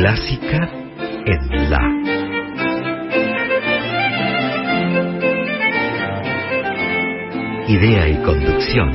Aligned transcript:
Clásica 0.00 0.66
en 1.26 1.70
La. 1.70 1.82
Idea 7.68 8.08
y 8.08 8.16
conducción, 8.24 8.90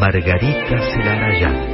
Margarita 0.00 0.80
Celarayán. 0.94 1.71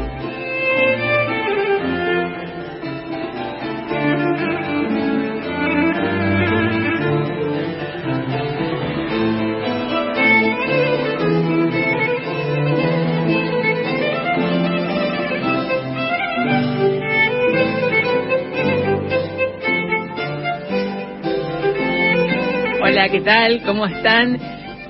¿Qué 23.10 23.20
tal? 23.22 23.62
¿Cómo 23.62 23.86
están? 23.86 24.34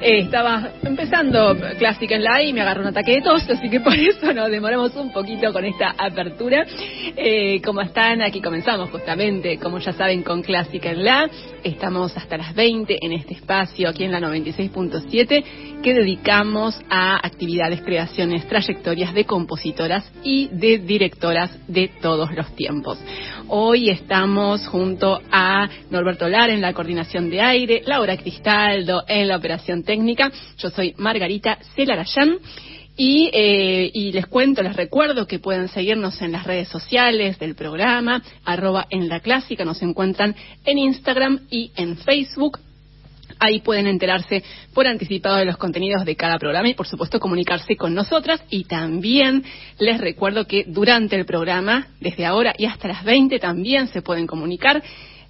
Eh, 0.01 0.21
estaba 0.21 0.71
empezando 0.83 1.57
Clásica 1.79 2.17
en 2.17 2.25
la 2.25 2.43
y 2.43 2.53
me 2.53 2.63
agarró 2.63 2.83
un 2.83 2.89
ataque 2.89 3.13
de 3.13 3.23
tos, 3.23 3.49
así 3.49 3.69
que 3.69 3.81
por 3.81 3.95
eso 3.99 4.33
nos 4.33 4.51
demoramos 4.51 4.95
un 4.97 5.13
poquito 5.13 5.53
con 5.53 5.65
esta 5.65 5.95
apertura. 5.97 6.67
Eh, 7.17 7.61
¿Cómo 7.65 7.81
están? 7.81 8.23
Aquí 8.23 8.41
comenzamos 8.41 8.91
justamente, 8.91 9.59
como 9.59 9.79
ya 9.79 9.93
saben, 9.93 10.23
con 10.23 10.43
Clásica 10.43 10.91
en 10.91 11.05
la. 11.05 11.31
Estamos 11.63 12.17
hasta 12.17 12.39
las 12.39 12.55
20 12.55 12.99
en 13.01 13.13
este 13.13 13.35
espacio, 13.35 13.89
aquí 13.89 14.03
en 14.03 14.13
la 14.13 14.21
96.7, 14.21 15.81
que 15.81 15.95
dedicamos 15.95 16.81
a 16.91 17.25
actividades, 17.25 17.83
creaciones, 17.83 18.49
trayectorias 18.49 19.15
de 19.15 19.25
compositoras 19.27 20.11
y 20.25 20.49
de 20.49 20.79
directoras 20.79 21.57
de 21.69 21.89
todos 22.01 22.33
los 22.33 22.55
tiempos. 22.57 22.99
Hoy 23.51 23.89
estamos 23.89 24.67
junto 24.67 25.23
a 25.33 25.67
Norberto 25.91 26.29
Lar 26.29 26.51
en 26.51 26.61
la 26.61 26.75
coordinación 26.75 27.31
de 27.31 27.41
aire, 27.41 27.83
Laura 27.87 28.19
Cristaldo 28.19 29.05
en 29.09 29.27
la 29.27 29.39
operación 29.39 29.85
técnica. 29.85 30.31
Yo 30.59 30.69
soy 30.69 30.95
Margarita 30.99 31.59
Celarayán. 31.75 32.37
Y, 32.95 33.31
eh, 33.33 33.91
y, 33.95 34.13
les 34.13 34.27
cuento, 34.27 34.63
les 34.63 34.77
recuerdo 34.77 35.27
que 35.27 35.39
pueden 35.39 35.69
seguirnos 35.69 36.21
en 36.21 36.33
las 36.33 36.45
redes 36.45 36.69
sociales 36.69 37.39
del 37.39 37.55
programa, 37.55 38.23
arroba 38.45 38.87
en 38.91 39.09
la 39.09 39.21
clásica, 39.21 39.65
nos 39.65 39.81
encuentran 39.83 40.35
en 40.65 40.79
Instagram 40.79 41.47
y 41.49 41.71
en 41.77 41.97
Facebook. 41.97 42.59
Ahí 43.39 43.61
pueden 43.61 43.87
enterarse 43.87 44.43
por 44.75 44.87
anticipado 44.87 45.37
de 45.37 45.45
los 45.45 45.57
contenidos 45.57 46.05
de 46.05 46.17
cada 46.17 46.39
programa 46.39 46.69
y, 46.69 46.75
por 46.75 46.87
supuesto, 46.87 47.21
comunicarse 47.21 47.77
con 47.77 47.95
nosotras. 47.95 48.43
Y 48.51 48.65
también 48.65 49.45
les 49.79 50.01
recuerdo 50.01 50.47
que 50.47 50.65
durante 50.67 51.17
el 51.17 51.25
programa, 51.25 51.89
desde 52.01 52.27
ahora 52.27 52.55
y 52.57 52.67
hasta 52.67 52.89
las 52.89 53.05
20, 53.05 53.39
también 53.39 53.89
se 53.89 54.03
pueden 54.03 54.27
comunicar 54.27 54.83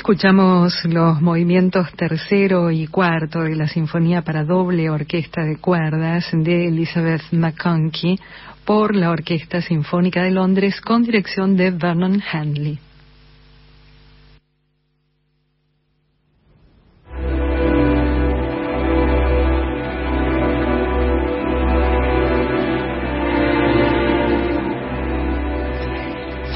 Escuchamos 0.00 0.82
los 0.86 1.20
movimientos 1.20 1.92
tercero 1.92 2.70
y 2.70 2.86
cuarto 2.86 3.42
de 3.42 3.54
la 3.54 3.68
Sinfonía 3.68 4.22
para 4.22 4.44
doble 4.44 4.88
orquesta 4.88 5.44
de 5.44 5.58
cuerdas 5.58 6.26
de 6.32 6.68
Elizabeth 6.68 7.20
McConkie 7.32 8.18
por 8.64 8.96
la 8.96 9.10
Orquesta 9.10 9.60
Sinfónica 9.60 10.22
de 10.22 10.30
Londres 10.30 10.80
con 10.80 11.02
dirección 11.02 11.54
de 11.54 11.72
Vernon 11.72 12.22
Handley. 12.32 12.78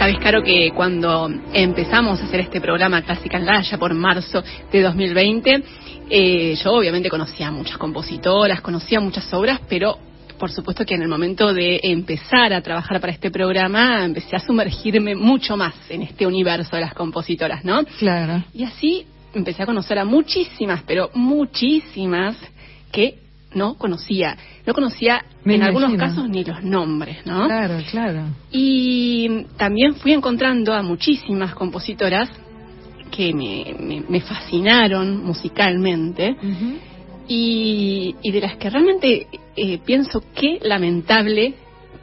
Sabes, 0.04 0.18
Caro, 0.18 0.42
que 0.42 0.70
cuando 0.76 1.30
empezamos 1.54 2.20
a 2.20 2.24
hacer 2.24 2.40
este 2.40 2.60
programa 2.60 3.00
Clásica 3.00 3.38
en 3.38 3.62
ya 3.62 3.78
por 3.78 3.94
marzo 3.94 4.44
de 4.70 4.82
2020, 4.82 5.64
eh, 6.10 6.54
yo 6.62 6.72
obviamente 6.74 7.08
conocía 7.08 7.50
muchas 7.50 7.78
compositoras, 7.78 8.60
conocía 8.60 9.00
muchas 9.00 9.32
obras, 9.32 9.60
pero 9.66 9.96
por 10.38 10.50
supuesto 10.50 10.84
que 10.84 10.94
en 10.94 11.00
el 11.00 11.08
momento 11.08 11.54
de 11.54 11.80
empezar 11.84 12.52
a 12.52 12.60
trabajar 12.60 13.00
para 13.00 13.14
este 13.14 13.30
programa 13.30 14.04
empecé 14.04 14.36
a 14.36 14.40
sumergirme 14.40 15.14
mucho 15.14 15.56
más 15.56 15.74
en 15.88 16.02
este 16.02 16.26
universo 16.26 16.76
de 16.76 16.82
las 16.82 16.92
compositoras, 16.92 17.64
¿no? 17.64 17.82
Claro. 17.98 18.44
Y 18.52 18.64
así 18.64 19.06
empecé 19.32 19.62
a 19.62 19.66
conocer 19.66 19.98
a 19.98 20.04
muchísimas, 20.04 20.82
pero 20.82 21.12
muchísimas 21.14 22.36
que 22.92 23.20
no 23.54 23.78
conocía. 23.78 24.36
No 24.66 24.72
conocía 24.72 25.24
en 25.44 25.62
algunos 25.62 25.94
casos 25.94 26.28
ni 26.28 26.42
los 26.42 26.62
nombres, 26.62 27.18
¿no? 27.26 27.46
Claro, 27.46 27.78
claro. 27.90 28.22
Y 28.50 29.44
también 29.58 29.94
fui 29.96 30.12
encontrando 30.12 30.72
a 30.72 30.82
muchísimas 30.82 31.54
compositoras 31.54 32.30
que 33.10 33.32
me, 33.32 34.02
me, 34.08 34.20
fascinaron 34.22 35.22
musicalmente 35.22 36.34
y, 37.28 38.16
y, 38.22 38.30
de 38.32 38.40
las 38.40 38.56
que 38.56 38.70
realmente 38.70 39.26
eh, 39.54 39.78
pienso 39.84 40.22
que 40.34 40.58
lamentable 40.62 41.54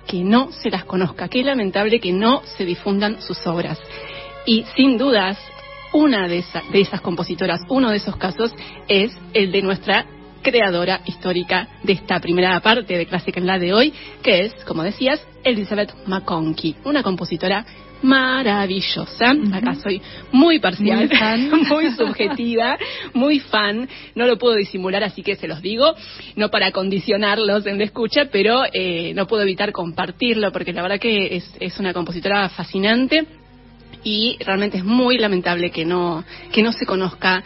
que 0.07 0.23
no 0.23 0.51
se 0.51 0.69
las 0.69 0.85
conozca, 0.85 1.27
qué 1.27 1.43
lamentable 1.43 1.99
que 1.99 2.13
no 2.13 2.41
se 2.57 2.65
difundan 2.65 3.21
sus 3.21 3.45
obras. 3.45 3.79
Y 4.45 4.65
sin 4.75 4.97
dudas, 4.97 5.37
una 5.93 6.27
de, 6.27 6.43
de 6.71 6.81
esas 6.81 7.01
compositoras, 7.01 7.61
uno 7.69 7.89
de 7.89 7.97
esos 7.97 8.15
casos 8.17 8.53
es 8.87 9.11
el 9.33 9.51
de 9.51 9.61
nuestra 9.61 10.05
creadora 10.41 11.01
histórica 11.05 11.67
de 11.83 11.93
esta 11.93 12.19
primera 12.19 12.59
parte 12.59 12.97
de 12.97 13.05
Clásica 13.05 13.39
en 13.39 13.47
la 13.47 13.59
de 13.59 13.73
hoy, 13.73 13.93
que 14.21 14.45
es, 14.45 14.53
como 14.65 14.83
decías, 14.83 15.25
Elizabeth 15.43 15.93
McConkie, 16.07 16.75
una 16.83 17.03
compositora 17.03 17.65
maravillosa. 18.01 19.35
Acá 19.53 19.75
soy 19.75 20.01
muy 20.31 20.59
parcial, 20.59 21.09
muy, 21.69 21.91
subjetiva, 21.91 22.77
muy 23.13 23.39
fan. 23.39 23.87
No 24.15 24.25
lo 24.25 24.37
puedo 24.37 24.55
disimular, 24.55 25.03
así 25.03 25.21
que 25.23 25.35
se 25.35 25.47
los 25.47 25.61
digo, 25.61 25.93
no 26.35 26.49
para 26.49 26.71
condicionarlos 26.71 27.65
en 27.65 27.77
la 27.77 27.85
escucha, 27.85 28.25
pero 28.31 28.63
eh, 28.73 29.13
no 29.15 29.27
puedo 29.27 29.43
evitar 29.43 29.71
compartirlo 29.71 30.51
porque 30.51 30.73
la 30.73 30.81
verdad 30.81 30.99
que 30.99 31.35
es, 31.35 31.55
es 31.59 31.79
una 31.79 31.93
compositora 31.93 32.49
fascinante 32.49 33.25
y 34.03 34.37
realmente 34.43 34.77
es 34.77 34.83
muy 34.83 35.19
lamentable 35.19 35.69
que 35.69 35.85
no 35.85 36.23
que 36.51 36.63
no 36.63 36.71
se 36.71 36.87
conozca 36.87 37.43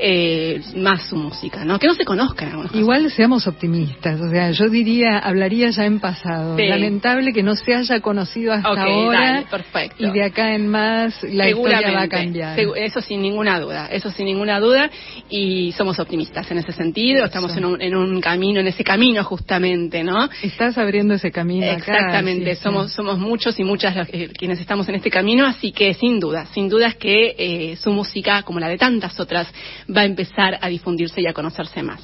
eh, 0.00 0.60
más 0.76 1.08
su 1.08 1.16
música, 1.16 1.64
¿no? 1.64 1.78
Que 1.78 1.86
no 1.86 1.94
se 1.94 2.04
conozcan. 2.04 2.68
Igual 2.74 3.10
seamos 3.10 3.46
optimistas, 3.46 4.20
o 4.20 4.30
sea, 4.30 4.50
yo 4.50 4.68
diría, 4.68 5.18
hablaría 5.18 5.70
ya 5.70 5.84
en 5.84 6.00
pasado. 6.00 6.56
Lamentable 6.58 7.32
que 7.32 7.42
no 7.42 7.54
se 7.56 7.74
haya 7.74 8.00
conocido 8.00 8.52
hasta 8.52 8.82
ahora. 8.82 9.44
perfecto. 9.50 10.06
Y 10.06 10.10
de 10.10 10.24
acá 10.24 10.54
en 10.54 10.68
más 10.68 11.22
la 11.22 11.48
historia 11.48 11.92
va 11.92 12.02
a 12.02 12.08
cambiar. 12.08 12.58
Eso 12.76 13.00
sin 13.00 13.22
ninguna 13.22 13.58
duda, 13.60 13.88
eso 13.90 14.10
sin 14.10 14.26
ninguna 14.26 14.60
duda. 14.60 14.90
Y 15.28 15.72
somos 15.72 15.98
optimistas 15.98 16.50
en 16.50 16.58
ese 16.58 16.72
sentido, 16.72 17.24
estamos 17.24 17.56
en 17.56 17.64
un, 17.64 17.80
en 17.80 17.96
un, 17.96 18.20
camino, 18.20 18.60
en 18.60 18.66
ese 18.66 18.84
camino 18.84 19.22
justamente, 19.24 20.02
¿no? 20.02 20.28
Estás 20.42 20.78
abriendo 20.78 21.14
ese 21.14 21.30
camino 21.30 21.66
Exactamente, 21.66 22.56
somos, 22.56 22.92
somos 22.92 23.18
muchos 23.18 23.58
y 23.58 23.64
muchas 23.64 24.08
eh, 24.12 24.30
quienes 24.36 24.60
estamos 24.60 24.88
en 24.88 24.96
este 24.96 25.10
camino, 25.10 25.46
así 25.46 25.72
que 25.72 25.94
sin 25.94 26.20
duda, 26.20 26.46
sin 26.52 26.68
duda 26.68 26.88
es 26.88 26.96
que 26.96 27.34
eh, 27.38 27.76
su 27.76 27.90
música, 27.92 28.42
como 28.42 28.60
la 28.60 28.68
de 28.68 28.78
tantas 28.78 29.18
otras, 29.18 29.48
va 29.94 30.02
a 30.02 30.06
empezar 30.06 30.58
a 30.60 30.68
difundirse 30.68 31.20
y 31.20 31.26
a 31.26 31.32
conocerse 31.32 31.82
más. 31.82 32.00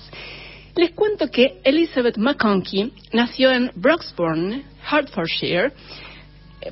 Les 0.77 0.91
cuento 0.93 1.31
que 1.31 1.61
Elizabeth 1.63 2.17
McConkie 2.17 2.93
nació 3.13 3.53
en 3.53 3.71
Broxbourne, 3.77 4.65
Hertfordshire, 4.91 5.73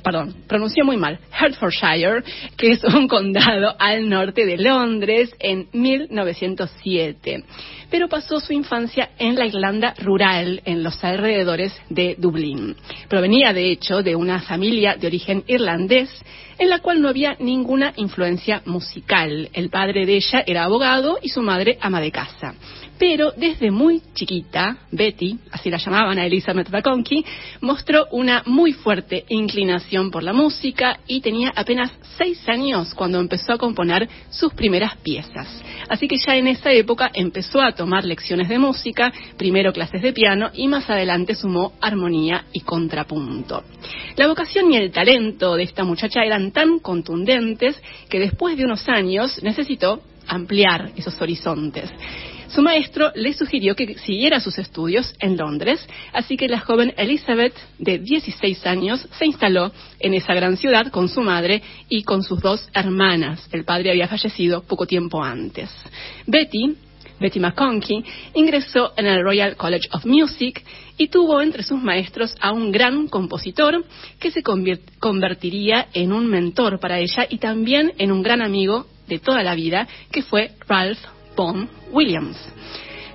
perdón, 0.01 0.35
pronunció 0.47 0.85
muy 0.85 0.97
mal, 0.97 1.19
Hertfordshire, 1.39 2.23
que 2.57 2.71
es 2.71 2.83
un 2.83 3.07
condado 3.07 3.75
al 3.77 4.09
norte 4.09 4.45
de 4.45 4.57
Londres 4.57 5.31
en 5.39 5.67
1907. 5.73 7.43
Pero 7.89 8.07
pasó 8.07 8.39
su 8.39 8.53
infancia 8.53 9.11
en 9.19 9.35
la 9.35 9.45
Irlanda 9.45 9.93
rural, 9.99 10.61
en 10.65 10.83
los 10.83 11.03
alrededores 11.03 11.73
de 11.89 12.15
Dublín. 12.17 12.75
Provenía, 13.07 13.53
de 13.53 13.71
hecho, 13.71 14.01
de 14.01 14.15
una 14.15 14.41
familia 14.41 14.95
de 14.95 15.07
origen 15.07 15.43
irlandés 15.47 16.09
en 16.57 16.69
la 16.69 16.79
cual 16.79 17.01
no 17.01 17.09
había 17.09 17.35
ninguna 17.39 17.93
influencia 17.95 18.61
musical. 18.65 19.49
El 19.53 19.69
padre 19.69 20.05
de 20.05 20.15
ella 20.15 20.43
era 20.45 20.63
abogado 20.63 21.19
y 21.21 21.29
su 21.29 21.41
madre 21.41 21.77
ama 21.81 22.01
de 22.01 22.11
casa. 22.11 22.55
Pero 22.99 23.31
desde 23.35 23.71
muy 23.71 24.01
chiquita, 24.13 24.77
Betty, 24.91 25.37
así 25.51 25.69
la 25.69 25.77
llamaban 25.77 26.19
a 26.19 26.25
Elizabeth 26.25 26.69
McConkie, 26.69 27.25
mostró 27.61 28.07
una 28.11 28.43
muy 28.45 28.73
fuerte 28.73 29.25
inclinación 29.29 30.11
por 30.11 30.23
la 30.23 30.33
música 30.33 30.99
y 31.07 31.21
tenía 31.21 31.51
apenas 31.55 31.91
seis 32.17 32.47
años 32.47 32.93
cuando 32.93 33.19
empezó 33.19 33.53
a 33.53 33.57
componer 33.57 34.07
sus 34.29 34.53
primeras 34.53 34.95
piezas. 34.97 35.47
Así 35.89 36.07
que 36.07 36.17
ya 36.17 36.35
en 36.35 36.47
esa 36.47 36.71
época 36.71 37.11
empezó 37.13 37.61
a 37.61 37.73
tomar 37.73 38.05
lecciones 38.05 38.47
de 38.47 38.59
música, 38.59 39.11
primero 39.37 39.73
clases 39.73 40.01
de 40.01 40.13
piano 40.13 40.51
y 40.53 40.67
más 40.67 40.89
adelante 40.89 41.35
sumó 41.35 41.73
armonía 41.81 42.45
y 42.53 42.61
contrapunto. 42.61 43.63
La 44.15 44.27
vocación 44.27 44.71
y 44.71 44.77
el 44.77 44.91
talento 44.91 45.55
de 45.55 45.63
esta 45.63 45.83
muchacha 45.83 46.23
eran 46.23 46.51
tan 46.51 46.79
contundentes 46.79 47.81
que 48.09 48.19
después 48.19 48.55
de 48.57 48.65
unos 48.65 48.87
años 48.87 49.41
necesitó 49.41 50.01
ampliar 50.27 50.91
esos 50.95 51.19
horizontes. 51.21 51.89
Su 52.47 52.61
maestro 52.61 53.11
le 53.15 53.33
sugirió 53.33 53.75
que 53.75 53.97
siguiera 53.97 54.39
sus 54.39 54.57
estudios 54.57 55.13
en 55.19 55.37
Londres, 55.37 55.87
así 56.11 56.37
que 56.37 56.47
la 56.47 56.59
joven 56.59 56.93
Elizabeth, 56.97 57.53
de 57.79 57.99
16 57.99 58.65
años, 58.65 59.07
se 59.17 59.25
instaló 59.25 59.71
en 59.99 60.13
esa 60.13 60.33
gran 60.33 60.57
ciudad 60.57 60.87
con 60.91 61.09
su 61.09 61.21
madre 61.21 61.61
y 61.89 62.03
con 62.03 62.23
sus 62.23 62.41
dos 62.41 62.67
hermanas. 62.73 63.47
El 63.51 63.65
padre 63.65 63.91
había 63.91 64.07
fallecido 64.07 64.63
poco 64.63 64.85
tiempo 64.85 65.23
antes. 65.23 65.69
Betty, 66.27 66.75
Betty 67.19 67.39
McConkie, 67.39 68.03
ingresó 68.33 68.93
en 68.97 69.05
el 69.05 69.23
Royal 69.23 69.55
College 69.55 69.89
of 69.91 70.05
Music 70.05 70.63
y 70.97 71.07
tuvo 71.07 71.41
entre 71.41 71.63
sus 71.63 71.81
maestros 71.81 72.35
a 72.39 72.51
un 72.51 72.71
gran 72.71 73.07
compositor 73.07 73.83
que 74.19 74.31
se 74.31 74.43
convertiría 74.43 75.87
en 75.93 76.11
un 76.11 76.27
mentor 76.27 76.79
para 76.79 76.99
ella 76.99 77.25
y 77.29 77.37
también 77.37 77.93
en 77.97 78.11
un 78.11 78.21
gran 78.21 78.41
amigo 78.41 78.87
de 79.07 79.19
toda 79.19 79.43
la 79.43 79.55
vida, 79.55 79.87
que 80.11 80.21
fue 80.21 80.51
Ralph 80.67 80.99
Vaughan 81.35 81.69
Williams. 81.91 82.37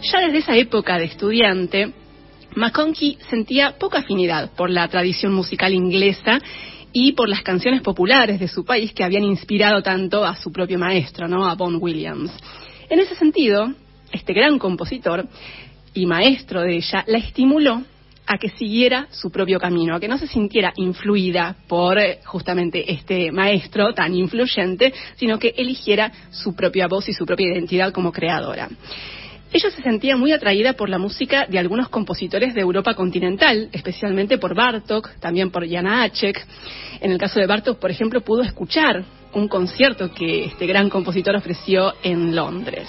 Ya 0.03 0.21
desde 0.21 0.39
esa 0.39 0.57
época 0.57 0.99
de 0.99 1.05
estudiante, 1.05 1.93
McConkie 2.55 3.19
sentía 3.29 3.79
poca 3.79 3.99
afinidad 3.99 4.51
por 4.53 4.71
la 4.71 4.89
tradición 4.89 5.33
musical 5.33 5.75
inglesa 5.75 6.41
y 6.93 7.13
por 7.13 7.29
las 7.29 7.43
canciones 7.43 7.83
populares 7.83 8.41
de 8.41 8.49
su 8.49 8.65
país 8.65 8.93
que 8.93 9.05
habían 9.05 9.25
inspirado 9.25 9.83
tanto 9.83 10.25
a 10.25 10.35
su 10.37 10.51
propio 10.51 10.79
maestro, 10.79 11.29
¿no? 11.29 11.47
a 11.47 11.55
Vaughan 11.55 11.79
Williams. 11.81 12.33
En 12.89 13.01
ese 13.01 13.15
sentido, 13.15 13.73
este 14.13 14.33
gran 14.33 14.59
compositor 14.59 15.27
y 15.95 16.07
maestro 16.07 16.63
de 16.63 16.77
ella 16.77 17.05
la 17.07 17.19
estimuló 17.19 17.83
a 18.29 18.37
que 18.37 18.51
siguiera 18.51 19.09
su 19.11 19.31
propio 19.31 19.59
camino, 19.59 19.97
a 19.97 20.01
que 20.01 20.07
no 20.07 20.19
se 20.19 20.27
sintiera 20.27 20.73
influida 20.77 21.57
por 21.67 21.99
eh, 21.99 22.21
justamente 22.27 22.93
este 22.93 23.33
maestro 23.33 23.95
tan 23.95 24.15
influyente, 24.15 24.93
sino 25.17 25.39
que 25.39 25.55
eligiera 25.57 26.13
su 26.31 26.55
propia 26.55 26.87
voz 26.87 27.09
y 27.09 27.15
su 27.15 27.25
propia 27.25 27.49
identidad 27.49 27.91
como 27.91 28.13
creadora. 28.13 28.69
Ella 29.51 29.71
se 29.71 29.83
sentía 29.83 30.15
muy 30.15 30.33
atraída 30.33 30.75
por 30.75 30.91
la 30.91 30.99
música 30.99 31.47
de 31.47 31.59
algunos 31.59 31.89
compositores 31.89 32.55
de 32.55 32.61
Europa 32.61 32.93
continental, 32.93 33.71
especialmente 33.73 34.37
por 34.37 34.55
Bartok, 34.55 35.09
también 35.21 35.51
por 35.51 35.67
Jan 35.67 35.87
Acek. 35.87 36.47
En 37.01 37.13
el 37.13 37.19
caso 37.19 37.41
de 37.41 37.47
Bartok, 37.47 37.79
por 37.79 37.91
ejemplo, 37.91 38.21
pudo 38.21 38.43
escuchar 38.43 39.05
un 39.33 39.49
concierto 39.49 40.13
que 40.13 40.45
este 40.45 40.67
gran 40.67 40.91
compositor 40.91 41.35
ofreció 41.35 41.95
en 42.03 42.37
Londres. 42.37 42.89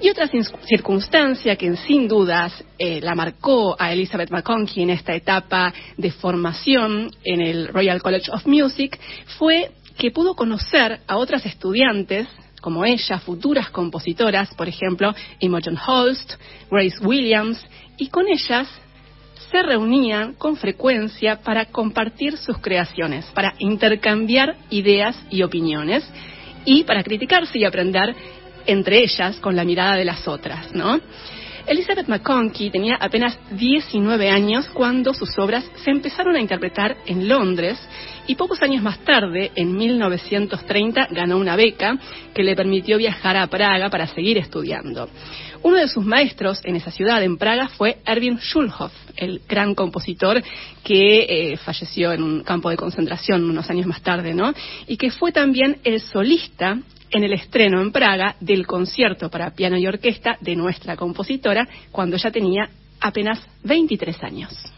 Y 0.00 0.10
otra 0.10 0.28
circunstancia 0.28 1.56
que 1.56 1.74
sin 1.76 2.06
dudas 2.06 2.52
eh, 2.78 3.00
la 3.02 3.14
marcó 3.14 3.74
a 3.78 3.92
Elizabeth 3.92 4.30
McConkie 4.30 4.82
en 4.82 4.90
esta 4.90 5.14
etapa 5.14 5.72
de 5.96 6.10
formación 6.10 7.10
en 7.24 7.40
el 7.40 7.68
Royal 7.68 8.02
College 8.02 8.30
of 8.30 8.46
Music 8.46 8.98
fue 9.38 9.70
que 9.96 10.10
pudo 10.10 10.34
conocer 10.34 11.00
a 11.06 11.16
otras 11.16 11.46
estudiantes 11.46 12.28
como 12.60 12.84
ella, 12.84 13.18
futuras 13.20 13.70
compositoras, 13.70 14.52
por 14.54 14.68
ejemplo, 14.68 15.14
Imogen 15.38 15.78
Holst, 15.78 16.34
Grace 16.70 16.98
Williams, 17.00 17.64
y 17.96 18.08
con 18.08 18.26
ellas 18.28 18.68
se 19.50 19.62
reunían 19.62 20.34
con 20.34 20.56
frecuencia 20.56 21.40
para 21.42 21.66
compartir 21.66 22.36
sus 22.36 22.58
creaciones, 22.58 23.24
para 23.26 23.54
intercambiar 23.60 24.56
ideas 24.70 25.16
y 25.30 25.42
opiniones 25.42 26.04
y 26.64 26.82
para 26.82 27.04
criticarse 27.04 27.58
y 27.58 27.64
aprender 27.64 28.14
entre 28.66 29.02
ellas 29.02 29.36
con 29.36 29.56
la 29.56 29.64
mirada 29.64 29.96
de 29.96 30.04
las 30.04 30.26
otras, 30.28 30.72
¿no? 30.74 31.00
Elizabeth 31.66 32.06
McConkie 32.06 32.70
tenía 32.70 32.94
apenas 32.94 33.36
19 33.50 34.30
años 34.30 34.68
cuando 34.72 35.12
sus 35.12 35.36
obras 35.36 35.68
se 35.82 35.90
empezaron 35.90 36.36
a 36.36 36.40
interpretar 36.40 36.96
en 37.06 37.28
Londres 37.28 37.76
y 38.28 38.36
pocos 38.36 38.62
años 38.62 38.82
más 38.82 38.98
tarde, 39.00 39.50
en 39.54 39.76
1930, 39.76 41.08
ganó 41.10 41.38
una 41.38 41.56
beca 41.56 41.98
que 42.34 42.44
le 42.44 42.54
permitió 42.54 42.98
viajar 42.98 43.36
a 43.36 43.46
Praga 43.48 43.90
para 43.90 44.06
seguir 44.06 44.38
estudiando. 44.38 45.08
Uno 45.62 45.78
de 45.78 45.88
sus 45.88 46.04
maestros 46.04 46.60
en 46.64 46.76
esa 46.76 46.92
ciudad, 46.92 47.22
en 47.22 47.36
Praga, 47.36 47.68
fue 47.68 47.98
Erwin 48.04 48.38
Schulhoff, 48.38 48.92
el 49.16 49.42
gran 49.48 49.74
compositor 49.74 50.42
que 50.84 51.52
eh, 51.52 51.56
falleció 51.56 52.12
en 52.12 52.22
un 52.22 52.44
campo 52.44 52.70
de 52.70 52.76
concentración 52.76 53.44
unos 53.44 53.68
años 53.70 53.86
más 53.86 54.02
tarde, 54.02 54.34
¿no? 54.34 54.52
Y 54.86 54.96
que 54.96 55.10
fue 55.10 55.32
también 55.32 55.78
el 55.82 56.00
solista 56.00 56.78
en 57.10 57.24
el 57.24 57.32
estreno 57.32 57.80
en 57.80 57.92
Praga 57.92 58.36
del 58.40 58.66
concierto 58.66 59.30
para 59.30 59.50
piano 59.50 59.76
y 59.76 59.86
orquesta 59.86 60.36
de 60.40 60.56
nuestra 60.56 60.96
compositora 60.96 61.66
cuando 61.90 62.16
ella 62.16 62.30
tenía 62.30 62.68
apenas 63.00 63.46
23 63.64 64.22
años. 64.22 64.72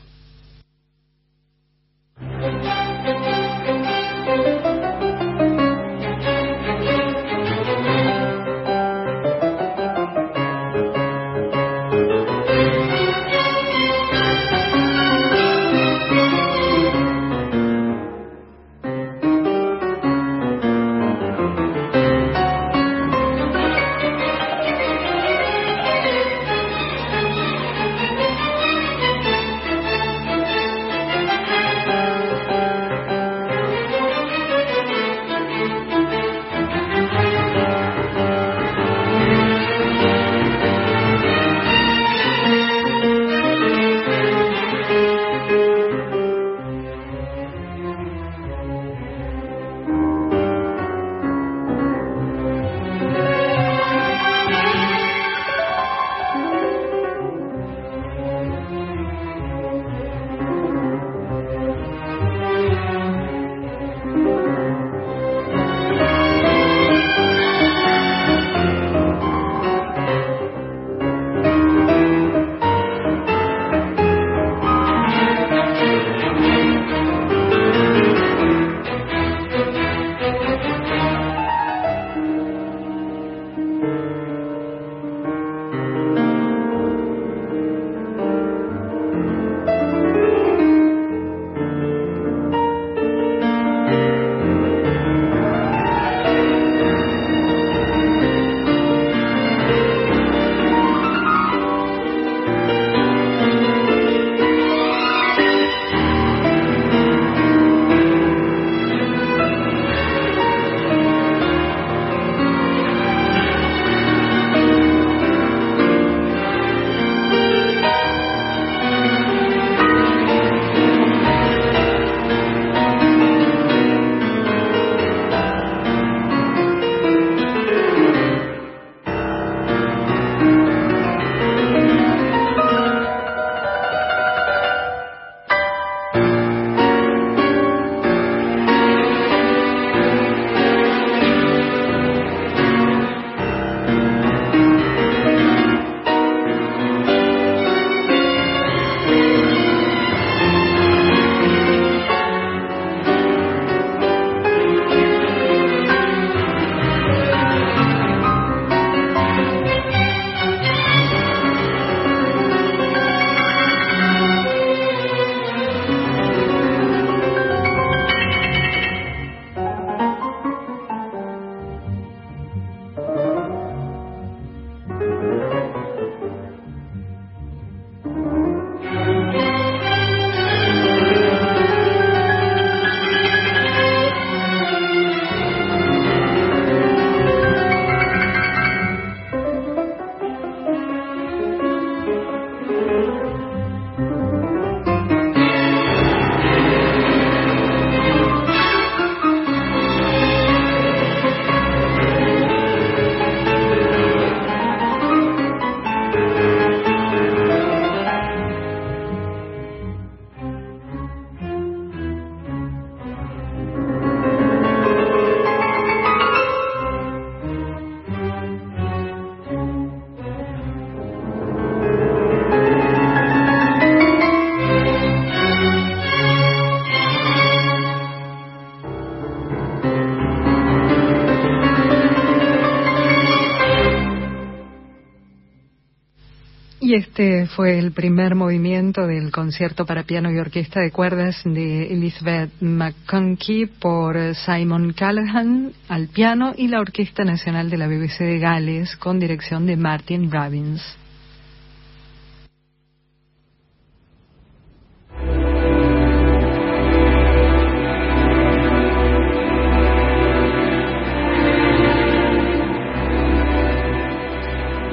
Este 236.94 237.46
fue 237.46 237.78
el 237.78 237.92
primer 237.92 238.34
movimiento 238.34 239.06
del 239.06 239.30
concierto 239.30 239.84
para 239.84 240.04
piano 240.04 240.32
y 240.32 240.38
orquesta 240.38 240.80
de 240.80 240.90
cuerdas 240.90 241.42
de 241.44 241.92
Elizabeth 241.92 242.50
McConkie 242.60 243.66
por 243.66 244.16
Simon 244.34 244.94
Callahan 244.94 245.72
al 245.88 246.08
piano 246.08 246.54
y 246.56 246.68
la 246.68 246.80
Orquesta 246.80 247.24
Nacional 247.24 247.68
de 247.68 247.76
la 247.76 247.88
BBC 247.88 248.20
de 248.20 248.38
Gales 248.38 248.96
con 248.96 249.18
dirección 249.18 249.66
de 249.66 249.76
Martin 249.76 250.30
Robbins. 250.30 250.82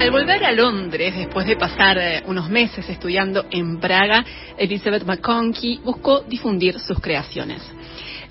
Volver 0.09 0.43
a 0.43 0.51
Londres, 0.51 1.15
después 1.15 1.47
de 1.47 1.55
pasar 1.55 1.97
eh, 1.97 2.23
unos 2.27 2.49
meses 2.49 2.87
estudiando 2.89 3.45
en 3.49 3.79
Praga, 3.79 4.23
Elizabeth 4.57 5.03
McConkie 5.03 5.79
buscó 5.83 6.21
difundir 6.21 6.79
sus 6.79 6.99
creaciones. 6.99 7.61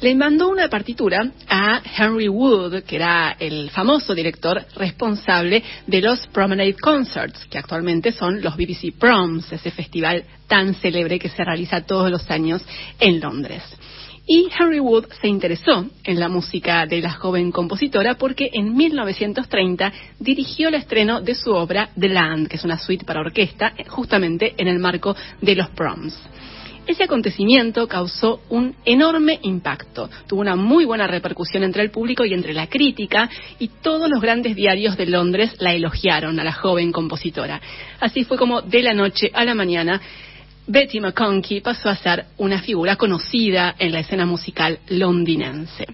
Le 0.01 0.15
mandó 0.15 0.49
una 0.49 0.69
partitura 0.69 1.31
a 1.49 1.81
Henry 1.97 2.29
Wood, 2.29 2.83
que 2.83 2.97
era 2.97 3.37
el 3.39 3.71
famoso 3.71 4.15
director 4.15 4.65
responsable 4.77 5.63
de 5.87 6.01
los 6.01 6.27
Promenade 6.29 6.75
Concerts, 6.75 7.47
que 7.47 7.59
actualmente 7.59 8.13
son 8.13 8.43
los 8.43 8.57
BBC 8.57 8.93
Proms, 8.99 9.53
ese 9.53 9.71
festival 9.71 10.25
tan 10.47 10.75
célebre 10.75 11.19
que 11.19 11.29
se 11.29 11.45
realiza 11.45 11.87
todos 11.87 12.11
los 12.11 12.31
años 12.31 12.63
en 13.01 13.21
Londres. 13.21 13.63
Y 14.27 14.49
Henry 14.59 14.81
Wood 14.81 15.07
se 15.21 15.29
interesó 15.29 15.85
en 16.03 16.19
la 16.19 16.31
música 16.31 16.87
de 16.87 17.03
la 17.03 17.13
joven 17.13 17.53
compositora 17.53 18.15
porque 18.15 18.49
en 18.55 18.75
1930 18.75 19.93
dirigió 20.19 20.69
el 20.69 20.77
estreno 20.77 21.21
de 21.21 21.35
su 21.35 21.53
obra 21.53 21.91
The 21.99 22.09
Land, 22.09 22.49
que 22.49 22.57
es 22.57 22.65
una 22.65 22.79
suite 22.79 23.05
para 23.05 23.21
orquesta, 23.21 23.75
justamente 23.89 24.55
en 24.57 24.69
el 24.69 24.79
marco 24.79 25.15
de 25.43 25.55
los 25.55 25.69
proms. 25.71 26.19
Ese 26.87 27.05
acontecimiento 27.05 27.87
causó 27.87 28.41
un 28.49 28.75
enorme 28.87 29.41
impacto, 29.43 30.09
tuvo 30.27 30.41
una 30.41 30.57
muy 30.57 30.87
buena 30.87 31.07
repercusión 31.07 31.63
entre 31.63 31.83
el 31.83 31.91
público 31.91 32.25
y 32.25 32.33
entre 32.33 32.55
la 32.55 32.67
crítica, 32.67 33.29
y 33.59 33.69
todos 33.69 34.09
los 34.09 34.23
grandes 34.23 34.57
diarios 34.57 34.97
de 34.97 35.07
Londres 35.07 35.55
la 35.59 35.75
elogiaron 35.75 36.41
a 36.41 36.45
la 36.45 36.53
joven 36.53 36.93
compositora. 36.93 37.61
Así 38.01 38.25
fue 38.25 38.39
como 38.39 38.63
de 38.63 38.83
la 38.83 38.95
noche 38.95 39.31
a 39.35 39.45
la 39.45 39.55
mañana 39.55 40.01
Betty 40.67 40.99
McConkie 40.99 41.61
pasó 41.61 41.91
a 41.91 41.97
ser 41.97 42.25
una 42.39 42.61
figura 42.61 42.97
conocida 42.97 43.75
en 43.79 43.93
la 43.93 44.01
escena 44.01 44.25
musical 44.25 44.79
londinense. 44.89 45.87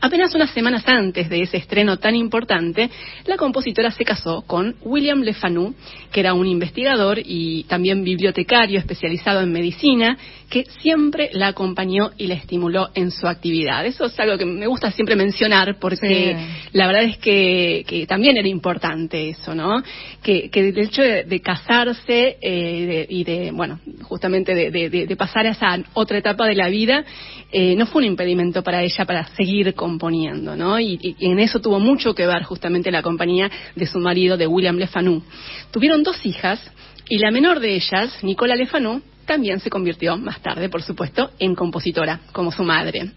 Apenas 0.00 0.32
unas 0.36 0.50
semanas 0.50 0.84
antes 0.86 1.28
de 1.28 1.42
ese 1.42 1.56
estreno 1.56 1.96
tan 1.96 2.14
importante, 2.14 2.88
la 3.26 3.36
compositora 3.36 3.90
se 3.90 4.04
casó 4.04 4.42
con 4.42 4.76
William 4.82 5.22
Le 5.22 5.34
Fanu, 5.34 5.74
que 6.12 6.20
era 6.20 6.34
un 6.34 6.46
investigador 6.46 7.18
y 7.18 7.64
también 7.64 8.04
bibliotecario 8.04 8.78
especializado 8.78 9.40
en 9.40 9.50
medicina, 9.50 10.16
que 10.48 10.64
siempre 10.80 11.28
la 11.32 11.48
acompañó 11.48 12.10
y 12.16 12.26
la 12.26 12.34
estimuló 12.34 12.88
en 12.94 13.10
su 13.10 13.26
actividad. 13.26 13.84
Eso 13.84 14.06
es 14.06 14.18
algo 14.18 14.38
que 14.38 14.46
me 14.46 14.66
gusta 14.66 14.90
siempre 14.90 15.14
mencionar 15.14 15.78
porque 15.78 16.36
la 16.72 16.86
verdad 16.86 17.02
es 17.04 17.18
que, 17.18 18.06
también 18.08 18.36
era 18.36 18.48
importante 18.48 19.30
eso, 19.30 19.54
¿no? 19.54 19.82
Que, 20.22 20.50
el 20.52 20.78
hecho 20.78 21.02
de, 21.02 21.40
casarse 21.40 22.38
eh, 22.40 23.06
y 23.08 23.24
de, 23.24 23.50
bueno, 23.52 23.78
justamente 24.02 24.54
de, 24.54 25.16
pasar 25.16 25.46
a 25.46 25.50
esa 25.50 25.78
otra 25.94 26.18
etapa 26.18 26.46
de 26.46 26.54
la 26.54 26.68
vida, 26.68 27.04
eh, 27.52 27.74
no 27.76 27.86
fue 27.86 28.02
un 28.02 28.08
impedimento 28.08 28.62
para 28.62 28.82
ella 28.82 29.04
para 29.04 29.28
seguir 29.36 29.74
componiendo, 29.74 30.56
¿no? 30.56 30.80
Y, 30.80 31.16
en 31.20 31.38
eso 31.38 31.60
tuvo 31.60 31.78
mucho 31.78 32.14
que 32.14 32.26
ver 32.26 32.42
justamente 32.42 32.90
la 32.90 33.02
compañía 33.02 33.50
de 33.74 33.86
su 33.86 33.98
marido, 33.98 34.36
de 34.36 34.46
William 34.46 34.76
Le 34.76 34.86
Fanu. 34.86 35.22
Tuvieron 35.70 36.02
dos 36.02 36.24
hijas 36.24 36.60
y 37.08 37.18
la 37.18 37.30
menor 37.30 37.60
de 37.60 37.74
ellas, 37.74 38.22
Nicola 38.22 38.54
Le 38.54 38.66
Fanu, 38.66 39.02
también 39.28 39.60
se 39.60 39.68
convirtió 39.68 40.16
más 40.16 40.40
tarde, 40.40 40.70
por 40.70 40.82
supuesto, 40.82 41.30
en 41.38 41.54
compositora, 41.54 42.18
como 42.32 42.50
su 42.50 42.64
madre. 42.64 43.12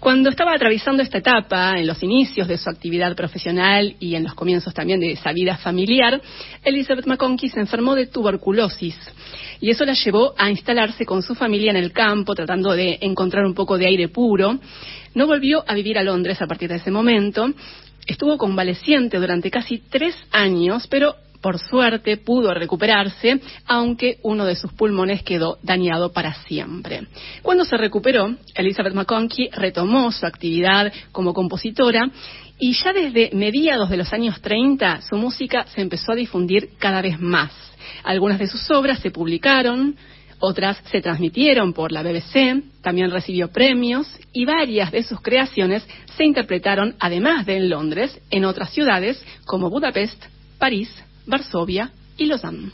Cuando 0.00 0.28
estaba 0.28 0.52
atravesando 0.52 1.02
esta 1.02 1.18
etapa, 1.18 1.78
en 1.78 1.86
los 1.86 2.02
inicios 2.02 2.48
de 2.48 2.58
su 2.58 2.68
actividad 2.68 3.14
profesional 3.14 3.94
y 3.98 4.16
en 4.16 4.24
los 4.24 4.34
comienzos 4.34 4.74
también 4.74 5.00
de 5.00 5.12
esa 5.12 5.32
vida 5.32 5.56
familiar, 5.56 6.20
Elizabeth 6.64 7.06
McConkie 7.06 7.48
se 7.48 7.60
enfermó 7.60 7.94
de 7.94 8.06
tuberculosis 8.06 8.96
y 9.60 9.70
eso 9.70 9.84
la 9.84 9.94
llevó 9.94 10.34
a 10.36 10.50
instalarse 10.50 11.06
con 11.06 11.22
su 11.22 11.34
familia 11.34 11.70
en 11.70 11.76
el 11.76 11.92
campo, 11.92 12.34
tratando 12.34 12.72
de 12.72 12.98
encontrar 13.00 13.46
un 13.46 13.54
poco 13.54 13.78
de 13.78 13.86
aire 13.86 14.08
puro. 14.08 14.58
No 15.14 15.26
volvió 15.26 15.64
a 15.66 15.74
vivir 15.74 15.96
a 15.96 16.02
Londres 16.02 16.42
a 16.42 16.46
partir 16.46 16.68
de 16.68 16.76
ese 16.76 16.90
momento. 16.90 17.52
Estuvo 18.06 18.36
convaleciente 18.36 19.18
durante 19.18 19.50
casi 19.50 19.78
tres 19.78 20.14
años, 20.30 20.86
pero 20.88 21.14
por 21.46 21.60
suerte 21.60 22.16
pudo 22.16 22.52
recuperarse, 22.52 23.40
aunque 23.66 24.18
uno 24.24 24.44
de 24.44 24.56
sus 24.56 24.72
pulmones 24.72 25.22
quedó 25.22 25.58
dañado 25.62 26.12
para 26.12 26.34
siempre. 26.42 27.06
Cuando 27.40 27.64
se 27.64 27.76
recuperó, 27.76 28.34
Elizabeth 28.52 28.94
McConkie 28.94 29.50
retomó 29.52 30.10
su 30.10 30.26
actividad 30.26 30.92
como 31.12 31.32
compositora 31.32 32.10
y 32.58 32.72
ya 32.72 32.92
desde 32.92 33.30
mediados 33.32 33.88
de 33.90 33.96
los 33.96 34.12
años 34.12 34.40
30 34.40 35.02
su 35.02 35.14
música 35.18 35.66
se 35.72 35.82
empezó 35.82 36.10
a 36.10 36.16
difundir 36.16 36.70
cada 36.80 37.00
vez 37.00 37.20
más. 37.20 37.52
Algunas 38.02 38.40
de 38.40 38.48
sus 38.48 38.68
obras 38.72 38.98
se 38.98 39.12
publicaron, 39.12 39.94
otras 40.40 40.82
se 40.90 41.00
transmitieron 41.00 41.72
por 41.72 41.92
la 41.92 42.02
BBC, 42.02 42.60
también 42.82 43.12
recibió 43.12 43.52
premios 43.52 44.08
y 44.32 44.46
varias 44.46 44.90
de 44.90 45.04
sus 45.04 45.20
creaciones 45.20 45.86
se 46.16 46.24
interpretaron, 46.24 46.96
además 46.98 47.46
de 47.46 47.58
en 47.58 47.70
Londres, 47.70 48.20
en 48.32 48.44
otras 48.44 48.70
ciudades 48.70 49.24
como 49.44 49.70
Budapest, 49.70 50.20
París, 50.58 50.90
Varsovia 51.26 51.90
y 52.16 52.26
Lausanne. 52.26 52.70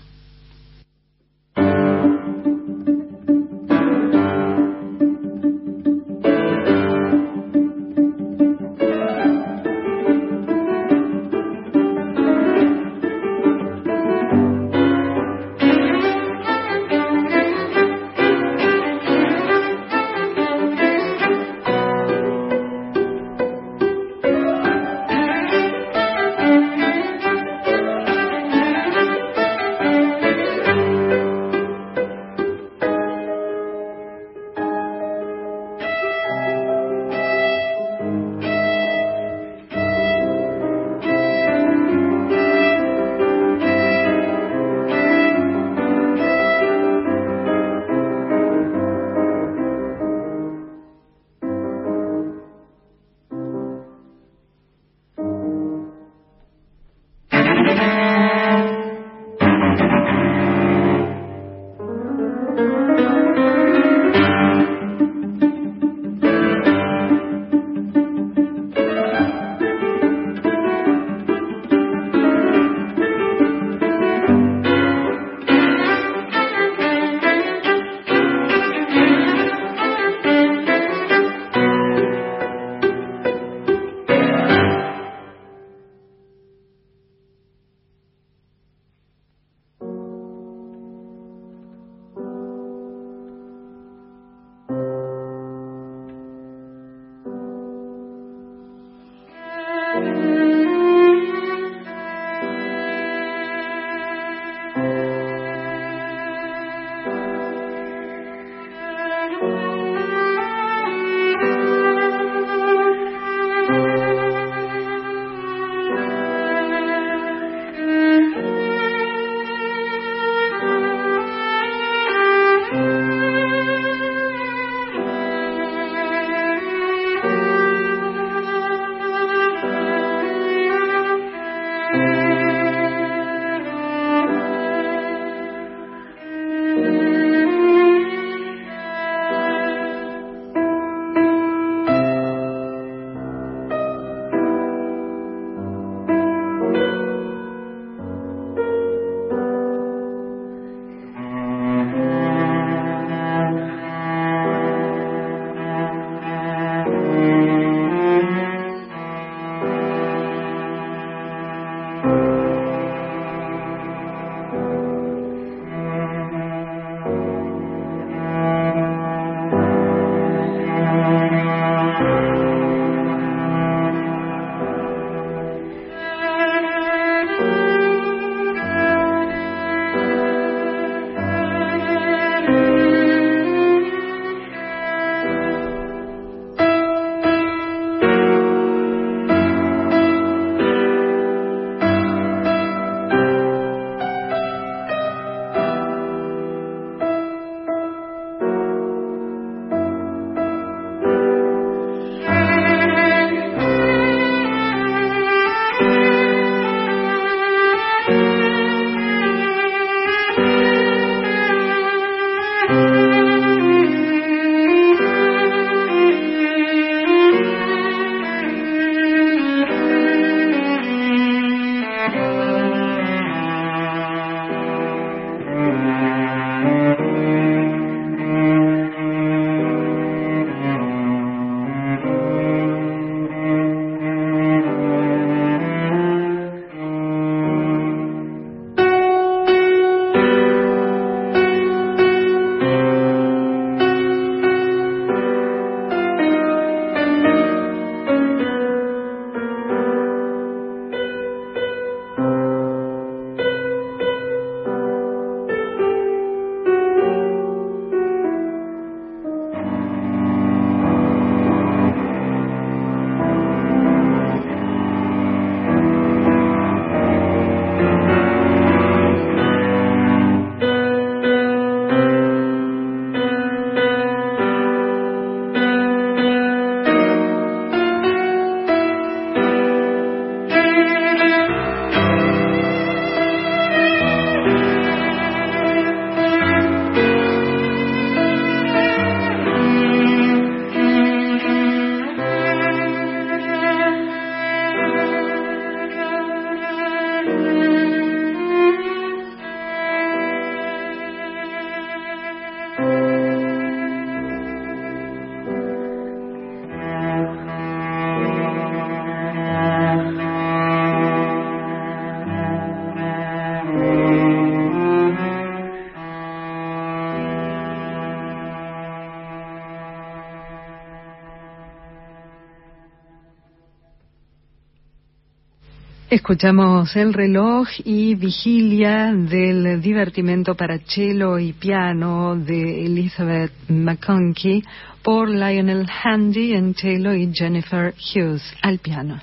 Escuchamos 326.13 326.95
el 326.95 327.15
reloj 327.15 327.67
y 327.87 328.15
vigilia 328.17 329.15
del 329.15 329.81
divertimento 329.81 330.55
para 330.55 330.79
cello 330.81 331.39
y 331.39 331.55
piano 331.55 332.37
de 332.37 332.85
Elizabeth 332.85 333.51
McConkie 333.69 334.63
por 335.03 335.31
Lionel 335.31 335.89
Handy 336.05 336.53
en 336.53 336.75
cello 336.75 337.15
y 337.15 337.33
Jennifer 337.33 337.95
Hughes 337.95 338.43
al 338.61 338.79
piano. 338.81 339.23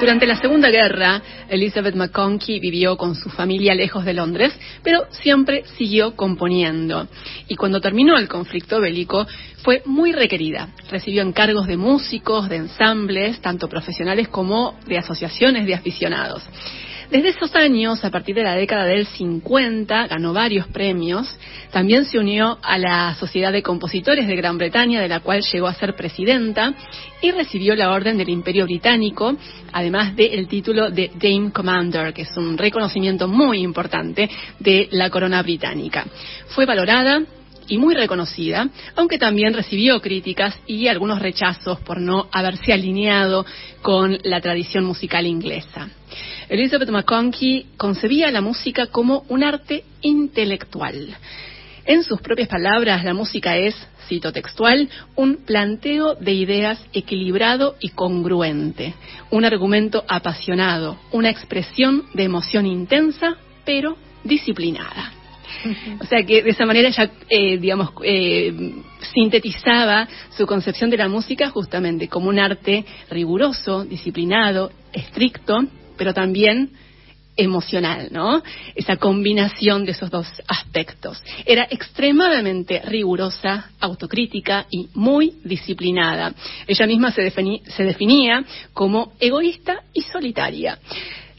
Durante 0.00 0.26
la 0.26 0.40
Segunda 0.40 0.70
Guerra, 0.70 1.20
Elizabeth 1.50 1.94
McConkie 1.94 2.58
vivió 2.58 2.96
con 2.96 3.14
su 3.14 3.28
familia 3.28 3.74
lejos 3.74 4.02
de 4.06 4.14
Londres, 4.14 4.58
pero 4.82 5.04
siempre 5.10 5.64
siguió 5.76 6.16
componiendo. 6.16 7.06
Y 7.48 7.56
cuando 7.56 7.82
terminó 7.82 8.16
el 8.16 8.26
conflicto 8.26 8.80
bélico, 8.80 9.26
fue 9.62 9.82
muy 9.84 10.12
requerida. 10.12 10.70
Recibió 10.90 11.20
encargos 11.20 11.66
de 11.66 11.76
músicos, 11.76 12.48
de 12.48 12.56
ensambles, 12.56 13.42
tanto 13.42 13.68
profesionales 13.68 14.28
como 14.28 14.74
de 14.86 14.96
asociaciones 14.96 15.66
de 15.66 15.74
aficionados. 15.74 16.42
Desde 17.10 17.30
esos 17.30 17.56
años, 17.56 18.04
a 18.04 18.10
partir 18.10 18.36
de 18.36 18.44
la 18.44 18.54
década 18.54 18.84
del 18.84 19.04
50, 19.04 20.06
ganó 20.06 20.32
varios 20.32 20.68
premios. 20.68 21.36
También 21.72 22.04
se 22.04 22.20
unió 22.20 22.58
a 22.62 22.78
la 22.78 23.16
Sociedad 23.16 23.50
de 23.50 23.64
Compositores 23.64 24.28
de 24.28 24.36
Gran 24.36 24.58
Bretaña, 24.58 25.00
de 25.00 25.08
la 25.08 25.18
cual 25.18 25.42
llegó 25.42 25.66
a 25.66 25.74
ser 25.74 25.96
presidenta, 25.96 26.72
y 27.20 27.32
recibió 27.32 27.74
la 27.74 27.90
Orden 27.90 28.16
del 28.16 28.28
Imperio 28.28 28.64
Británico, 28.64 29.36
además 29.72 30.14
del 30.14 30.46
título 30.46 30.88
de 30.90 31.10
Dame 31.16 31.50
Commander, 31.50 32.14
que 32.14 32.22
es 32.22 32.36
un 32.36 32.56
reconocimiento 32.56 33.26
muy 33.26 33.58
importante 33.58 34.30
de 34.60 34.88
la 34.92 35.10
corona 35.10 35.42
británica. 35.42 36.06
Fue 36.50 36.64
valorada 36.64 37.24
y 37.70 37.78
muy 37.78 37.94
reconocida, 37.94 38.68
aunque 38.96 39.16
también 39.16 39.54
recibió 39.54 40.02
críticas 40.02 40.58
y 40.66 40.88
algunos 40.88 41.20
rechazos 41.20 41.80
por 41.80 42.00
no 42.00 42.28
haberse 42.32 42.72
alineado 42.74 43.46
con 43.80 44.18
la 44.24 44.40
tradición 44.40 44.84
musical 44.84 45.24
inglesa. 45.24 45.88
Elizabeth 46.48 46.90
McConkie 46.90 47.66
concebía 47.76 48.30
la 48.32 48.40
música 48.40 48.88
como 48.88 49.24
un 49.28 49.44
arte 49.44 49.84
intelectual. 50.02 51.16
En 51.86 52.02
sus 52.02 52.20
propias 52.20 52.48
palabras, 52.48 53.04
la 53.04 53.14
música 53.14 53.56
es, 53.56 53.76
cito 54.08 54.32
textual, 54.32 54.88
un 55.14 55.36
planteo 55.36 56.16
de 56.16 56.32
ideas 56.32 56.84
equilibrado 56.92 57.76
y 57.78 57.90
congruente, 57.90 58.94
un 59.30 59.44
argumento 59.44 60.04
apasionado, 60.08 60.98
una 61.12 61.30
expresión 61.30 62.06
de 62.14 62.24
emoción 62.24 62.66
intensa, 62.66 63.36
pero 63.64 63.96
disciplinada. 64.24 65.19
O 66.00 66.04
sea 66.06 66.22
que 66.24 66.42
de 66.42 66.50
esa 66.50 66.66
manera 66.66 66.88
ella, 66.88 67.10
eh, 67.28 67.58
digamos, 67.58 67.90
eh, 68.02 68.74
sintetizaba 69.12 70.08
su 70.36 70.46
concepción 70.46 70.90
de 70.90 70.96
la 70.96 71.08
música 71.08 71.50
justamente 71.50 72.08
como 72.08 72.28
un 72.28 72.38
arte 72.38 72.84
riguroso, 73.10 73.84
disciplinado, 73.84 74.72
estricto, 74.92 75.58
pero 75.96 76.14
también 76.14 76.70
emocional, 77.36 78.08
¿no? 78.10 78.42
Esa 78.74 78.96
combinación 78.96 79.84
de 79.84 79.92
esos 79.92 80.10
dos 80.10 80.26
aspectos. 80.46 81.22
Era 81.46 81.66
extremadamente 81.70 82.82
rigurosa, 82.84 83.70
autocrítica 83.80 84.66
y 84.70 84.88
muy 84.94 85.34
disciplinada. 85.44 86.34
Ella 86.66 86.86
misma 86.86 87.12
se, 87.12 87.30
se 87.30 87.84
definía 87.84 88.44
como 88.74 89.12
egoísta 89.20 89.82
y 89.94 90.02
solitaria 90.02 90.78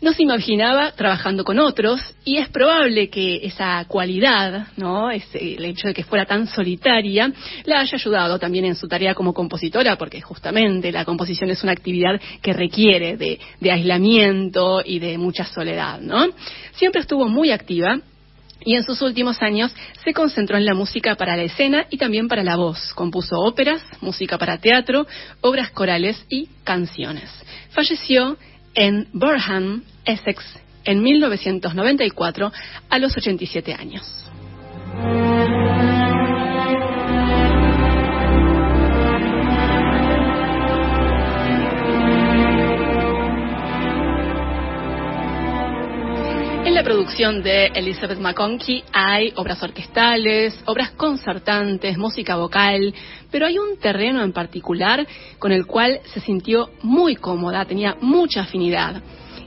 no 0.02 0.14
se 0.14 0.24
imaginaba 0.24 0.92
trabajando 0.94 1.44
con 1.44 1.60
otros 1.60 2.02
y 2.26 2.38
es 2.38 2.50
probable 2.50 3.10
que 3.10 3.46
esa 3.46 3.86
cualidad, 3.88 4.68
¿no? 4.76 5.12
Ese, 5.12 5.56
el 5.56 5.64
hecho 5.66 5.88
de 5.88 5.94
que 5.94 6.04
fuera 6.04 6.26
tan 6.26 6.48
solitaria, 6.48 7.32
la 7.66 7.80
haya 7.80 7.96
ayudado 7.96 8.40
también 8.40 8.66
en 8.66 8.76
su 8.76 8.88
tarea 8.88 9.14
como 9.14 9.34
compositora, 9.34 9.98
porque 9.98 10.20
justamente 10.20 10.92
la 10.92 11.06
composición 11.06 11.52
es 11.52 11.62
una 11.62 11.72
actividad 11.72 12.20
que 12.42 12.52
requiere 12.52 13.16
de, 13.16 13.40
aislamiento 13.72 14.82
y 14.84 15.00
de 15.00 15.18
mucha 15.18 15.46
soledad, 15.46 16.02
¿no? 16.02 16.28
Siempre 16.74 17.02
estuvo 17.02 17.30
muy 17.30 17.52
activa 17.52 18.00
y 18.64 18.76
en 18.76 18.84
sus 18.84 19.02
últimos 19.02 19.42
años 19.42 19.74
se 20.04 20.14
concentró 20.14 20.58
en 20.58 20.66
la 20.66 20.74
música 20.74 21.16
para 21.16 21.38
la 21.38 21.44
escena 21.44 21.86
y 21.90 21.98
también 21.98 22.28
para 22.28 22.44
la 22.44 22.56
voz. 22.56 22.94
Compuso 22.94 23.38
óperas, 23.40 23.82
música 24.02 24.38
para 24.38 24.58
teatro, 24.58 25.08
obras 25.42 25.72
corales 25.72 26.26
y 26.30 26.50
canciones. 26.64 27.30
Falleció 27.70 28.38
en 28.74 29.08
Burham, 29.14 29.84
Essex, 30.06 30.44
en 30.84 31.02
1994, 31.02 32.52
a 32.90 33.00
los 33.00 33.16
87 33.16 33.74
años. 33.74 34.22
En 46.64 46.76
la 46.76 46.84
producción 46.84 47.44
de 47.44 47.68
Elizabeth 47.68 48.20
McConkie 48.20 48.84
hay 48.94 49.34
obras 49.36 49.62
orquestales, 49.62 50.58
obras 50.66 50.92
concertantes, 50.92 51.98
música 51.98 52.38
vocal, 52.38 52.94
pero 53.30 53.46
hay 53.46 53.58
un 53.58 53.78
terreno 53.78 54.24
en 54.24 54.32
particular 54.32 55.06
con 55.38 55.52
el 55.52 55.66
cual 55.66 56.00
se 56.14 56.22
sintió 56.22 56.70
muy 56.82 57.16
cómoda, 57.16 57.66
tenía 57.66 57.98
mucha 58.00 58.42
afinidad. 58.42 59.02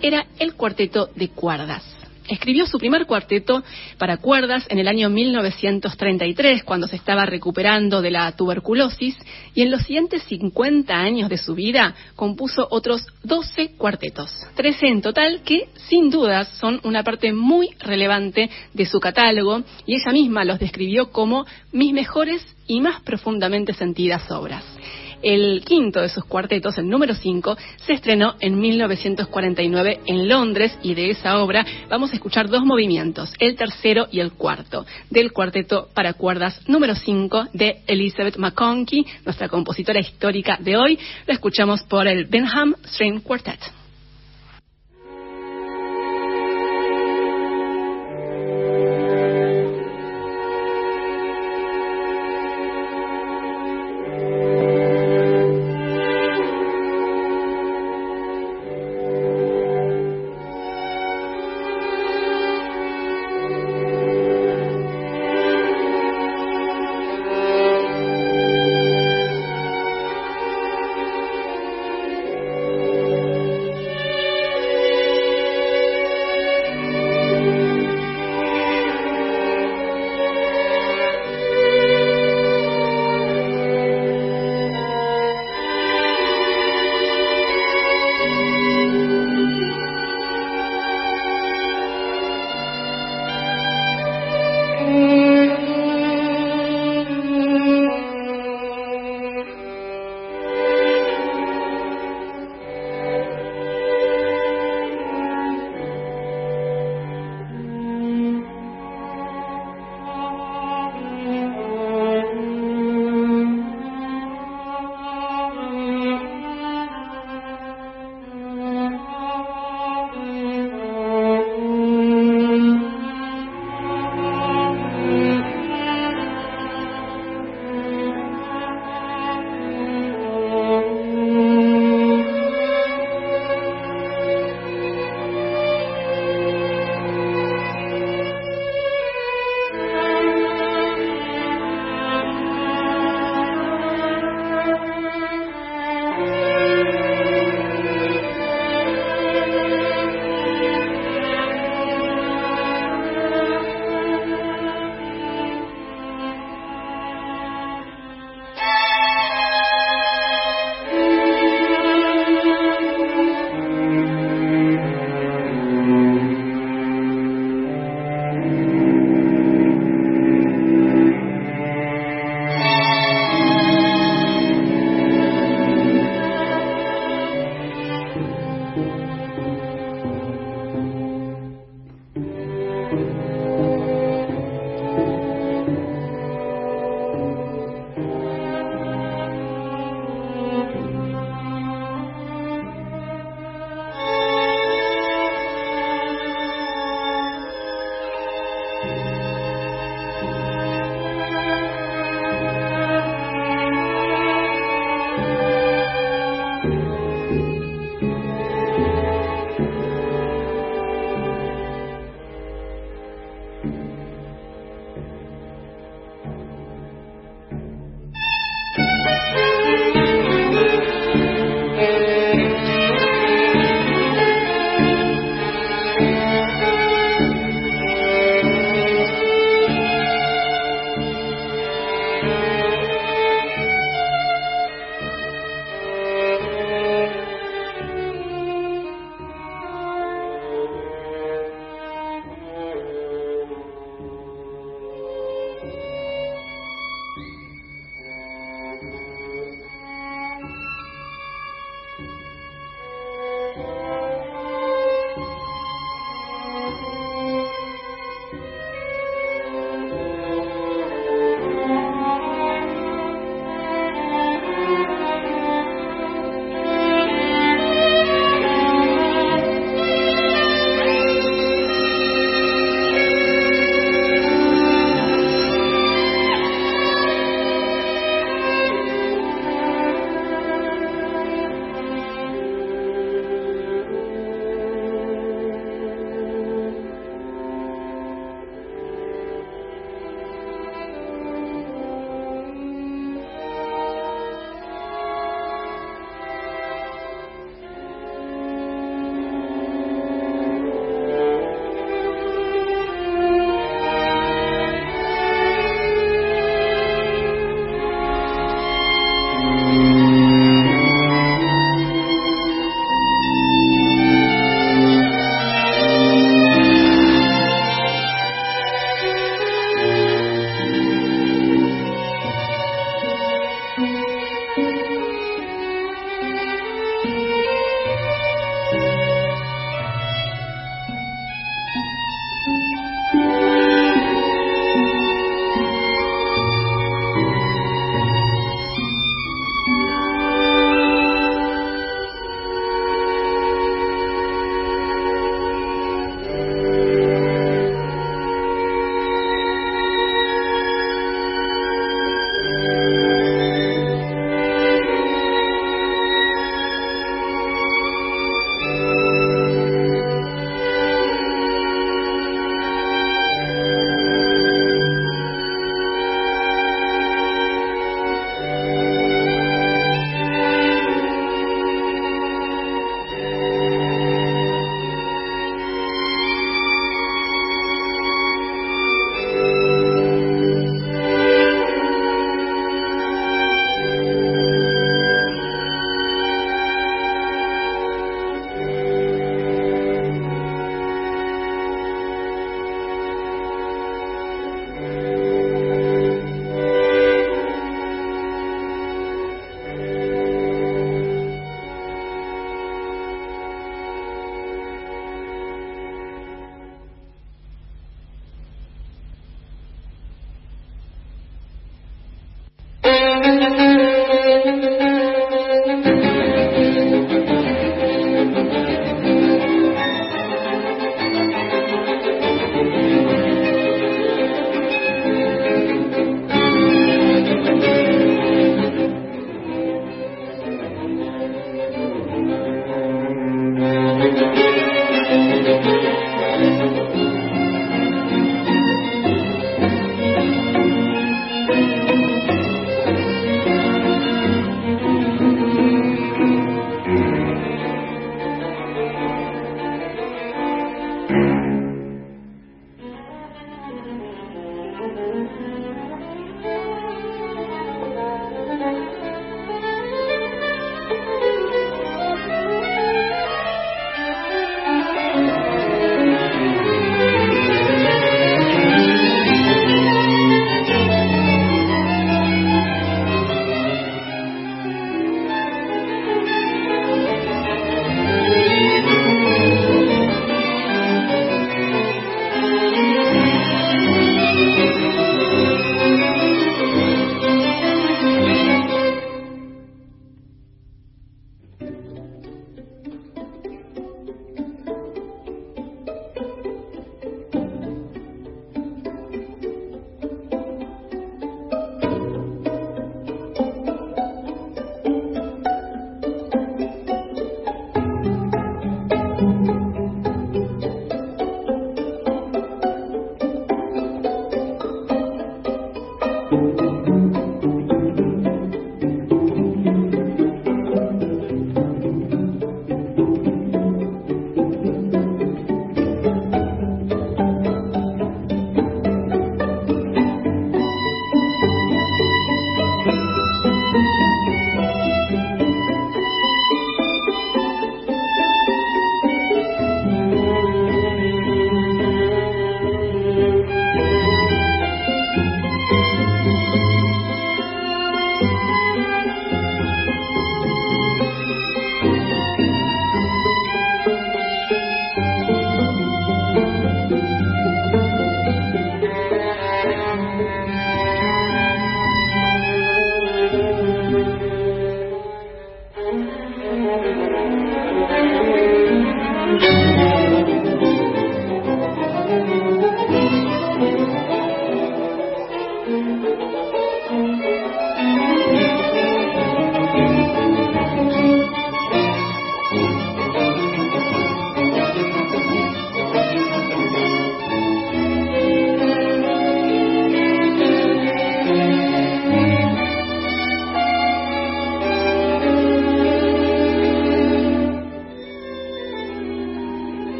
Era 0.00 0.26
el 0.38 0.54
cuarteto 0.54 1.10
de 1.14 1.28
cuerdas. 1.28 1.82
Escribió 2.28 2.66
su 2.66 2.78
primer 2.78 3.06
cuarteto 3.06 3.64
para 3.96 4.18
cuerdas 4.18 4.66
en 4.68 4.78
el 4.78 4.86
año 4.86 5.08
1933, 5.08 6.62
cuando 6.62 6.86
se 6.86 6.96
estaba 6.96 7.24
recuperando 7.24 8.02
de 8.02 8.10
la 8.10 8.30
tuberculosis, 8.32 9.16
y 9.54 9.62
en 9.62 9.70
los 9.70 9.82
siguientes 9.82 10.22
50 10.24 10.94
años 10.94 11.30
de 11.30 11.38
su 11.38 11.54
vida 11.54 11.94
compuso 12.16 12.68
otros 12.70 13.06
12 13.24 13.72
cuartetos, 13.78 14.30
13 14.56 14.86
en 14.88 15.02
total, 15.02 15.40
que 15.42 15.70
sin 15.88 16.10
dudas 16.10 16.48
son 16.60 16.80
una 16.84 17.02
parte 17.02 17.32
muy 17.32 17.70
relevante 17.78 18.50
de 18.74 18.86
su 18.86 19.00
catálogo, 19.00 19.62
y 19.86 19.94
ella 19.94 20.12
misma 20.12 20.44
los 20.44 20.58
describió 20.58 21.10
como 21.10 21.46
mis 21.72 21.94
mejores 21.94 22.44
y 22.66 22.82
más 22.82 23.00
profundamente 23.00 23.72
sentidas 23.72 24.30
obras. 24.30 24.64
El 25.22 25.62
quinto 25.64 26.00
de 26.00 26.08
sus 26.08 26.24
cuartetos, 26.24 26.78
el 26.78 26.88
número 26.88 27.14
5, 27.14 27.56
se 27.86 27.92
estrenó 27.92 28.34
en 28.40 28.58
1949 28.58 30.00
en 30.06 30.28
Londres 30.28 30.78
y 30.82 30.94
de 30.94 31.10
esa 31.10 31.42
obra 31.42 31.66
vamos 31.88 32.12
a 32.12 32.14
escuchar 32.14 32.48
dos 32.48 32.64
movimientos, 32.64 33.32
el 33.38 33.56
tercero 33.56 34.08
y 34.10 34.20
el 34.20 34.32
cuarto, 34.32 34.86
del 35.10 35.32
cuarteto 35.32 35.88
para 35.94 36.14
cuerdas 36.14 36.60
número 36.68 36.94
5 36.94 37.48
de 37.52 37.80
Elizabeth 37.86 38.36
McConkie, 38.36 39.06
nuestra 39.24 39.48
compositora 39.48 40.00
histórica 40.00 40.58
de 40.60 40.76
hoy. 40.76 40.98
Lo 41.26 41.34
escuchamos 41.34 41.82
por 41.82 42.06
el 42.06 42.26
Benham 42.26 42.74
String 42.84 43.20
Quartet. 43.20 43.77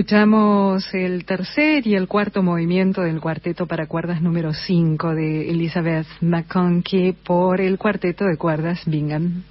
Escuchamos 0.00 0.94
el 0.94 1.26
tercer 1.26 1.86
y 1.86 1.94
el 1.94 2.08
cuarto 2.08 2.42
movimiento 2.42 3.02
del 3.02 3.20
cuarteto 3.20 3.66
para 3.66 3.86
cuerdas 3.86 4.22
número 4.22 4.54
5 4.54 5.14
de 5.14 5.50
Elizabeth 5.50 6.06
McConkie 6.22 7.12
por 7.12 7.60
el 7.60 7.76
cuarteto 7.76 8.24
de 8.24 8.38
cuerdas 8.38 8.80
Bingham. 8.86 9.42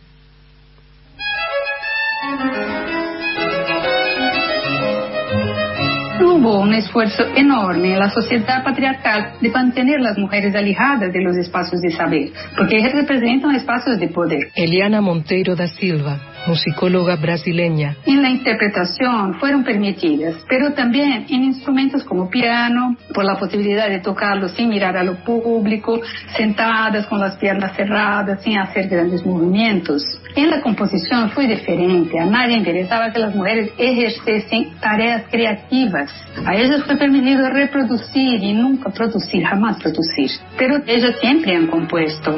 Hubo 6.20 6.62
un 6.62 6.74
esfuerzo 6.74 7.26
enorme 7.36 7.93
en 7.93 8.00
la 8.00 8.10
sociedad 8.10 8.64
patriarcal 8.64 9.34
de 9.39 9.50
mantener 9.52 10.02
las 10.02 10.18
mujeres 10.18 10.56
alejadas 10.56 11.14
de 11.14 11.22
los 11.22 11.38
espacios 11.38 11.80
de 11.80 11.91
saber, 11.91 12.32
porque 12.58 12.89
representan 12.91 13.54
espacios 13.54 14.00
de 14.00 14.08
poder. 14.08 14.50
Eliana 14.56 15.00
Monteiro 15.00 15.56
da 15.56 15.68
Silva 15.68 16.28
musicóloga 16.47 17.15
brasileña. 17.15 17.95
En 18.05 18.21
la 18.21 18.29
interpretación 18.29 19.35
fueron 19.39 19.63
permitidas, 19.63 20.35
pero 20.47 20.73
también 20.73 21.25
en 21.29 21.43
instrumentos 21.43 22.03
como 22.03 22.29
piano, 22.29 22.95
por 23.13 23.25
la 23.25 23.37
posibilidad 23.37 23.89
de 23.89 23.99
tocarlo 23.99 24.49
sin 24.49 24.69
mirar 24.69 24.97
a 24.97 25.03
lo 25.03 25.15
público, 25.23 26.01
sentadas 26.35 27.05
con 27.07 27.19
las 27.19 27.37
piernas 27.37 27.75
cerradas, 27.75 28.43
sin 28.43 28.57
hacer 28.57 28.87
grandes 28.87 29.25
movimientos. 29.25 30.03
En 30.35 30.49
la 30.49 30.61
composición 30.61 31.29
fue 31.31 31.47
diferente. 31.47 32.19
A 32.19 32.25
nadie 32.25 32.57
interesaba 32.57 33.11
que 33.11 33.19
las 33.19 33.35
mujeres 33.35 33.71
ejercesen 33.77 34.71
tareas 34.79 35.23
creativas. 35.29 36.11
A 36.45 36.55
ellas 36.55 36.83
fue 36.85 36.97
permitido 36.97 37.49
reproducir 37.49 38.43
y 38.43 38.53
nunca 38.53 38.89
producir, 38.89 39.43
jamás 39.43 39.77
producir. 39.77 40.29
Pero 40.57 40.81
ellas 40.85 41.15
siempre 41.19 41.55
han 41.55 41.67
compuesto. 41.67 42.35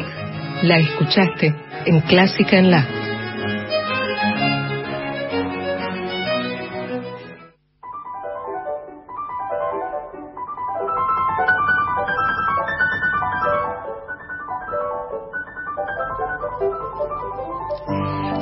La 0.64 0.78
escuchaste 0.78 1.54
en 1.86 2.02
Clásica 2.02 2.58
en 2.58 2.72
La. 2.72 3.01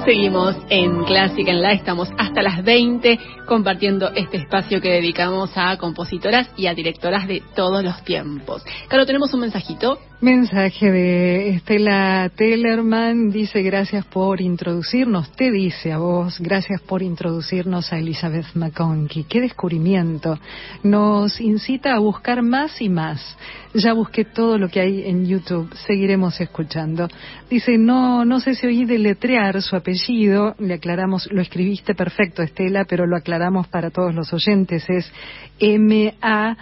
Seguimos 0.10 0.55
en 0.72 1.03
Clásica 1.03 1.51
en 1.51 1.62
la, 1.62 1.72
estamos 1.72 2.10
hasta 2.18 2.41
las 2.41 2.64
20 2.64 3.20
compartiendo 3.45 4.10
este 4.16 4.38
espacio 4.38 4.82
que 4.82 4.89
dedicamos 4.89 5.51
a 5.55 5.78
compositoras 5.78 6.49
y 6.57 6.66
a 6.66 6.74
directoras 6.74 7.28
de 7.28 7.43
todos 7.55 7.84
los 7.84 8.03
tiempos. 8.03 8.64
Claro, 8.88 9.05
tenemos 9.05 9.32
un 9.36 9.41
mensajito. 9.41 9.99
Mensaje 10.22 10.91
de 10.91 11.49
Estela 11.51 12.30
Tellerman, 12.36 13.32
dice 13.32 13.62
gracias 13.62 14.03
por 14.05 14.41
introducirnos, 14.41 15.32
te 15.32 15.49
dice 15.49 15.93
a 15.93 15.97
vos, 15.97 16.39
gracias 16.41 16.82
por 16.82 17.01
introducirnos 17.01 17.93
a 17.93 17.99
Elizabeth 17.99 18.47
McConkie. 18.53 19.24
Qué 19.24 19.39
descubrimiento. 19.39 20.38
Nos 20.84 21.39
incita 21.39 21.93
a 21.93 21.99
buscar 21.99 22.41
más 22.41 22.82
y 22.82 22.89
más. 22.89 23.38
Ya 23.74 23.93
busqué 23.93 24.26
todo 24.26 24.57
lo 24.57 24.68
que 24.68 24.82
hay 24.82 25.03
en 25.07 25.26
YouTube, 25.26 25.74
seguiremos 25.88 26.41
escuchando. 26.41 27.07
Dice, 27.49 27.78
no, 27.78 28.26
no 28.26 28.41
sé 28.41 28.55
si 28.55 28.68
oí 28.68 28.84
deletrear 28.84 29.62
su 29.62 29.76
apellido, 29.78 29.99
le 30.08 30.74
aclaramos, 30.74 31.28
lo 31.32 31.41
escribiste 31.41 31.95
perfecto 31.95 32.41
Estela, 32.41 32.86
pero 32.86 33.06
lo 33.06 33.18
aclaramos 33.18 33.68
para 33.68 33.89
todos 33.89 34.16
los 34.16 34.32
oyentes, 34.34 34.89
es 34.89 35.12
M-A-C-O-N-C-H-Y. 35.60 36.60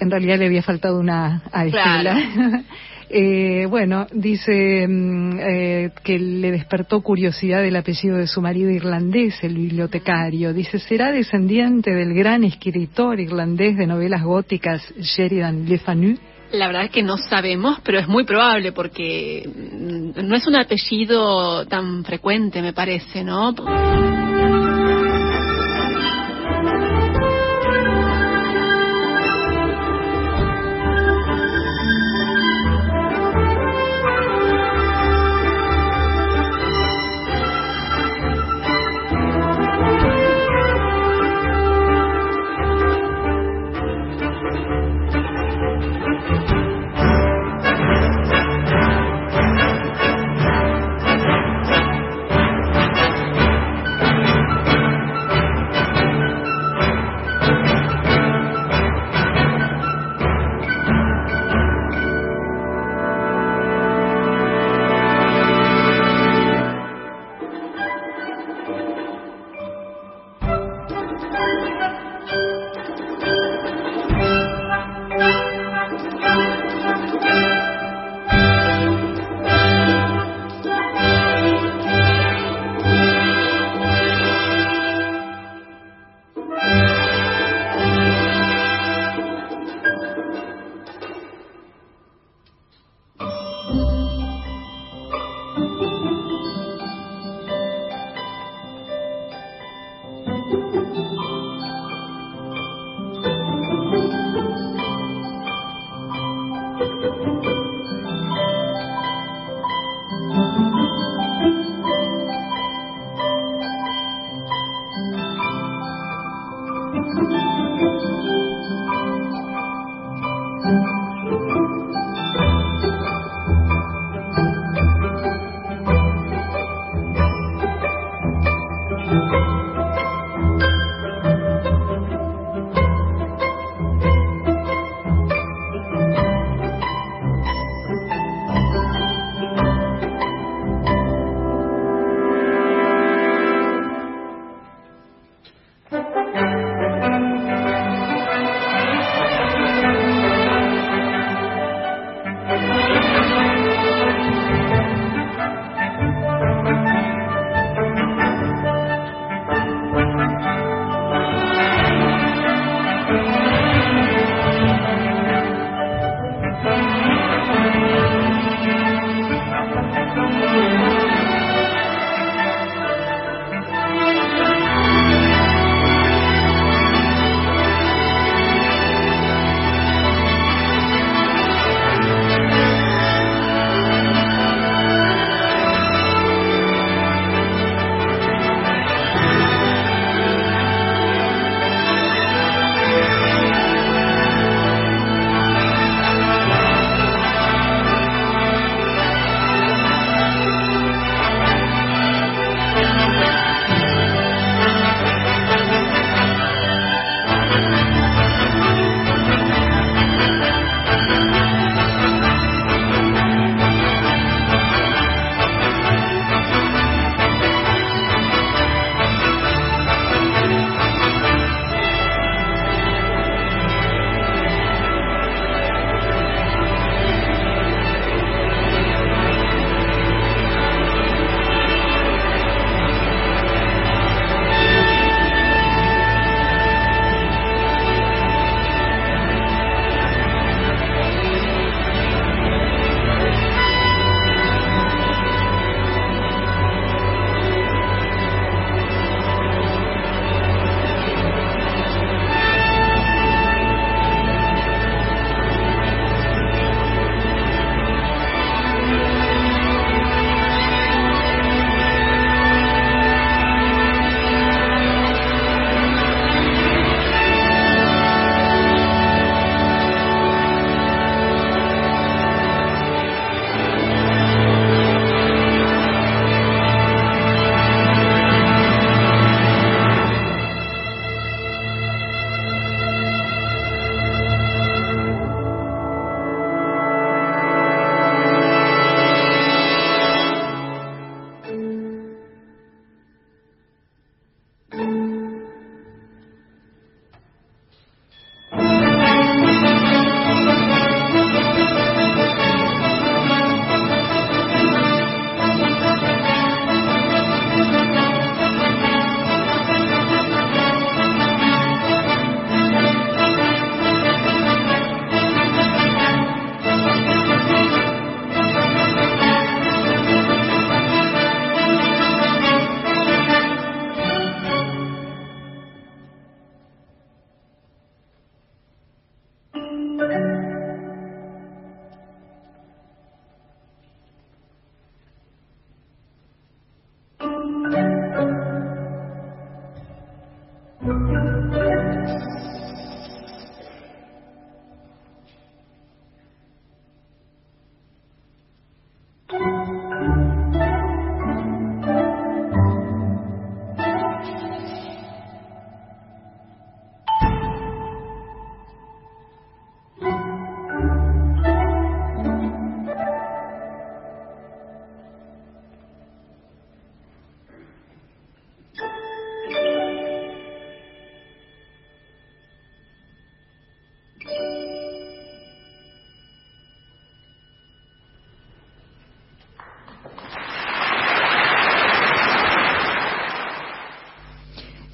En 0.00 0.10
realidad 0.10 0.38
le 0.38 0.46
había 0.46 0.62
faltado 0.62 0.98
una 0.98 1.42
a 1.52 1.66
Estela. 1.66 2.62
Eh, 3.16 3.66
bueno, 3.68 4.06
dice 4.12 4.88
mm, 4.88 5.38
eh, 5.38 5.90
que 6.02 6.18
le 6.18 6.50
despertó 6.50 7.00
curiosidad 7.02 7.64
el 7.64 7.76
apellido 7.76 8.16
de 8.16 8.26
su 8.26 8.40
marido 8.40 8.70
irlandés, 8.70 9.34
el 9.44 9.54
bibliotecario. 9.54 10.52
Dice, 10.52 10.80
¿será 10.80 11.12
descendiente 11.12 11.92
del 11.92 12.14
gran 12.14 12.42
escritor 12.42 13.20
irlandés 13.20 13.76
de 13.76 13.86
novelas 13.86 14.24
góticas 14.24 14.82
Sheridan 14.98 15.68
Le 15.68 15.78
Fanu? 15.78 16.16
La 16.54 16.68
verdad 16.68 16.84
es 16.84 16.90
que 16.90 17.02
no 17.02 17.16
sabemos, 17.16 17.78
pero 17.82 17.98
es 17.98 18.06
muy 18.06 18.24
probable 18.24 18.72
porque 18.72 19.42
mm, 19.46 20.26
no 20.26 20.36
es 20.36 20.46
un 20.46 20.56
apellido 20.56 21.66
tan 21.66 22.04
frecuente, 22.04 22.62
me 22.62 22.72
parece, 22.72 23.24
¿no? 23.24 23.54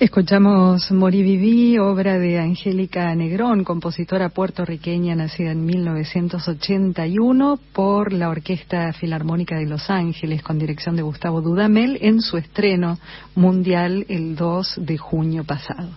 Escuchamos 0.01 0.91
Moriviví, 0.93 1.79
obra 1.79 2.19
de 2.19 2.39
Angélica 2.39 3.15
Negrón, 3.15 3.65
compositora 3.65 4.31
puertorriqueña 4.31 5.15
nacida 5.15 5.51
en 5.51 5.67
1981 5.67 7.61
por 7.75 8.15
la 8.15 8.31
Orquesta 8.31 8.95
Filarmónica 8.95 9.59
de 9.59 9.67
Los 9.67 9.91
Ángeles 9.91 10.43
con 10.43 10.59
dirección 10.59 10.97
de 10.97 11.03
Gustavo 11.03 11.43
Dudamel 11.43 11.99
en 12.01 12.23
su 12.23 12.39
estreno 12.39 12.99
mundial 13.35 14.07
el 14.09 14.37
2 14.37 14.77
de 14.79 14.97
junio 14.97 15.45
pasado. 15.45 15.91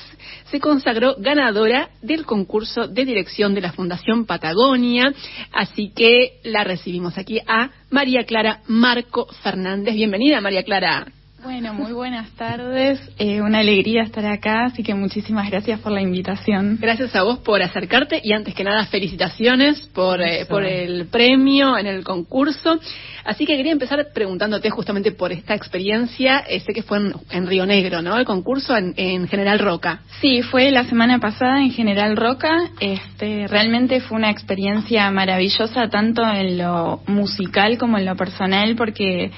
se 0.50 0.60
consagró 0.60 1.16
ganadora 1.18 1.92
del 2.02 2.26
concurso 2.26 2.88
de 2.88 3.06
dirección 3.06 3.54
de 3.54 3.62
la 3.62 3.72
Fundación 3.72 4.26
Patagonia, 4.26 5.14
así 5.54 5.92
que 5.96 6.40
la 6.44 6.64
recibimos 6.66 7.18
aquí 7.18 7.40
a 7.48 7.70
María 7.90 8.26
Clara 8.26 8.62
Marco 8.68 9.28
Fernández. 9.44 9.94
Bienvenida 9.94 10.42
María 10.42 10.64
Clara. 10.64 11.08
Bueno, 11.44 11.74
muy 11.74 11.92
buenas 11.92 12.30
tardes. 12.36 13.00
Eh, 13.18 13.42
una 13.42 13.60
alegría 13.60 14.04
estar 14.04 14.26
acá, 14.28 14.66
así 14.66 14.84
que 14.84 14.94
muchísimas 14.94 15.50
gracias 15.50 15.80
por 15.80 15.92
la 15.92 16.00
invitación. 16.00 16.78
Gracias 16.80 17.16
a 17.16 17.24
vos 17.24 17.40
por 17.40 17.64
acercarte 17.64 18.22
y 18.24 18.32
antes 18.34 18.54
que 18.54 18.64
nada 18.64 18.86
felicitaciones 18.86 19.90
por, 19.94 20.22
eh, 20.22 20.46
por 20.46 20.64
el 20.64 21.08
premio 21.08 21.80
en 21.80 21.88
el 21.88 22.04
concurso. 22.04 22.80
Así 23.26 23.48
que 23.48 23.58
quería 23.58 23.72
empezar 23.72 24.08
preguntándote 24.14 24.70
justamente 24.70 25.12
por 25.12 25.32
esta 25.32 25.56
experiencia. 25.56 26.44
Eh, 26.48 26.60
sé 26.60 26.74
que 26.74 26.84
fue 26.84 27.00
en, 27.32 27.48
Río 27.48 27.66
Negro, 27.66 28.04
¿no? 28.04 28.18
El 28.18 28.26
concurso 28.26 28.78
en, 28.78 28.94
en, 28.98 29.28
General 29.28 29.58
Roca. 29.58 30.02
Sí, 30.22 30.44
fue 30.44 30.70
la 30.70 30.84
semana 30.84 31.18
pasada 31.20 31.64
en 31.64 31.72
General 31.72 32.18
Roca. 32.18 32.70
Este, 32.80 33.48
realmente 33.48 34.00
fue 34.02 34.18
una 34.18 34.30
experiencia 34.30 35.10
maravillosa 35.10 35.90
tanto 35.90 36.24
en 36.24 36.60
lo 36.60 37.02
musical 37.08 37.80
como 37.80 37.98
en 37.98 38.06
lo 38.06 38.16
personal 38.16 38.76
porque 38.76 39.32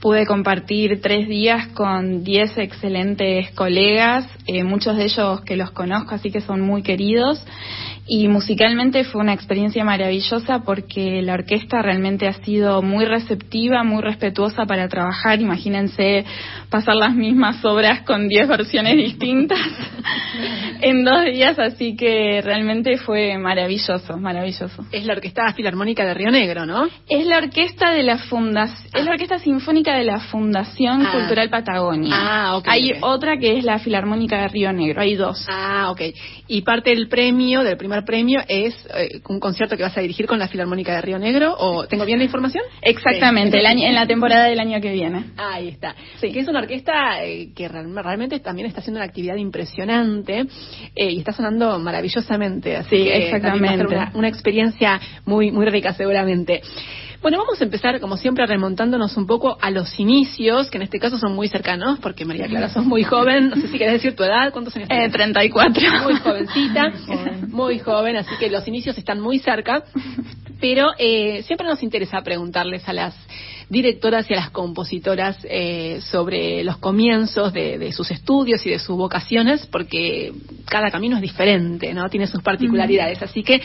Pude 0.00 0.26
compartir 0.26 1.00
tres 1.00 1.26
días 1.26 1.66
con 1.68 2.22
diez 2.22 2.56
excelentes 2.56 3.50
colegas, 3.52 4.26
eh, 4.46 4.62
muchos 4.62 4.96
de 4.96 5.04
ellos 5.04 5.40
que 5.40 5.56
los 5.56 5.72
conozco, 5.72 6.14
así 6.14 6.30
que 6.30 6.40
son 6.40 6.60
muy 6.60 6.82
queridos. 6.82 7.44
Y 8.10 8.26
musicalmente 8.28 9.04
fue 9.04 9.20
una 9.20 9.34
experiencia 9.34 9.84
maravillosa 9.84 10.60
porque 10.60 11.20
la 11.20 11.34
orquesta 11.34 11.82
realmente 11.82 12.26
ha 12.26 12.32
sido 12.42 12.80
muy 12.80 13.04
receptiva, 13.04 13.84
muy 13.84 14.02
respetuosa 14.02 14.64
para 14.64 14.88
trabajar. 14.88 15.42
Imagínense 15.42 16.24
pasar 16.70 16.96
las 16.96 17.14
mismas 17.14 17.62
obras 17.66 18.02
con 18.02 18.26
10 18.28 18.48
versiones 18.48 18.96
distintas 18.96 19.58
en 20.80 21.04
dos 21.04 21.22
días, 21.26 21.58
así 21.58 21.96
que 21.96 22.40
realmente 22.42 22.96
fue 22.96 23.36
maravilloso, 23.36 24.16
maravilloso. 24.16 24.86
Es 24.90 25.04
la 25.04 25.12
Orquesta 25.12 25.52
Filarmónica 25.52 26.06
de 26.06 26.14
Río 26.14 26.30
Negro, 26.30 26.64
¿no? 26.64 26.88
Es 27.08 27.26
la 27.26 27.36
orquesta 27.36 27.90
de 27.90 28.04
la 28.04 28.16
fundación, 28.16 28.90
es 28.94 29.04
la 29.04 29.12
Orquesta 29.12 29.38
Sinfónica 29.38 29.94
de 29.96 30.04
la 30.04 30.20
Fundación 30.20 31.04
ah. 31.04 31.12
Cultural 31.12 31.50
Patagonia. 31.50 32.14
Ah, 32.16 32.56
ok. 32.56 32.64
Hay 32.68 32.92
otra 33.02 33.36
que 33.36 33.58
es 33.58 33.64
la 33.64 33.78
Filarmónica 33.78 34.40
de 34.40 34.48
Río 34.48 34.72
Negro, 34.72 35.02
hay 35.02 35.14
dos. 35.14 35.46
Ah, 35.48 35.90
ok. 35.90 36.00
Y 36.46 36.62
parte 36.62 36.90
del 36.90 37.08
premio, 37.08 37.62
del 37.62 37.76
primer 37.76 37.97
premio 38.04 38.40
es 38.48 38.74
eh, 38.94 39.20
un 39.28 39.40
concierto 39.40 39.76
que 39.76 39.82
vas 39.82 39.96
a 39.96 40.00
dirigir 40.00 40.26
con 40.26 40.38
la 40.38 40.48
Filarmónica 40.48 40.94
de 40.94 41.02
Río 41.02 41.18
Negro, 41.18 41.54
¿o 41.58 41.86
tengo 41.86 42.04
bien 42.04 42.18
la 42.18 42.24
información? 42.24 42.64
Exactamente, 42.82 43.58
el 43.58 43.66
año, 43.66 43.86
en 43.86 43.94
la 43.94 44.06
temporada 44.06 44.44
del 44.46 44.60
año 44.60 44.80
que 44.80 44.92
viene. 44.92 45.24
Ahí 45.36 45.68
está. 45.68 45.94
Sí. 46.20 46.32
Que 46.32 46.40
es 46.40 46.48
una 46.48 46.60
orquesta 46.60 47.24
eh, 47.24 47.50
que 47.54 47.68
realmente 47.68 48.40
también 48.40 48.66
está 48.68 48.80
haciendo 48.80 48.98
una 48.98 49.06
actividad 49.06 49.36
impresionante 49.36 50.46
eh, 50.94 51.10
y 51.10 51.18
está 51.18 51.32
sonando 51.32 51.78
maravillosamente. 51.78 52.76
Así 52.76 52.96
sí, 52.96 53.08
exactamente. 53.08 53.86
una, 53.86 54.12
una 54.14 54.28
experiencia 54.28 55.00
muy, 55.24 55.50
muy 55.50 55.66
rica 55.66 55.92
seguramente. 55.94 56.62
Bueno, 57.20 57.38
vamos 57.38 57.60
a 57.60 57.64
empezar, 57.64 57.98
como 57.98 58.16
siempre, 58.16 58.46
remontándonos 58.46 59.16
un 59.16 59.26
poco 59.26 59.58
a 59.60 59.70
los 59.70 59.98
inicios, 59.98 60.70
que 60.70 60.78
en 60.78 60.82
este 60.82 61.00
caso 61.00 61.18
son 61.18 61.34
muy 61.34 61.48
cercanos, 61.48 61.98
porque 61.98 62.24
María 62.24 62.46
Clara, 62.46 62.68
sos 62.68 62.84
muy 62.84 63.02
joven. 63.02 63.48
No 63.48 63.56
sé 63.56 63.68
si 63.68 63.76
querés 63.76 63.94
decir 63.94 64.14
tu 64.14 64.22
edad, 64.22 64.52
¿cuántos 64.52 64.76
años 64.76 64.88
tienes? 64.88 65.08
Eh, 65.08 65.12
34. 65.12 65.82
Muy 66.04 66.16
jovencita, 66.16 66.92
muy 67.48 67.78
joven, 67.80 68.16
así 68.16 68.30
que 68.38 68.48
los 68.48 68.66
inicios 68.68 68.96
están 68.98 69.20
muy 69.20 69.40
cerca. 69.40 69.82
Pero 70.60 70.90
eh, 70.98 71.42
siempre 71.42 71.66
nos 71.66 71.82
interesa 71.82 72.20
preguntarles 72.22 72.88
a 72.88 72.92
las 72.92 73.14
directoras 73.68 74.30
y 74.30 74.34
a 74.34 74.36
las 74.36 74.50
compositoras 74.50 75.36
eh, 75.44 76.00
sobre 76.00 76.64
los 76.64 76.78
comienzos 76.78 77.52
de, 77.52 77.92
sus 77.92 78.10
estudios 78.10 78.64
y 78.66 78.70
de 78.70 78.78
sus 78.78 78.96
vocaciones, 78.96 79.66
porque 79.66 80.32
cada 80.66 80.90
camino 80.90 81.16
es 81.16 81.22
diferente, 81.22 81.92
¿no? 81.92 82.08
Tiene 82.08 82.26
sus 82.26 82.42
particularidades. 82.42 83.22
Así 83.22 83.42
que 83.42 83.60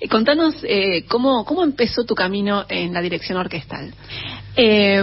eh, 0.00 0.08
contanos 0.08 0.54
eh, 0.62 1.04
cómo, 1.08 1.44
cómo 1.44 1.64
empezó 1.64 2.04
tu 2.04 2.14
camino 2.14 2.64
en 2.68 2.92
la 2.92 3.00
dirección 3.00 3.38
orquestal. 3.38 3.92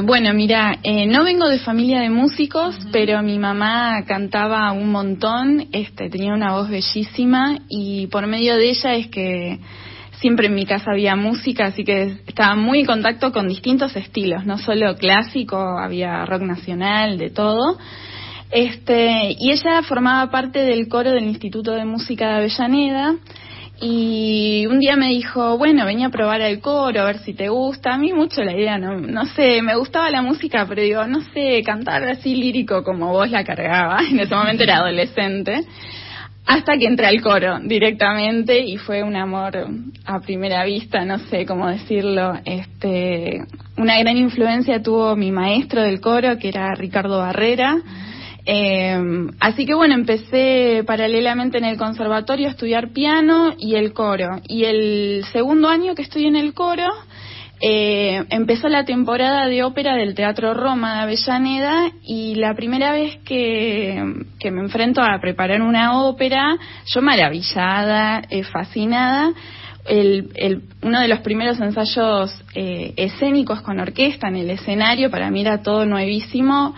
bueno, 0.04 0.34
mira, 0.34 0.80
no 1.08 1.24
vengo 1.24 1.48
de 1.48 1.60
familia 1.60 2.02
de 2.02 2.10
músicos, 2.10 2.76
pero 2.92 3.22
mi 3.24 3.40
mamá 3.40 4.04
cantaba 4.06 4.72
un 4.74 4.92
montón, 4.92 5.68
este, 5.72 6.10
tenía 6.10 6.34
una 6.34 6.54
voz 6.54 6.70
bellísima 6.70 7.60
y 7.70 8.08
por 8.08 8.28
medio 8.28 8.58
de 8.58 8.70
ella 8.70 8.96
es 8.96 9.08
que 9.08 9.60
siempre 10.20 10.48
en 10.48 10.56
mi 10.56 10.66
casa 10.66 10.92
había 10.92 11.16
música, 11.16 11.68
así 11.68 11.84
que 11.84 12.18
estaba 12.28 12.56
muy 12.56 12.82
en 12.82 12.86
contacto 12.86 13.32
con 13.32 13.48
distintos 13.48 13.96
estilos, 13.96 14.46
no 14.46 14.58
solo 14.58 14.96
clásico, 14.96 15.58
había 15.58 16.26
rock 16.26 16.42
nacional, 16.42 17.18
de 17.18 17.30
todo. 17.30 17.78
Este, 18.52 19.36
y 19.40 19.52
ella 19.52 19.82
formaba 19.84 20.30
parte 20.32 20.60
del 20.60 20.88
coro 20.88 21.12
del 21.12 21.26
Instituto 21.26 21.72
de 21.72 21.86
Música 21.86 22.28
de 22.28 22.36
Avellaneda. 22.36 23.16
Y 23.82 24.66
un 24.68 24.80
día 24.80 24.96
me 24.96 25.10
dijo, 25.10 25.58
bueno, 25.58 25.86
venía 25.86 26.08
a 26.08 26.12
probar 26.12 26.40
el 26.40 26.62
coro, 26.62 27.02
a 27.02 27.06
ver 27.06 27.18
si 27.20 27.34
te 27.34 27.50
gusta. 27.50 27.94
A 27.94 27.98
mí 27.98 28.14
mucho 28.14 28.42
la 28.42 28.54
idea, 28.54 28.78
no, 28.78 29.02
no 29.02 29.26
sé, 29.26 29.62
me 29.62 29.76
gustaba 29.76 30.10
la 30.10 30.22
música, 30.22 30.66
pero 30.66 30.82
digo, 30.82 31.06
no 31.08 31.20
sé, 31.34 31.62
cantar 31.66 32.04
así 32.04 32.36
lírico 32.36 32.84
como 32.84 33.12
vos 33.12 33.30
la 33.30 33.44
cargaba. 33.44 34.00
En 34.10 34.20
ese 34.20 34.34
momento 34.34 34.64
era 34.64 34.78
adolescente 34.78 35.66
hasta 36.46 36.78
que 36.78 36.86
entré 36.86 37.08
al 37.08 37.22
coro 37.22 37.60
directamente 37.60 38.60
y 38.60 38.78
fue 38.78 39.04
un 39.04 39.16
amor 39.16 39.68
a 40.06 40.20
primera 40.20 40.64
vista, 40.64 41.04
no 41.04 41.18
sé 41.18 41.46
cómo 41.46 41.68
decirlo. 41.68 42.34
Este, 42.46 43.44
una 43.78 43.98
gran 44.00 44.18
influencia 44.18 44.82
tuvo 44.82 45.16
mi 45.16 45.32
maestro 45.32 45.82
del 45.82 46.00
coro, 46.00 46.38
que 46.38 46.50
era 46.50 46.76
Ricardo 46.76 47.18
Barrera. 47.18 47.78
Eh, 48.46 48.96
así 49.40 49.66
que 49.66 49.74
bueno, 49.74 49.96
empecé 49.96 50.84
paralelamente 50.86 51.58
en 51.58 51.66
el 51.66 51.78
conservatorio 51.78 52.48
a 52.48 52.52
estudiar 52.52 52.90
piano 52.94 53.56
y 53.58 53.74
el 53.76 53.94
coro. 53.94 54.40
Y 54.48 54.66
el 54.66 55.26
segundo 55.34 55.68
año 55.68 55.96
que 55.96 56.04
estoy 56.04 56.28
en 56.28 56.36
el 56.36 56.54
coro, 56.54 56.92
eh, 57.62 58.26
empezó 58.30 58.68
la 58.68 58.84
temporada 58.84 59.48
de 59.48 59.64
ópera 59.64 59.96
del 59.96 60.14
Teatro 60.14 60.54
Roma 60.54 60.96
de 60.96 61.02
Avellaneda 61.04 61.92
y 62.04 62.36
la 62.36 62.54
primera 62.54 62.92
vez 62.92 63.18
que, 63.26 64.04
me 64.44 64.62
enfrento 64.62 65.02
a 65.02 65.20
preparar 65.20 65.62
una 65.62 66.02
ópera, 66.02 66.58
yo 66.86 67.02
maravillada, 67.02 68.22
eh, 68.30 68.44
fascinada, 68.44 69.34
el, 69.86 70.32
el, 70.36 70.64
uno 70.82 71.00
de 71.00 71.08
los 71.08 71.20
primeros 71.20 71.60
ensayos 71.60 72.44
eh, 72.56 72.94
escénicos 72.98 73.62
con 73.62 73.80
orquesta 73.80 74.28
en 74.28 74.38
el 74.38 74.50
escenario, 74.50 75.10
para 75.10 75.30
mí 75.32 75.42
era 75.42 75.62
todo 75.62 75.86
nuevísimo. 75.86 76.76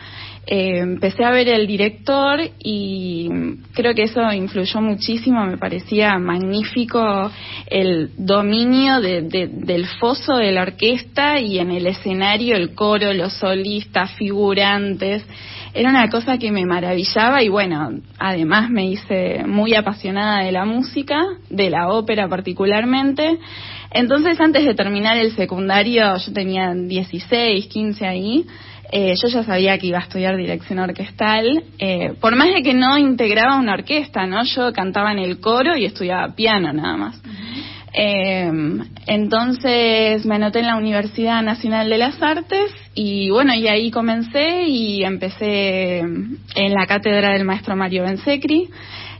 Eh, 0.50 0.80
empecé 0.80 1.26
a 1.26 1.32
ver 1.32 1.50
el 1.50 1.68
director 1.68 2.40
y 2.60 3.30
creo 3.74 3.94
que 3.94 4.04
eso 4.04 4.32
influyó 4.32 4.80
muchísimo, 4.80 5.46
me 5.46 5.58
parecía 5.58 6.18
magnífico 6.20 7.30
el 7.66 8.12
dominio 8.16 9.02
de, 9.02 9.24
de, 9.24 9.48
del 9.48 9.86
foso 10.00 10.38
de 10.38 10.54
la 10.54 10.62
orquesta 10.62 11.42
y 11.42 11.60
en 11.60 11.72
el 11.72 11.86
escenario 11.86 12.56
el 12.56 12.76
coro, 12.76 13.14
los 13.14 13.34
solistas, 13.34 14.14
figurantes. 14.14 15.26
Era 15.74 15.90
una 15.90 16.10
cosa 16.10 16.38
que 16.38 16.50
me 16.50 16.66
maravillaba 16.66 17.44
y 17.44 17.50
bueno, 17.50 18.00
además 18.18 18.70
me 18.70 18.86
hice 18.86 19.44
muy 19.46 19.76
apasionada 19.76 20.46
de 20.46 20.54
la 20.54 20.64
música, 20.64 21.22
de 21.50 21.70
la 21.70 21.90
ópera 21.90 22.30
particularmente. 22.30 23.38
Entonces 23.92 24.40
antes 24.40 24.64
de 24.64 24.74
terminar 24.76 25.18
el 25.18 25.36
secundario, 25.36 26.16
yo 26.16 26.32
tenía 26.34 26.74
16, 26.74 27.68
15 27.68 28.08
ahí, 28.08 28.46
eh, 28.92 29.16
yo 29.22 29.28
ya 29.28 29.44
sabía 29.44 29.78
que 29.78 29.88
iba 29.88 29.98
a 29.98 30.04
estudiar 30.04 30.38
dirección 30.38 30.80
orquestal, 30.80 31.64
eh, 31.78 32.14
por 32.22 32.36
más 32.36 32.54
de 32.54 32.64
que 32.64 32.74
no 32.74 32.98
integraba 32.98 33.58
una 33.58 33.74
orquesta, 33.74 34.26
¿no? 34.26 34.44
Yo 34.44 34.72
cantaba 34.72 35.12
en 35.12 35.20
el 35.20 35.40
coro 35.40 35.76
y 35.76 35.86
estudiaba 35.86 36.34
piano 36.36 36.72
nada 36.72 36.96
más. 36.96 37.22
Eh, 37.94 38.52
entonces 39.08 40.26
me 40.26 40.36
anoté 40.36 40.60
en 40.60 40.68
la 40.68 40.78
Universidad 40.78 41.42
Nacional 41.42 41.90
de 41.90 41.98
las 41.98 42.22
Artes 42.22 42.72
y 42.94 43.30
bueno, 43.30 43.54
y 43.56 43.68
ahí 43.68 43.92
comencé 43.92 44.64
y 44.64 45.04
empecé 45.04 46.00
en 46.00 46.74
la 46.74 46.86
cátedra 46.86 47.34
del 47.34 47.44
maestro 47.44 47.76
Mario 47.76 48.04
Bensecri 48.04 48.70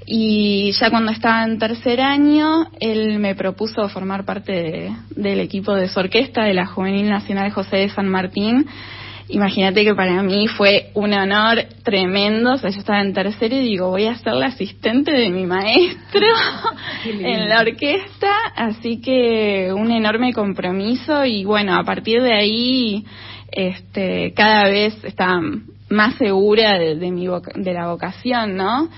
y 0.06 0.72
ya 0.80 0.90
cuando 0.90 1.12
estaba 1.12 1.44
en 1.44 1.60
tercer 1.60 2.00
año, 2.00 2.68
él 2.80 3.20
me 3.20 3.36
propuso 3.36 3.90
formar 3.90 4.24
parte 4.24 4.52
de, 4.54 4.92
del 5.10 5.42
equipo 5.42 5.74
de 5.74 5.90
su 5.90 6.00
orquesta 6.00 6.46
de 6.46 6.54
la 6.54 6.66
Juvenil 6.66 7.10
Nacional 7.10 7.52
José 7.52 7.78
de 7.78 7.90
San 7.90 8.08
Martín 8.08 8.68
Imagínate 9.30 9.84
que 9.84 9.94
para 9.94 10.24
mí 10.24 10.48
fue 10.48 10.92
un 10.94 11.14
honor 11.14 11.66
tremendo. 11.84 12.54
O 12.54 12.58
sea, 12.58 12.70
yo 12.70 12.80
estaba 12.80 13.02
en 13.02 13.14
tercero 13.14 13.56
y 13.56 13.62
digo, 13.62 13.90
voy 13.90 14.06
a 14.06 14.16
ser 14.16 14.34
la 14.34 14.48
asistente 14.48 15.12
de 15.12 15.30
mi 15.30 15.46
maestro 15.46 16.26
en 17.06 17.50
la 17.50 17.62
orquesta. 17.62 18.32
Así 18.56 19.02
que 19.02 19.72
un 19.74 19.92
enorme 19.92 20.34
compromiso 20.34 21.26
y 21.26 21.44
bueno, 21.44 21.76
a 21.76 21.84
partir 21.84 22.22
de 22.22 22.34
ahí, 22.34 23.06
este, 23.52 24.34
cada 24.34 24.70
vez 24.70 25.04
estaba 25.04 25.42
más 25.90 26.16
segura 26.16 26.78
de, 26.78 26.96
de 26.96 27.12
mi 27.12 27.28
de 27.28 27.74
la 27.74 27.88
vocación, 27.88 28.56
¿no? 28.56 28.90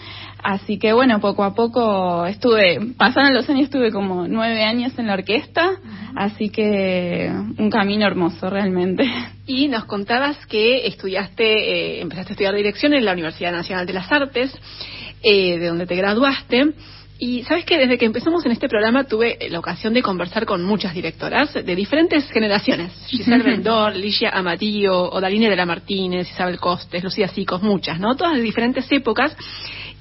Así 0.43 0.79
que 0.79 0.93
bueno, 0.93 1.19
poco 1.19 1.43
a 1.43 1.53
poco 1.53 2.25
estuve, 2.25 2.93
pasaron 2.97 3.33
los 3.33 3.49
años, 3.49 3.65
estuve 3.65 3.91
como 3.91 4.27
nueve 4.27 4.63
años 4.63 4.97
en 4.97 5.07
la 5.07 5.13
orquesta, 5.13 5.71
así 6.15 6.49
que 6.49 7.29
un 7.57 7.69
camino 7.69 8.05
hermoso 8.05 8.49
realmente. 8.49 9.03
Y 9.45 9.67
nos 9.67 9.85
contabas 9.85 10.45
que 10.45 10.87
estudiaste, 10.87 11.43
eh, 11.43 12.01
empezaste 12.01 12.31
a 12.31 12.33
estudiar 12.33 12.55
dirección 12.55 12.93
en 12.93 13.03
la 13.03 13.13
Universidad 13.13 13.51
Nacional 13.51 13.85
de 13.85 13.93
las 13.93 14.11
Artes, 14.11 14.57
eh, 15.21 15.57
de 15.57 15.67
donde 15.67 15.85
te 15.85 15.95
graduaste. 15.95 16.73
Y 17.21 17.43
sabes 17.43 17.65
que 17.65 17.77
desde 17.77 17.97
que 17.97 18.05
empezamos 18.05 18.45
en 18.45 18.53
este 18.53 18.69
programa 18.69 19.03
tuve 19.03 19.37
la 19.49 19.59
ocasión 19.59 19.93
de 19.93 20.01
conversar 20.01 20.45
con 20.45 20.63
muchas 20.63 20.93
directoras 20.93 21.53
de 21.53 21.75
diferentes 21.75 22.31
generaciones. 22.31 22.93
Giselle 23.07 23.43
Vendor, 23.43 23.93
Ligia 23.93 24.29
Amatillo, 24.29 25.11
Odaline 25.11 25.49
de 25.49 25.57
la 25.57 25.65
Martínez, 25.65 26.29
Isabel 26.31 26.61
Costes, 26.61 27.03
Lucía 27.03 27.27
Sicos, 27.27 27.61
muchas, 27.61 27.99
¿no? 27.99 28.15
Todas 28.15 28.37
de 28.37 28.41
diferentes 28.41 28.89
épocas 28.89 29.35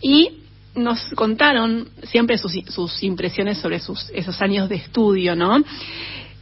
y 0.01 0.30
nos 0.74 1.11
contaron 1.14 1.88
siempre 2.05 2.38
sus, 2.38 2.53
sus 2.68 3.03
impresiones 3.03 3.59
sobre 3.59 3.80
sus, 3.80 4.11
esos 4.11 4.40
años 4.40 4.68
de 4.68 4.76
estudio, 4.76 5.34
¿no? 5.34 5.62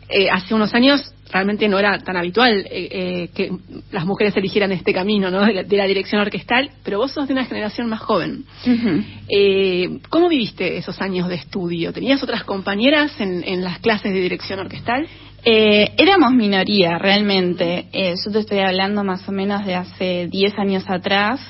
Eh, 0.09 0.29
hace 0.31 0.55
unos 0.55 0.73
años 0.75 1.13
realmente 1.33 1.69
no 1.69 1.79
era 1.79 1.99
tan 1.99 2.17
habitual 2.17 2.53
eh, 2.53 2.69
eh, 2.71 3.31
que 3.35 3.51
las 3.91 4.07
mujeres 4.07 4.37
eligieran 4.37 4.71
este 4.71 4.93
camino 4.93 5.31
¿no? 5.33 5.45
de, 5.45 5.53
la, 5.53 5.63
de, 5.65 5.77
la, 5.77 5.85
dirección 5.87 6.21
orquestal, 6.21 6.71
pero 6.85 6.99
vos 6.99 7.11
sos 7.11 7.27
de 7.27 7.33
una 7.33 7.45
generación 7.45 7.89
más 7.89 8.01
joven. 8.01 8.45
Uh 8.65 8.71
-huh. 8.71 9.05
eh, 9.29 9.99
¿Cómo 10.09 10.29
viviste 10.29 10.77
esos 10.77 11.01
años 11.01 11.29
de 11.29 11.35
estudio? 11.35 11.93
¿Tenías 11.93 12.23
otras 12.23 12.45
compañeras 12.45 13.21
en, 13.21 13.43
en 13.43 13.65
las 13.65 13.81
clases 13.81 14.13
de 14.13 14.21
dirección 14.21 14.61
orquestal? 14.61 15.09
Eh, 15.49 15.93
éramos 15.97 16.33
minoría, 16.33 16.99
realmente. 16.99 17.87
Eh, 17.93 18.15
yo 18.25 18.33
te 18.33 18.41
estoy 18.41 18.59
hablando 18.59 19.05
más 19.05 19.29
o 19.29 19.33
menos 19.33 19.65
de 19.65 19.77
hace 19.77 20.27
10 20.27 20.59
años 20.59 20.85
atrás. 20.89 21.41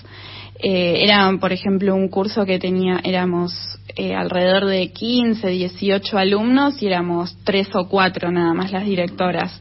Eh, 0.58 1.02
era, 1.02 1.30
por 1.38 1.52
ejemplo, 1.52 1.94
un 1.94 2.08
curso 2.08 2.46
que 2.46 2.58
tenía, 2.58 3.00
éramos 3.04 3.52
eh, 3.94 4.14
alrededor 4.14 4.66
de 4.66 4.90
15, 4.90 5.48
18 5.48 6.18
alumnos 6.18 6.82
y 6.82 6.86
éramos 6.86 7.36
tres 7.44 7.68
o 7.74 7.88
cuatro 7.88 8.30
nada 8.30 8.54
más 8.54 8.72
las 8.72 8.84
directoras. 8.84 9.60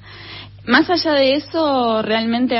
Más 0.66 0.90
allá 0.90 1.14
de 1.14 1.36
eso, 1.36 2.02
realmente 2.02 2.56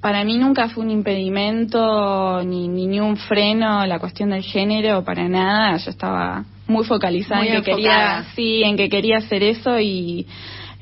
para 0.00 0.24
mí 0.24 0.36
nunca 0.36 0.68
fue 0.68 0.84
un 0.84 0.90
impedimento 0.90 2.42
ni, 2.42 2.68
ni, 2.68 2.86
ni 2.86 3.00
un 3.00 3.16
freno 3.16 3.86
la 3.86 3.98
cuestión 3.98 4.30
del 4.30 4.42
género, 4.42 5.04
para 5.04 5.28
nada. 5.28 5.76
Yo 5.78 5.90
estaba 5.90 6.44
muy 6.66 6.84
focalizada 6.84 7.40
muy 7.40 7.48
en 7.48 7.62
que 7.62 7.70
enfocada. 7.70 7.76
quería, 7.76 8.24
sí, 8.34 8.62
en 8.64 8.76
que 8.76 8.88
quería 8.88 9.18
hacer 9.18 9.42
eso 9.42 9.78
y 9.78 10.26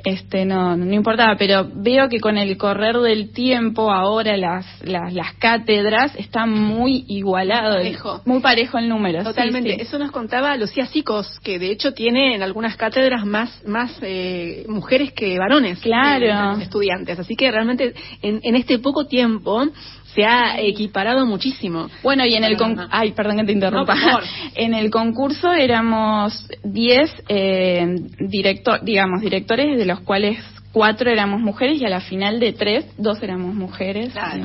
este 0.05 0.45
no 0.45 0.77
no 0.77 0.95
importaba 0.95 1.37
pero 1.37 1.69
veo 1.75 2.09
que 2.09 2.21
con 2.21 2.39
el 2.39 2.57
correr 2.57 2.97
del 2.99 3.33
tiempo 3.33 3.91
ahora 3.91 4.37
las 4.37 4.67
las, 4.83 5.13
las 5.13 5.35
cátedras 5.35 6.15
están 6.17 6.51
muy 6.51 7.05
igualado 7.09 7.77
parejo. 7.77 8.23
muy 8.25 8.41
parejo 8.41 8.79
el 8.79 8.89
número 8.89 9.23
totalmente 9.23 9.71
sí, 9.71 9.77
sí. 9.77 9.83
eso 9.83 9.99
nos 9.99 10.11
contaba 10.11 10.57
Lucía 10.57 10.87
Sicos 10.87 11.41
que 11.41 11.59
de 11.59 11.71
hecho 11.71 11.93
tiene 11.93 12.35
en 12.35 12.43
algunas 12.43 12.77
cátedras 12.77 13.25
más 13.25 13.65
más 13.67 13.97
eh, 14.03 14.65
mujeres 14.69 15.13
que 15.13 15.39
varones 15.39 15.81
claro 15.81 16.59
eh, 16.59 16.63
estudiantes 16.63 17.19
así 17.19 17.37
que 17.37 17.51
realmente 17.51 17.95
en, 18.23 18.41
en 18.43 18.55
este 18.57 18.79
poco 18.79 19.07
tiempo 19.07 19.67
se 20.15 20.25
ha 20.25 20.61
equiparado 20.61 21.27
muchísimo. 21.27 21.89
Bueno, 22.03 22.25
y 22.27 22.35
en 22.35 22.45
el 22.45 22.57
con... 22.57 22.77
ay, 22.91 23.13
perdón 23.13 23.39
que 23.39 23.45
te 23.45 23.53
interrumpa. 23.53 23.95
No, 23.95 24.19
en 24.55 24.75
el 24.75 24.91
concurso 24.91 25.53
éramos 25.53 26.49
10 26.65 27.25
eh, 27.29 27.97
director, 28.19 28.83
digamos, 28.83 29.21
directores 29.21 29.79
de 29.79 29.87
los 29.87 30.01
cuales 30.01 30.39
cuatro 30.73 31.11
éramos 31.11 31.41
mujeres 31.41 31.81
y 31.81 31.85
a 31.85 31.89
la 31.89 32.01
final 32.01 32.41
de 32.41 32.53
tres, 32.53 32.87
dos 32.97 33.23
éramos 33.23 33.55
mujeres. 33.55 34.13
Claro. 34.13 34.45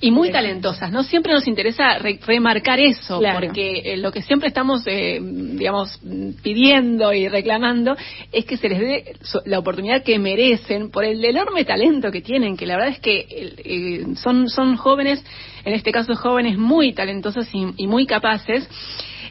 Y 0.00 0.12
muy 0.12 0.30
talentosas, 0.30 0.92
¿no? 0.92 1.02
Siempre 1.02 1.32
nos 1.32 1.48
interesa 1.48 1.98
re 1.98 2.20
remarcar 2.24 2.78
eso, 2.78 3.18
claro. 3.18 3.40
porque 3.40 3.82
eh, 3.84 3.96
lo 3.96 4.12
que 4.12 4.22
siempre 4.22 4.46
estamos, 4.46 4.82
eh, 4.86 5.18
digamos, 5.20 6.00
pidiendo 6.40 7.12
y 7.12 7.28
reclamando 7.28 7.96
es 8.30 8.44
que 8.44 8.56
se 8.56 8.68
les 8.68 8.78
dé 8.78 9.16
la 9.46 9.58
oportunidad 9.58 10.04
que 10.04 10.18
merecen 10.20 10.90
por 10.90 11.04
el 11.04 11.24
enorme 11.24 11.64
talento 11.64 12.12
que 12.12 12.20
tienen, 12.20 12.56
que 12.56 12.66
la 12.66 12.76
verdad 12.76 12.92
es 12.92 13.00
que 13.00 13.26
eh, 13.28 14.06
son, 14.16 14.48
son 14.48 14.76
jóvenes, 14.76 15.24
en 15.64 15.74
este 15.74 15.90
caso 15.90 16.14
jóvenes 16.14 16.58
muy 16.58 16.92
talentosos 16.92 17.48
y, 17.52 17.66
y 17.76 17.86
muy 17.88 18.06
capaces, 18.06 18.68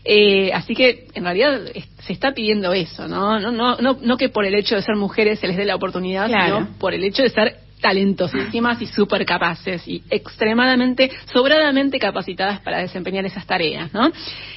eh, 0.09 0.51
así 0.53 0.73
que 0.73 1.07
en 1.15 1.23
realidad 1.23 1.59
se 1.99 2.13
está 2.13 2.31
pidiendo 2.33 2.71
eso, 2.71 3.07
¿no? 3.07 3.39
No, 3.39 3.51
no, 3.51 3.75
no, 3.75 3.97
no 4.01 4.17
que 4.17 4.29
por 4.29 4.45
el 4.45 4.55
hecho 4.55 4.75
de 4.75 4.81
ser 4.81 4.95
mujeres 4.95 5.39
se 5.39 5.47
les 5.47 5.57
dé 5.57 5.65
la 5.65 5.75
oportunidad, 5.75 6.27
claro. 6.27 6.59
sino 6.59 6.77
por 6.79 6.93
el 6.93 7.03
hecho 7.03 7.23
de 7.23 7.29
ser 7.29 7.66
talentosísimas 7.81 8.81
y 8.81 8.87
súper 8.87 9.25
capaces 9.25 9.87
y 9.87 10.01
extremadamente, 10.09 11.11
sobradamente 11.31 11.99
capacitadas 11.99 12.59
para 12.61 12.79
desempeñar 12.79 13.25
esas 13.25 13.45
tareas, 13.45 13.93
¿no? 13.93 14.11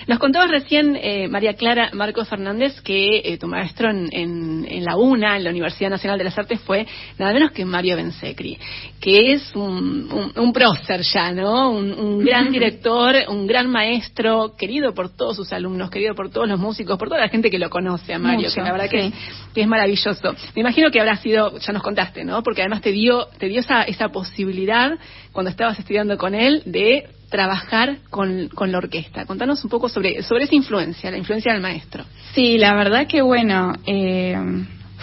Nos 0.07 0.19
contabas 0.19 0.51
recién, 0.51 0.97
eh, 0.97 1.29
María 1.29 1.55
Clara 1.55 1.91
Marcos 1.93 2.29
Fernández, 2.29 2.81
que 2.81 3.19
eh, 3.25 3.39
tu 3.39 3.47
maestro 3.47 3.91
en, 3.91 4.09
en, 4.13 4.67
en, 4.69 4.85
la 4.85 4.97
UNA, 4.97 5.37
en 5.37 5.45
la 5.45 5.51
Universidad 5.51 5.91
Nacional 5.91 6.19
de 6.19 6.25
las 6.25 6.39
Artes, 6.39 6.61
fue 6.61 6.87
nada 7.19 7.33
menos 7.33 7.53
que 7.53 7.65
Mario 7.65 7.97
Bensecri, 7.97 8.59
que 9.01 9.33
es 9.33 9.55
un, 9.55 10.11
un, 10.11 10.33
un 10.35 10.53
prócer 10.53 11.03
ya, 11.03 11.31
¿no? 11.33 11.71
Un, 11.71 11.93
un 11.93 12.25
gran 12.25 12.51
director, 12.51 13.15
un 13.29 13.47
gran 13.47 13.69
maestro, 13.69 14.55
querido 14.57 14.95
por 14.95 15.15
todos 15.15 15.37
sus 15.37 15.53
alumnos, 15.53 15.91
querido 15.91 16.15
por 16.15 16.31
todos 16.31 16.49
los 16.49 16.59
músicos, 16.59 16.99
por 16.99 17.09
toda 17.09 17.21
la 17.21 17.29
gente 17.29 17.51
que 17.51 17.59
lo 17.59 17.69
conoce 17.69 18.15
a 18.15 18.19
Mario, 18.19 18.49
Mucho, 18.49 18.55
que 18.55 18.63
la 18.63 18.73
verdad 18.73 18.89
sí. 18.91 18.97
que, 18.97 19.07
es, 19.07 19.15
que 19.55 19.61
es 19.61 19.69
maravilloso. 19.69 20.33
Me 20.55 20.61
imagino 20.61 20.91
que 20.91 21.01
habrá 21.01 21.17
sido, 21.17 21.59
ya 21.59 21.73
nos 21.73 21.83
contaste, 21.83 22.25
¿no? 22.25 22.43
Porque 22.43 22.63
además 22.63 22.81
te 22.81 22.93
dio 22.93 23.10
te 23.39 23.47
dio 23.47 23.61
esa, 23.61 23.83
esa 23.83 24.09
posibilidad 24.09 24.99
cuando 25.33 25.51
estabas 25.51 25.79
estudiando 25.79 26.17
con 26.17 26.35
él 26.35 26.63
de 26.67 27.09
trabajar 27.31 27.99
con, 28.11 28.49
con 28.49 28.73
la 28.73 28.79
orquesta. 28.79 29.25
Contanos 29.25 29.63
un 29.65 29.71
poco 29.71 29.89
sobre, 29.89 30.23
sobre 30.23 30.45
esa 30.45 30.55
influencia, 30.55 31.11
la 31.11 31.19
influencia 31.19 31.53
del 31.53 31.63
maestro. 31.63 32.05
Sí, 32.35 32.59
la 32.59 32.75
verdad 32.75 33.07
que 33.07 33.23
bueno, 33.23 33.73
eh, 33.87 34.37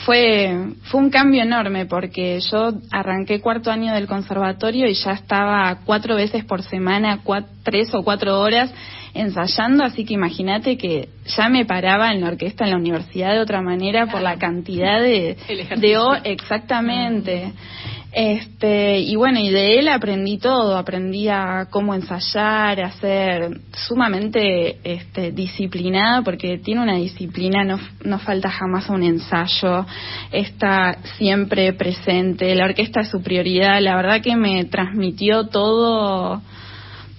fue, 0.06 0.74
fue 0.84 1.02
un 1.02 1.10
cambio 1.10 1.42
enorme 1.42 1.86
porque 1.86 2.40
yo 2.52 2.74
arranqué 2.92 3.42
cuarto 3.42 3.72
año 3.72 3.94
del 3.94 4.08
conservatorio 4.08 4.88
y 4.88 4.94
ya 4.94 5.12
estaba 5.12 5.80
cuatro 5.86 6.16
veces 6.16 6.46
por 6.46 6.62
semana, 6.62 7.22
tres 7.64 7.94
o 7.94 8.04
cuatro 8.04 8.40
horas 8.40 8.72
ensayando, 9.14 9.84
así 9.84 10.06
que 10.06 10.14
imagínate 10.14 10.78
que 10.78 11.10
ya 11.26 11.50
me 11.50 11.66
paraba 11.66 12.12
en 12.12 12.22
la 12.22 12.28
orquesta 12.28 12.66
en 12.66 12.72
la 12.72 12.78
universidad 12.78 13.34
de 13.34 13.40
otra 13.40 13.62
manera 13.62 14.06
por 14.06 14.22
la 14.22 14.38
cantidad 14.38 15.02
de, 15.02 15.38
de 15.78 15.98
exactamente. 16.24 17.54
Este, 18.20 18.98
y 18.98 19.16
bueno, 19.16 19.40
y 19.40 19.52
de 19.52 19.78
él 19.78 19.88
aprendí 19.90 20.40
todo, 20.40 20.76
aprendí 20.76 21.28
a 21.28 21.68
cómo 21.70 21.94
ensayar, 21.94 22.82
a 22.82 22.92
ser 22.94 23.62
sumamente 23.74 24.80
este, 24.84 25.32
disciplinada, 25.32 26.24
porque 26.24 26.58
tiene 26.58 26.82
una 26.82 26.96
disciplina, 26.96 27.64
no, 27.64 28.18
falta 28.18 28.50
jamás 28.50 28.90
un 28.90 29.04
ensayo, 29.04 29.86
está 30.32 30.98
siempre 31.20 31.74
presente, 31.74 32.56
la 32.56 32.66
orquesta 32.66 33.02
es 33.02 33.10
su 33.10 33.22
prioridad, 33.22 33.80
la 33.82 33.96
verdad 33.96 34.20
que 34.20 34.36
me 34.36 34.66
transmitió 34.66 35.50
todo, 35.50 36.42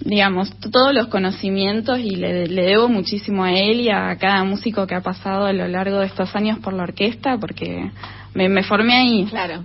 digamos, 0.01 0.53
todos 0.69 0.93
los 0.93 1.07
conocimientos 1.07 1.97
y 1.99 2.17
le, 2.17 2.45
debo 2.49 2.89
muchísimo 2.89 3.45
a 3.45 3.53
él 3.53 3.79
y 3.79 3.89
a 3.89 4.17
cada 4.17 4.43
músico 4.43 4.85
que 4.85 4.95
ha 4.95 5.01
pasado 5.01 5.45
a 5.45 5.53
lo 5.53 5.65
largo 5.69 5.99
de 5.99 6.07
estos 6.07 6.35
años 6.35 6.59
por 6.59 6.73
la 6.73 6.83
orquesta, 6.83 7.37
porque 7.37 7.89
me 8.33 8.63
formé 8.63 8.97
ahí. 8.97 9.25
Claro. 9.29 9.63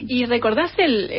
¿Y 0.00 0.24
recordás 0.26 0.72
el, 0.78 1.10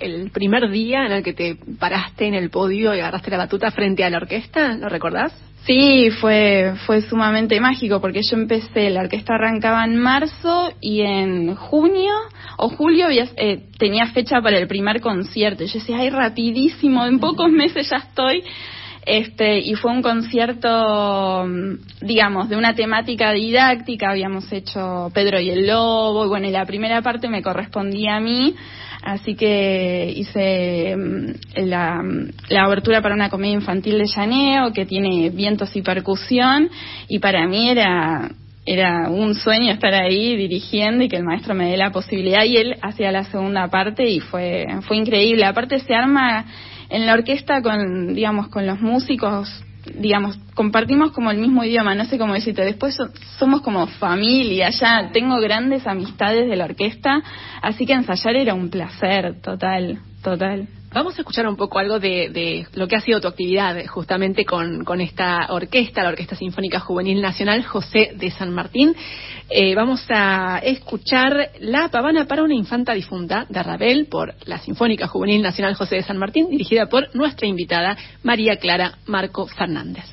el, 0.00 0.30
primer 0.30 0.70
día 0.70 1.06
en 1.06 1.12
el 1.12 1.22
que 1.22 1.32
te 1.32 1.56
paraste 1.78 2.26
en 2.26 2.34
el 2.34 2.50
podio 2.50 2.94
y 2.94 3.00
agarraste 3.00 3.30
la 3.30 3.38
batuta 3.38 3.70
frente 3.70 4.04
a 4.04 4.10
la 4.10 4.18
orquesta? 4.18 4.76
¿Lo 4.76 4.88
recordás? 4.88 5.32
Sí, 5.66 6.10
fue, 6.20 6.74
fue 6.86 7.02
sumamente 7.02 7.60
mágico 7.60 8.00
porque 8.00 8.22
yo 8.22 8.36
empecé, 8.36 8.88
la 8.90 9.02
orquesta 9.02 9.34
arrancaba 9.34 9.84
en 9.84 9.96
marzo 9.96 10.72
y 10.80 11.02
en 11.02 11.54
junio 11.54 12.12
o 12.56 12.70
julio 12.70 13.08
eh, 13.10 13.64
tenía 13.78 14.06
fecha 14.06 14.40
para 14.40 14.58
el 14.58 14.66
primer 14.66 15.00
concierto. 15.00 15.64
Yo 15.64 15.74
decía, 15.74 15.98
ay, 15.98 16.10
rapidísimo, 16.10 17.04
en 17.04 17.18
pocos 17.18 17.50
meses 17.50 17.90
ya 17.90 17.98
estoy. 17.98 18.42
Este, 19.06 19.58
y 19.58 19.74
fue 19.74 19.92
un 19.92 20.02
concierto, 20.02 21.44
mm, 21.46 22.04
digamos, 22.06 22.48
de 22.48 22.56
una 22.56 22.74
temática 22.74 23.32
didáctica, 23.32 24.10
habíamos 24.10 24.52
hecho 24.52 25.10
Pedro 25.14 25.40
y 25.40 25.50
el 25.50 25.66
Lobo, 25.66 26.26
y 26.26 26.28
bueno, 26.28 26.46
y 26.46 26.50
la 26.50 26.66
primera 26.66 27.00
parte 27.00 27.28
me 27.28 27.42
correspondía 27.42 28.16
a 28.16 28.20
mí, 28.20 28.54
así 29.02 29.34
que 29.36 30.12
hice 30.14 30.96
mm, 30.96 31.66
la, 31.66 32.02
la 32.50 32.64
abertura 32.64 33.00
para 33.00 33.14
una 33.14 33.30
comedia 33.30 33.54
infantil 33.54 33.98
de 33.98 34.06
llaneo 34.06 34.72
que 34.72 34.84
tiene 34.84 35.30
vientos 35.30 35.74
y 35.76 35.82
percusión, 35.82 36.68
y 37.08 37.18
para 37.20 37.46
mí 37.46 37.70
era 37.70 38.30
era 38.66 39.08
un 39.08 39.34
sueño 39.34 39.72
estar 39.72 39.94
ahí 39.94 40.36
dirigiendo 40.36 41.02
y 41.02 41.08
que 41.08 41.16
el 41.16 41.24
maestro 41.24 41.54
me 41.54 41.70
dé 41.70 41.76
la 41.76 41.90
posibilidad. 41.90 42.44
Y 42.44 42.58
él 42.58 42.76
hacía 42.82 43.10
la 43.10 43.24
segunda 43.24 43.66
parte 43.68 44.08
y 44.08 44.20
fue 44.20 44.66
fue 44.82 44.98
increíble. 44.98 45.44
Aparte 45.44 45.78
se 45.80 45.94
arma 45.94 46.44
en 46.90 47.06
la 47.06 47.14
orquesta 47.14 47.62
con, 47.62 48.14
digamos, 48.14 48.48
con 48.48 48.66
los 48.66 48.80
músicos, 48.80 49.48
digamos, 49.94 50.38
compartimos 50.54 51.12
como 51.12 51.30
el 51.30 51.38
mismo 51.38 51.64
idioma, 51.64 51.94
no 51.94 52.04
sé 52.04 52.18
cómo 52.18 52.34
decirte, 52.34 52.64
después 52.64 52.98
somos 53.38 53.62
como 53.62 53.86
familia, 53.86 54.70
ya 54.70 55.10
tengo 55.12 55.40
grandes 55.40 55.86
amistades 55.86 56.48
de 56.48 56.56
la 56.56 56.64
orquesta, 56.64 57.22
así 57.62 57.86
que 57.86 57.94
ensayar 57.94 58.36
era 58.36 58.54
un 58.54 58.68
placer 58.68 59.40
total, 59.40 60.00
total. 60.22 60.68
Vamos 60.92 61.16
a 61.16 61.20
escuchar 61.20 61.46
un 61.46 61.56
poco 61.56 61.78
algo 61.78 62.00
de, 62.00 62.66
lo 62.74 62.88
que 62.88 62.96
ha 62.96 63.00
sido 63.00 63.20
tu 63.20 63.28
actividad 63.28 63.76
justamente 63.86 64.44
con, 64.44 65.00
esta 65.00 65.46
orquesta, 65.50 66.02
la 66.02 66.08
Orquesta 66.08 66.34
Sinfónica 66.34 66.80
Juvenil 66.80 67.22
Nacional 67.22 67.64
José 67.64 68.10
de 68.16 68.30
San 68.32 68.52
Martín. 68.52 68.96
Eh, 69.48 69.76
vamos 69.76 70.04
a 70.08 70.58
escuchar 70.58 71.50
La 71.60 71.88
Pavana 71.90 72.26
para 72.26 72.42
una 72.42 72.54
infanta 72.54 72.92
difunta 72.92 73.46
de 73.48 73.62
Rabel 73.62 74.08
por 74.10 74.34
la 74.46 74.58
Sinfónica 74.58 75.06
Juvenil 75.06 75.42
Nacional 75.42 75.76
José 75.76 75.94
de 75.96 76.02
San 76.02 76.18
Martín, 76.18 76.50
dirigida 76.50 76.86
por 76.86 77.14
nuestra 77.14 77.46
invitada 77.46 77.96
María 78.24 78.56
Clara 78.56 78.98
Marco 79.06 79.46
Fernández. 79.46 80.06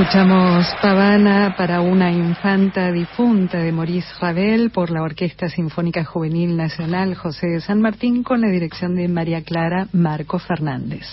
Escuchamos 0.00 0.64
Pavana 0.80 1.54
para 1.58 1.82
una 1.82 2.10
infanta 2.10 2.90
difunta 2.90 3.58
de 3.58 3.70
Maurice 3.70 4.08
Ravel 4.18 4.70
por 4.70 4.90
la 4.90 5.02
Orquesta 5.02 5.50
Sinfónica 5.50 6.06
Juvenil 6.06 6.56
Nacional 6.56 7.14
José 7.14 7.48
de 7.48 7.60
San 7.60 7.82
Martín 7.82 8.22
con 8.22 8.40
la 8.40 8.48
dirección 8.48 8.96
de 8.96 9.08
María 9.08 9.42
Clara 9.42 9.88
Marco 9.92 10.38
Fernández. 10.38 11.06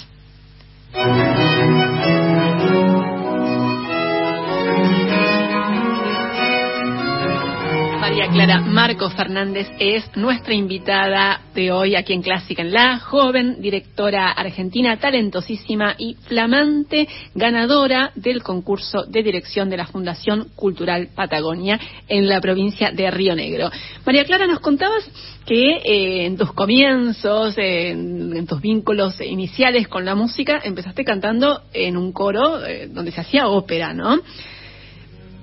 María 8.17 8.33
Clara 8.33 8.61
Marco 8.61 9.09
Fernández 9.11 9.67
es 9.77 10.03
nuestra 10.15 10.55
invitada 10.55 11.39
de 11.53 11.71
hoy 11.71 11.95
aquí 11.95 12.13
en 12.13 12.23
Clásica 12.23 12.63
en 12.63 12.73
La, 12.73 12.97
joven 12.97 13.61
directora 13.61 14.31
argentina, 14.31 14.97
talentosísima 14.97 15.93
y 15.99 16.15
flamante 16.15 17.07
ganadora 17.35 18.11
del 18.15 18.41
concurso 18.41 19.03
de 19.03 19.21
dirección 19.21 19.69
de 19.69 19.77
la 19.77 19.85
Fundación 19.85 20.47
Cultural 20.55 21.09
Patagonia 21.13 21.79
en 22.07 22.27
la 22.27 22.41
provincia 22.41 22.89
de 22.89 23.11
Río 23.11 23.35
Negro. 23.35 23.69
María 24.03 24.25
Clara, 24.25 24.47
nos 24.47 24.61
contabas 24.61 25.07
que 25.45 25.73
eh, 25.75 26.25
en 26.25 26.37
tus 26.37 26.53
comienzos, 26.53 27.53
en, 27.57 28.47
tus 28.47 28.59
vínculos 28.59 29.21
iniciales 29.21 29.87
con 29.87 30.05
la 30.05 30.15
música, 30.15 30.59
empezaste 30.63 31.05
cantando 31.05 31.61
en 31.71 31.95
un 31.95 32.11
coro 32.13 32.65
eh, 32.65 32.87
donde 32.91 33.11
se 33.11 33.21
hacía 33.21 33.47
ópera, 33.47 33.93
¿no? 33.93 34.17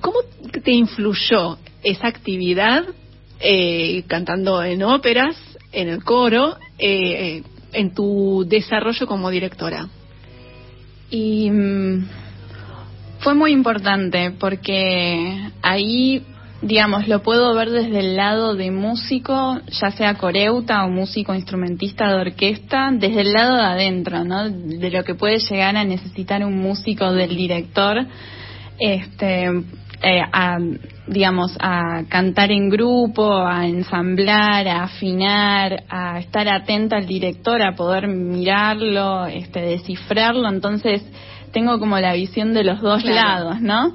¿Cómo 0.01 0.18
te 0.64 0.72
influyó 0.72 1.56
esa 1.85 2.09
actividad 2.09 2.85
eh, 3.40 4.05
cantando 4.06 4.62
en 4.65 4.82
óperas, 4.82 5.36
en 5.73 5.89
el 5.89 6.02
coro, 6.02 6.56
eh, 6.78 7.43
en 7.73 7.94
tu 7.94 8.44
desarrollo 8.48 9.06
como 9.06 9.31
directora? 9.31 9.89
Y 11.11 11.51
mm, 11.51 12.06
fue 13.20 13.35
muy 13.35 13.52
importante 13.52 14.32
porque 14.32 15.51
ahí, 15.62 16.23
digamos, 16.62 17.06
lo 17.09 17.23
puedo 17.23 17.55
ver 17.55 17.70
desde 17.70 18.01
el 18.01 18.16
lado 18.16 18.55
de 18.55 18.70
músico, 18.70 19.61
ya 19.81 19.90
sea 19.90 20.15
coreuta 20.15 20.85
o 20.85 20.90
músico 20.90 21.35
instrumentista 21.35 22.09
de 22.09 22.20
orquesta, 22.20 22.90
desde 22.93 23.20
el 23.23 23.32
lado 23.32 23.56
de 23.56 23.62
adentro, 23.62 24.24
¿no? 24.24 24.48
De 24.48 24.90
lo 24.90 25.05
que 25.05 25.15
puede 25.15 25.39
llegar 25.39 25.77
a 25.77 25.85
necesitar 25.85 26.44
un 26.44 26.56
músico 26.56 27.12
del 27.12 27.36
director. 27.36 28.06
Este, 28.78 29.51
eh, 30.05 30.20
a, 30.20 30.59
digamos, 31.06 31.56
a 31.59 32.02
cantar 32.09 32.52
en 32.52 32.68
grupo, 32.68 33.39
a 33.47 33.66
ensamblar, 33.66 34.68
a 34.68 34.85
afinar, 34.85 35.85
a 35.89 36.18
estar 36.18 36.47
atenta 36.48 36.97
al 36.97 37.06
director, 37.06 37.62
a 37.62 37.74
poder 37.74 38.06
mirarlo, 38.09 39.24
este, 39.26 39.60
descifrarlo. 39.60 40.48
Entonces, 40.48 41.02
tengo 41.52 41.78
como 41.78 41.98
la 41.98 42.12
visión 42.12 42.52
de 42.52 42.64
los 42.64 42.82
dos 42.82 43.05
lados, 43.05 43.60
¿no? 43.62 43.94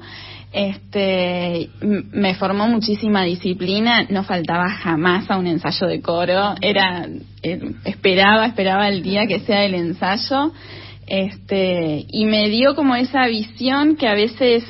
Este, 0.52 1.70
me 1.80 2.34
formó 2.34 2.66
muchísima 2.66 3.22
disciplina, 3.22 4.06
no 4.08 4.24
faltaba 4.24 4.68
jamás 4.68 5.30
a 5.30 5.36
un 5.36 5.46
ensayo 5.46 5.86
de 5.86 6.00
coro, 6.00 6.56
era, 6.60 7.06
eh, 7.44 7.72
esperaba, 7.84 8.46
esperaba 8.46 8.88
el 8.88 9.04
día 9.04 9.28
que 9.28 9.38
sea 9.40 9.64
el 9.64 9.76
ensayo, 9.76 10.50
este, 11.06 12.04
y 12.08 12.24
me 12.24 12.48
dio 12.48 12.74
como 12.74 12.96
esa 12.96 13.26
visión 13.28 13.94
que 13.94 14.08
a 14.08 14.14
veces 14.14 14.64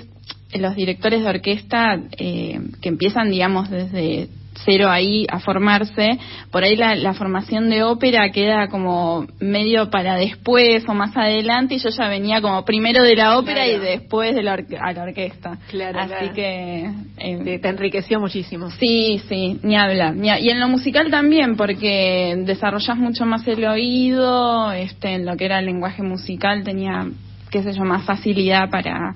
los 0.55 0.75
directores 0.75 1.23
de 1.23 1.29
orquesta 1.29 2.01
eh, 2.19 2.61
que 2.81 2.89
empiezan, 2.89 3.31
digamos, 3.31 3.71
desde 3.71 4.29
cero 4.65 4.89
ahí 4.91 5.27
a 5.31 5.41
formarse, 5.41 6.19
por 6.51 6.65
ahí 6.65 6.77
la, 6.77 7.15
formación 7.15 7.71
de 7.71 7.83
ópera 7.83 8.31
queda 8.31 8.69
como 8.69 9.27
medio 9.41 9.91
para 9.91 10.17
después 10.17 10.85
o 10.89 10.95
más 10.95 11.17
adelante 11.17 11.75
y 11.75 11.79
yo 11.79 11.91
ya 11.91 12.09
venía 12.09 12.41
como 12.41 12.65
primero 12.65 13.03
de 13.03 13.17
la 13.17 13.39
ópera 13.39 13.67
y 13.67 13.79
después 13.79 14.35
de 14.35 14.43
la 14.43 14.59
a 14.81 14.93
la 14.93 15.03
orquesta. 15.03 15.59
Claro, 15.69 16.01
Así 16.01 16.31
que... 16.35 16.91
Eh, 17.19 17.59
te 17.61 17.69
enriqueció 17.69 18.21
muchísimo. 18.21 18.71
Sí, 18.71 19.21
sí, 19.29 19.59
ni 19.63 19.77
hablar. 19.77 20.15
y 20.17 20.51
en 20.51 20.61
lo 20.61 20.69
musical 20.69 21.11
también, 21.11 21.57
porque 21.57 22.35
desarrollas 22.45 22.97
mucho 22.97 23.27
más 23.27 23.47
el 23.47 23.65
oído, 23.65 24.73
este, 24.73 25.15
en 25.15 25.27
lo 25.27 25.37
que 25.37 25.45
era 25.45 25.59
el 25.59 25.67
lenguaje 25.67 26.03
musical 26.03 26.65
tenía 26.65 27.07
qué 27.51 27.63
sé 27.63 27.73
yo, 27.73 27.85
más 27.85 28.05
facilidad 28.05 28.71
para 28.71 29.15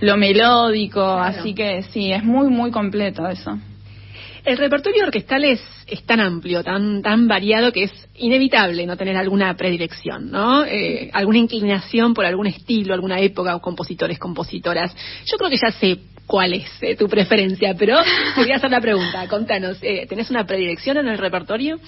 lo 0.00 0.16
melódico, 0.16 1.02
así 1.02 1.54
que 1.54 1.82
sí, 1.84 2.12
es 2.12 2.22
muy, 2.24 2.48
muy 2.48 2.70
completo 2.70 3.26
eso. 3.28 3.58
El 4.44 4.56
repertorio 4.56 5.04
orquestal 5.04 5.44
es, 5.44 5.60
es, 5.86 6.02
tan 6.04 6.18
amplio, 6.18 6.64
tan, 6.64 7.02
tan 7.02 7.28
variado 7.28 7.72
que 7.72 7.84
es 7.84 8.08
inevitable 8.16 8.86
no 8.86 8.96
tener 8.96 9.16
alguna 9.16 9.54
predilección, 9.54 10.30
¿no? 10.30 10.64
Eh, 10.64 11.10
alguna 11.12 11.38
inclinación 11.38 12.14
por 12.14 12.24
algún 12.24 12.46
estilo, 12.46 12.94
alguna 12.94 13.20
época 13.20 13.54
o 13.54 13.60
compositores, 13.60 14.18
compositoras. 14.18 14.96
Yo 15.26 15.36
creo 15.36 15.50
que 15.50 15.58
ya 15.58 15.70
sé 15.72 15.98
cuál 16.30 16.52
es 16.52 16.70
eh, 16.80 16.94
tu 16.94 17.08
preferencia, 17.08 17.74
pero 17.76 17.98
quería 18.36 18.56
hacer 18.56 18.70
la 18.70 18.80
pregunta. 18.80 19.26
Contanos, 19.26 19.78
eh, 19.82 20.06
¿tenés 20.08 20.30
una 20.30 20.46
predilección 20.46 20.96
en 20.98 21.08
el 21.08 21.18
repertorio? 21.18 21.80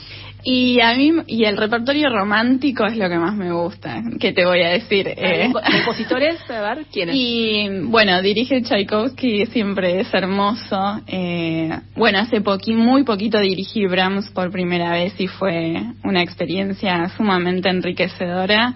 Y 0.43 0.81
a 0.81 0.97
mí, 0.97 1.12
y 1.28 1.44
el 1.44 1.56
repertorio 1.56 2.09
romántico 2.10 2.85
es 2.85 2.97
lo 2.97 3.09
que 3.09 3.19
más 3.19 3.36
me 3.36 3.52
gusta, 3.52 4.02
¿qué 4.19 4.32
te 4.32 4.44
voy 4.44 4.62
a 4.62 4.70
decir? 4.70 5.06
Eh, 5.06 5.52
¿Compositores? 5.77 6.51
A 6.51 6.60
ver, 6.60 6.86
¿quiénes? 6.93 7.14
Y 7.16 7.69
bueno, 7.85 8.20
dirige 8.20 8.62
Tchaikovsky, 8.62 9.47
siempre 9.47 10.01
es 10.01 10.12
hermoso. 10.12 11.01
Eh, 11.06 11.70
bueno, 11.94 12.19
hace 12.19 12.40
poqui, 12.40 12.74
muy 12.74 13.05
poquito 13.05 13.39
dirigí 13.39 13.86
Brahms 13.86 14.28
por 14.31 14.51
primera 14.51 14.90
vez 14.90 15.14
y 15.20 15.28
fue 15.28 15.81
una 16.02 16.20
experiencia 16.20 17.09
sumamente 17.16 17.69
enriquecedora. 17.69 18.74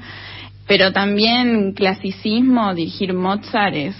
Pero 0.68 0.92
también 0.92 1.72
clasicismo, 1.72 2.72
dirigir 2.74 3.14
Mozart 3.14 3.74
es 3.74 3.96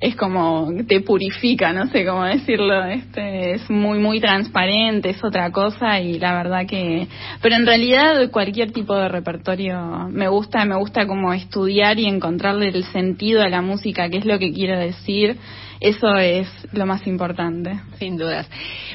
es 0.00 0.16
como 0.16 0.72
te 0.88 1.02
purifica, 1.02 1.74
no 1.74 1.86
sé 1.88 2.06
cómo 2.06 2.24
decirlo, 2.24 2.84
este 2.86 3.52
es 3.52 3.68
muy 3.68 3.98
muy 3.98 4.18
transparente, 4.18 5.10
es 5.10 5.22
otra 5.22 5.52
cosa 5.52 6.00
y 6.00 6.18
la 6.18 6.34
verdad 6.34 6.66
que 6.66 7.06
pero 7.42 7.56
en 7.56 7.66
realidad 7.66 8.30
cualquier 8.30 8.72
tipo 8.72 8.96
de 8.96 9.08
repertorio 9.08 10.08
me 10.10 10.28
gusta, 10.28 10.64
me 10.64 10.76
gusta 10.76 11.06
como 11.06 11.34
estudiar 11.34 11.98
y 11.98 12.06
encontrarle 12.06 12.68
el 12.68 12.84
sentido 12.84 13.42
a 13.42 13.50
la 13.50 13.60
música, 13.60 14.08
qué 14.08 14.16
es 14.16 14.24
lo 14.24 14.38
que 14.38 14.52
quiero 14.52 14.78
decir 14.78 15.36
eso 15.80 16.14
es 16.16 16.46
lo 16.72 16.84
más 16.84 17.06
importante. 17.06 17.80
Sin 17.98 18.18
dudas. 18.18 18.46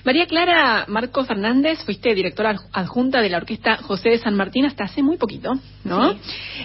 María 0.03 0.27
Clara 0.27 0.85
Marco 0.87 1.25
Fernández, 1.25 1.83
fuiste 1.83 2.13
directora 2.13 2.55
adjunta 2.71 3.21
de 3.21 3.29
la 3.29 3.37
Orquesta 3.37 3.77
José 3.77 4.09
de 4.09 4.19
San 4.19 4.35
Martín 4.35 4.65
hasta 4.65 4.83
hace 4.83 5.01
muy 5.01 5.17
poquito, 5.17 5.53
¿no? 5.83 6.15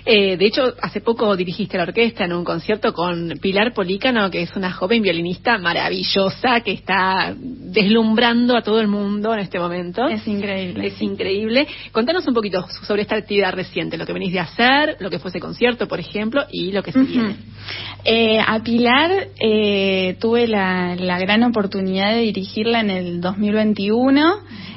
Eh, 0.05 0.37
de 0.37 0.47
hecho, 0.47 0.75
hace 0.83 1.01
poco 1.01 1.35
dirigiste 1.37 1.79
la 1.79 1.85
orquesta 1.85 2.25
en 2.25 2.35
un 2.35 2.45
concierto 2.45 2.93
con 2.93 3.39
Pilar 3.41 3.73
Polícano, 3.73 4.31
que 4.31 4.43
es 4.43 4.55
una 4.57 4.73
joven 4.73 5.03
violinista 5.03 5.57
maravillosa 5.57 6.61
que 6.61 6.73
está 6.73 7.35
deslumbrando 7.39 8.57
a 8.57 8.63
todo 8.63 8.81
el 8.81 8.89
mundo 8.89 9.33
en 9.33 9.41
este 9.41 9.59
momento. 9.59 10.07
Es 10.07 10.27
increíble. 10.27 10.87
Es 10.87 11.01
increíble. 11.01 11.67
Contanos 11.93 12.27
un 12.27 12.35
poquito 12.35 12.67
sobre 12.83 13.03
esta 13.03 13.17
actividad 13.17 13.55
reciente, 13.55 13.97
lo 13.97 14.05
que 14.05 14.13
venís 14.13 14.33
de 14.33 14.41
hacer, 14.41 14.97
lo 15.01 15.09
que 15.09 15.19
fue 15.19 15.31
ese 15.31 15.41
concierto, 15.41 15.89
por 15.89 15.99
ejemplo, 15.99 16.45
y 16.51 16.73
lo 16.73 16.83
que 16.83 16.93
se 16.93 17.01
viene. 17.01 17.37
Eh, 18.05 18.39
a 18.39 18.59
Pilar 18.61 19.29
eh, 19.39 20.10
tuve 20.15 20.47
la, 20.47 20.97
gran 21.19 21.43
oportunidad 21.43 22.13
de 22.13 22.21
dirigirla 22.21 22.81
en 22.81 22.91
el 22.91 23.21
2021. 23.21 24.35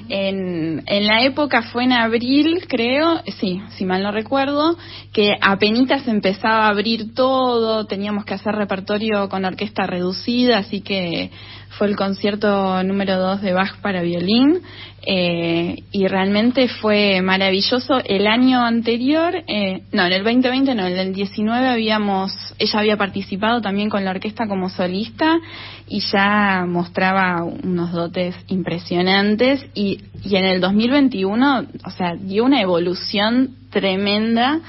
En, 0.10 0.84
en 0.86 1.08
la 1.08 1.24
época 1.24 1.62
fue 1.62 1.86
en 1.86 1.94
abril, 1.94 2.66
creo, 2.68 3.22
sí, 3.40 3.62
si 3.78 3.86
mal 3.86 4.04
no 4.04 4.12
recuerdo, 4.12 4.78
que 5.14 5.32
apenas 5.40 6.08
empezaba 6.08 6.66
a 6.66 6.70
abrir 6.70 7.14
todo, 7.14 7.86
teníamos 7.86 8.26
que 8.26 8.34
hacer 8.34 8.54
repertorio 8.54 9.30
con 9.30 9.46
orquesta 9.46 9.88
reducida, 9.88 10.58
así 10.58 10.82
que 10.82 11.32
fue 11.78 11.88
el 11.88 11.96
concierto 11.96 12.84
número 12.84 13.18
2 13.18 13.42
de 13.42 13.54
Bach 13.54 13.78
para 13.82 14.02
violín 14.02 14.62
eh, 15.06 15.84
y 15.92 16.08
realmente 16.08 16.68
fue 16.68 17.22
maravilloso. 17.22 18.00
El 18.06 18.28
año 18.28 18.64
anterior, 18.64 19.44
eh, 19.48 19.82
no, 19.92 20.06
en 20.06 20.14
el 20.14 20.24
2020 20.24 20.76
no, 20.76 20.86
en 20.86 20.98
el 20.98 21.14
19 21.14 21.68
habíamos, 21.68 22.32
ella 22.60 22.80
había 22.80 22.98
participado 22.98 23.62
también 23.62 23.90
con 23.90 24.06
la 24.06 24.12
orquesta 24.12 24.48
como 24.48 24.70
solista 24.70 25.40
y 25.88 26.00
ya 26.12 26.66
mostraba 26.68 27.44
unos 27.44 27.92
dotes 27.92 28.36
impresionantes 28.48 29.66
y, 29.74 30.00
y 30.24 30.36
en 30.36 30.46
el 30.46 30.62
2021, 30.62 31.66
o 31.86 31.92
sea, 31.92 32.16
dio 32.16 32.46
una 32.46 32.62
evolución 32.62 33.56
tremenda 33.72 34.60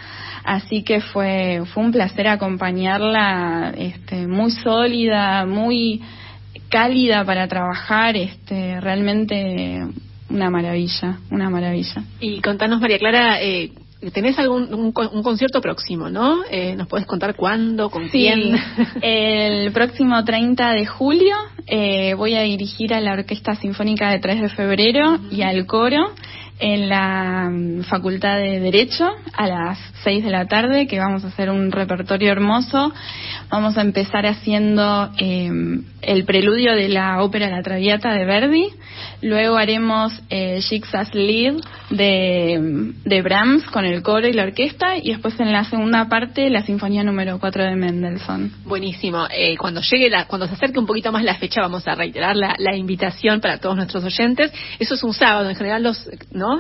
así 0.44 0.82
que 0.82 1.00
fue 1.00 1.62
fue 1.72 1.82
un 1.82 1.92
placer 1.92 2.28
acompañarla 2.28 3.72
este 3.76 4.26
muy 4.26 4.50
sólida 4.50 5.46
muy 5.46 6.02
cálida 6.74 7.24
para 7.24 7.46
trabajar, 7.46 8.16
este, 8.16 8.80
realmente 8.80 9.86
una 10.28 10.50
maravilla, 10.50 11.18
una 11.30 11.48
maravilla. 11.48 12.02
Y 12.18 12.40
contanos, 12.40 12.80
María 12.80 12.98
Clara, 12.98 13.40
eh, 13.40 13.70
tenés 14.12 14.36
algún 14.40 14.74
un, 14.74 15.22
concierto 15.22 15.60
próximo, 15.60 16.10
¿no? 16.10 16.42
Eh, 16.50 16.74
¿Nos 16.74 16.88
puedes 16.88 17.06
contar 17.06 17.36
cuándo, 17.36 17.90
con 17.90 18.08
quién? 18.08 18.56
el 19.02 19.70
próximo 19.70 20.24
30 20.24 20.72
de 20.72 20.84
julio 20.84 21.36
eh, 21.68 22.14
voy 22.14 22.34
a 22.34 22.40
dirigir 22.40 22.92
a 22.92 23.00
la 23.00 23.12
Orquesta 23.12 23.54
Sinfónica 23.54 24.10
de 24.10 24.18
3 24.18 24.42
de 24.42 24.48
febrero 24.48 25.20
y 25.30 25.42
al 25.42 25.66
coro 25.66 26.12
en 26.58 26.88
la 26.88 27.48
mm, 27.50 27.82
Facultad 27.84 28.36
de 28.36 28.60
Derecho 28.60 29.10
a 29.32 29.46
las 29.46 29.78
6 30.04 30.24
de 30.24 30.30
la 30.30 30.46
tarde, 30.46 30.86
que 30.86 30.98
vamos 30.98 31.24
a 31.24 31.28
hacer 31.28 31.50
un 31.50 31.72
repertorio 31.72 32.30
hermoso. 32.30 32.92
Vamos 33.50 33.76
a 33.76 33.82
empezar 33.82 34.26
haciendo 34.26 35.10
eh, 35.18 35.50
el 36.02 36.24
preludio 36.24 36.74
de 36.74 36.88
la 36.88 37.22
ópera 37.22 37.48
La 37.48 37.62
Traviata 37.62 38.12
de 38.12 38.24
Verdi. 38.24 38.68
Luego 39.22 39.56
haremos 39.56 40.12
eh, 40.30 40.60
Jigsaw 40.60 41.06
Lied 41.12 41.54
de, 41.90 42.92
de 43.04 43.22
Brahms 43.22 43.64
con 43.66 43.84
el 43.84 44.02
coro 44.02 44.28
y 44.28 44.32
la 44.32 44.44
orquesta. 44.44 44.96
Y 44.96 45.10
después 45.10 45.38
en 45.40 45.52
la 45.52 45.64
segunda 45.64 46.08
parte 46.08 46.50
la 46.50 46.62
Sinfonía 46.62 47.02
número 47.02 47.38
4 47.38 47.64
de 47.64 47.76
Mendelssohn. 47.76 48.52
Buenísimo. 48.64 49.26
Eh, 49.30 49.56
cuando 49.56 49.80
llegue 49.80 50.10
la, 50.10 50.26
cuando 50.26 50.46
se 50.46 50.54
acerque 50.54 50.78
un 50.78 50.86
poquito 50.86 51.12
más 51.12 51.24
la 51.24 51.34
fecha, 51.36 51.60
vamos 51.60 51.86
a 51.88 51.94
reiterar 51.94 52.36
la, 52.36 52.54
la 52.58 52.76
invitación 52.76 53.40
para 53.40 53.58
todos 53.58 53.76
nuestros 53.76 54.04
oyentes. 54.04 54.52
Eso 54.78 54.94
es 54.94 55.02
un 55.02 55.12
sábado. 55.12 55.48
En 55.48 55.56
general 55.56 55.82
los. 55.82 56.08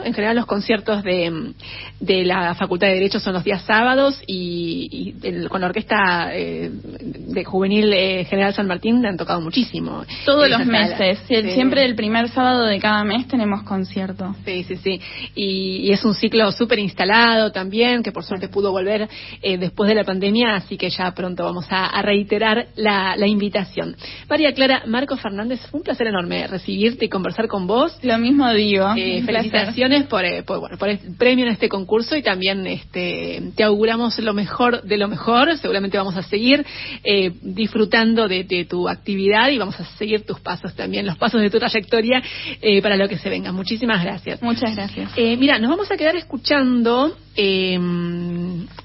En 0.04 0.14
general 0.14 0.36
los 0.36 0.46
conciertos 0.46 1.02
de, 1.02 1.52
de 2.00 2.24
la 2.24 2.54
Facultad 2.54 2.88
de 2.88 2.94
Derecho 2.94 3.20
son 3.20 3.34
los 3.34 3.44
días 3.44 3.62
sábados 3.62 4.20
y, 4.26 5.14
con 5.48 5.60
la 5.60 5.68
orquesta 5.68 6.30
eh, 6.32 6.70
de 6.70 7.44
Juvenil 7.44 7.92
eh, 7.92 8.24
General 8.24 8.54
San 8.54 8.66
Martín 8.66 9.04
han 9.06 9.16
tocado 9.16 9.40
muchísimo. 9.40 10.04
Todos 10.24 10.48
los 10.48 10.66
meses, 10.66 11.18
siempre 11.26 11.84
el 11.84 11.94
primer 11.94 12.28
sábado 12.28 12.64
de 12.64 12.78
cada 12.78 13.04
mes 13.04 13.26
tenemos 13.28 13.62
concierto. 13.62 14.34
Sí, 14.44 14.64
sí, 14.64 14.76
sí. 14.76 15.00
Y, 15.34 15.92
es 15.92 16.04
un 16.04 16.14
ciclo 16.14 16.50
súper 16.50 16.80
instalado 16.80 17.52
también, 17.52 18.02
que 18.02 18.10
por 18.10 18.24
suerte 18.24 18.48
pudo 18.48 18.72
volver 18.72 19.08
eh, 19.42 19.58
después 19.58 19.88
de 19.88 19.94
la 19.94 20.04
pandemia, 20.04 20.56
así 20.56 20.76
que 20.76 20.90
ya 20.90 21.12
pronto 21.12 21.44
vamos 21.44 21.66
a, 21.70 22.02
reiterar 22.02 22.66
la, 22.76 23.26
invitación. 23.26 23.96
María 24.28 24.52
Clara, 24.52 24.82
Marco 24.86 25.16
Fernández, 25.16 25.60
fue 25.70 25.78
un 25.78 25.84
placer 25.84 26.08
enorme 26.08 26.46
recibirte 26.46 27.06
y 27.06 27.08
conversar 27.08 27.48
con 27.48 27.66
vos. 27.66 27.96
Lo 28.02 28.18
mismo 28.18 28.52
digo. 28.52 28.92
felicitaciones 28.94 29.73
por, 30.08 30.24
por, 30.44 30.60
bueno, 30.60 30.78
por 30.78 30.88
el 30.88 30.98
premio 31.18 31.46
en 31.46 31.52
este 31.52 31.68
concurso 31.68 32.16
y 32.16 32.22
también 32.22 32.66
este, 32.66 33.42
te 33.56 33.64
auguramos 33.64 34.18
lo 34.18 34.32
mejor 34.32 34.82
de 34.82 34.96
lo 34.96 35.08
mejor. 35.08 35.56
Seguramente 35.58 35.98
vamos 35.98 36.16
a 36.16 36.22
seguir 36.22 36.64
eh, 37.02 37.32
disfrutando 37.42 38.28
de, 38.28 38.44
tu 38.68 38.88
actividad 38.88 39.50
y 39.50 39.58
vamos 39.58 39.78
a 39.80 39.84
seguir 39.96 40.24
tus 40.24 40.40
pasos 40.40 40.74
también, 40.74 41.06
los 41.06 41.18
pasos 41.18 41.40
de 41.40 41.50
tu 41.50 41.58
trayectoria 41.58 42.22
eh, 42.60 42.80
para 42.82 42.96
lo 42.96 43.08
que 43.08 43.18
se 43.18 43.28
venga. 43.28 43.52
Muchísimas 43.52 44.02
gracias. 44.02 44.42
Muchas 44.42 44.74
gracias. 44.74 45.10
Eh, 45.16 45.36
mira, 45.36 45.58
nos 45.58 45.70
vamos 45.70 45.90
a 45.90 45.96
quedar 45.96 46.16
escuchando, 46.16 47.16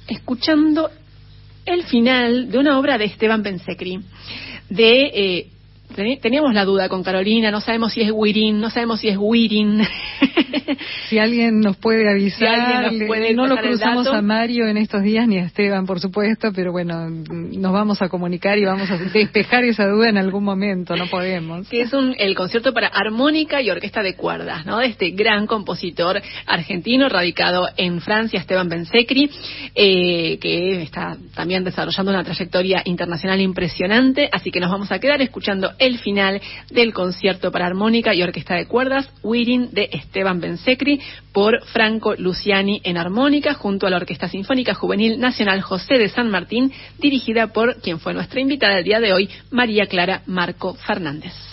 escuchando 0.08 0.90
el 1.66 1.84
final 1.84 2.50
de 2.50 2.58
una 2.58 2.80
obra 2.80 2.98
de 2.98 3.06
Esteban 3.06 3.44
Pensecri, 3.44 4.00
de 4.70 5.50
teníamos 5.96 6.54
la 6.54 6.66
duda 6.66 6.90
con 6.90 7.04
Carolina, 7.04 7.52
no 7.52 7.62
sabemos 7.62 7.94
si 7.94 8.02
es 8.02 8.12
Wirin, 8.12 8.60
no 8.60 8.70
sabemos 8.70 9.00
si 9.00 9.10
es 9.10 9.18
Wirin. 9.18 9.82
si 11.10 11.20
alguien 11.20 11.60
nos 11.60 11.78
puede 11.78 12.10
avisar, 12.10 12.92
no 13.34 13.48
lo 13.48 13.58
cruzamos 13.58 14.08
a 14.08 14.22
Mario 14.22 14.68
en 14.68 14.78
estos 14.78 15.04
días 15.04 15.28
ni 15.28 15.38
a 15.38 15.44
Esteban, 15.44 15.86
por 15.86 16.00
supuesto, 16.00 16.52
pero 16.54 16.72
bueno, 16.72 17.10
nos 17.10 17.74
vamos 17.74 18.02
a 18.02 18.10
comunicar 18.10 18.58
y 18.58 18.66
vamos 18.66 18.90
a 18.92 18.98
despejar 18.98 19.64
esa 19.64 19.88
duda 19.88 20.10
en 20.10 20.18
algún 20.18 20.44
momento, 20.44 20.96
no 20.96 21.08
podemos. 21.08 21.68
Que 21.68 21.82
es 21.82 21.94
un, 21.94 22.16
el 22.18 22.36
concierto 22.36 22.74
para 22.74 22.88
armónica 22.88 23.62
y 23.62 23.70
orquesta 23.70 24.04
de 24.04 24.16
cuerdas, 24.16 24.66
¿no? 24.66 24.78
De 24.80 24.88
este 24.88 25.12
gran 25.12 25.48
compositor 25.48 26.22
argentino 26.46 27.10
radicado 27.10 27.68
en 27.78 28.02
Francia, 28.02 28.40
Esteban 28.40 28.70
Bensecri, 28.70 29.30
eh, 29.76 30.38
que 30.40 30.82
está 30.82 31.18
también 31.36 31.64
desarrollando 31.64 32.12
una 32.12 32.24
trayectoria 32.24 32.82
internacional 32.86 33.42
impresionante, 33.42 34.30
así 34.32 34.52
que 34.52 34.60
nos 34.60 34.72
vamos 34.72 34.92
a 34.92 35.00
quedar 35.00 35.22
escuchando 35.22 35.72
el 35.80 36.00
final 36.00 36.42
del 36.70 36.94
concierto 36.94 37.52
para 37.52 37.66
armónica 37.66 38.14
y 38.14 38.22
orquesta 38.22 38.56
de 38.56 38.68
cuerdas, 38.68 39.10
Wirin 39.24 39.72
de 39.72 39.90
Esteban 39.92 40.40
Bensecri, 40.40 41.02
por 41.32 41.64
Franco 41.68 42.16
Luciani 42.16 42.82
en 42.84 42.98
armónica, 42.98 43.54
junto 43.54 43.88
a 43.88 43.90
la 43.90 43.98
Orquesta 43.98 44.28
Sinfónica 44.28 44.74
Juvenil 44.74 45.20
Nacional 45.20 45.62
José 45.62 45.98
de 45.98 46.10
San 46.10 46.30
Martín, 46.30 46.72
dirigida 47.00 47.48
por 47.48 47.82
quien 47.82 48.00
fue 48.00 48.14
nuestra 48.14 48.40
invitada 48.40 48.80
el 48.80 48.84
día 48.84 49.00
de 49.00 49.14
hoy, 49.14 49.30
María 49.52 49.86
Clara 49.88 50.22
Marco 50.26 50.76
Fernández. 50.76 51.49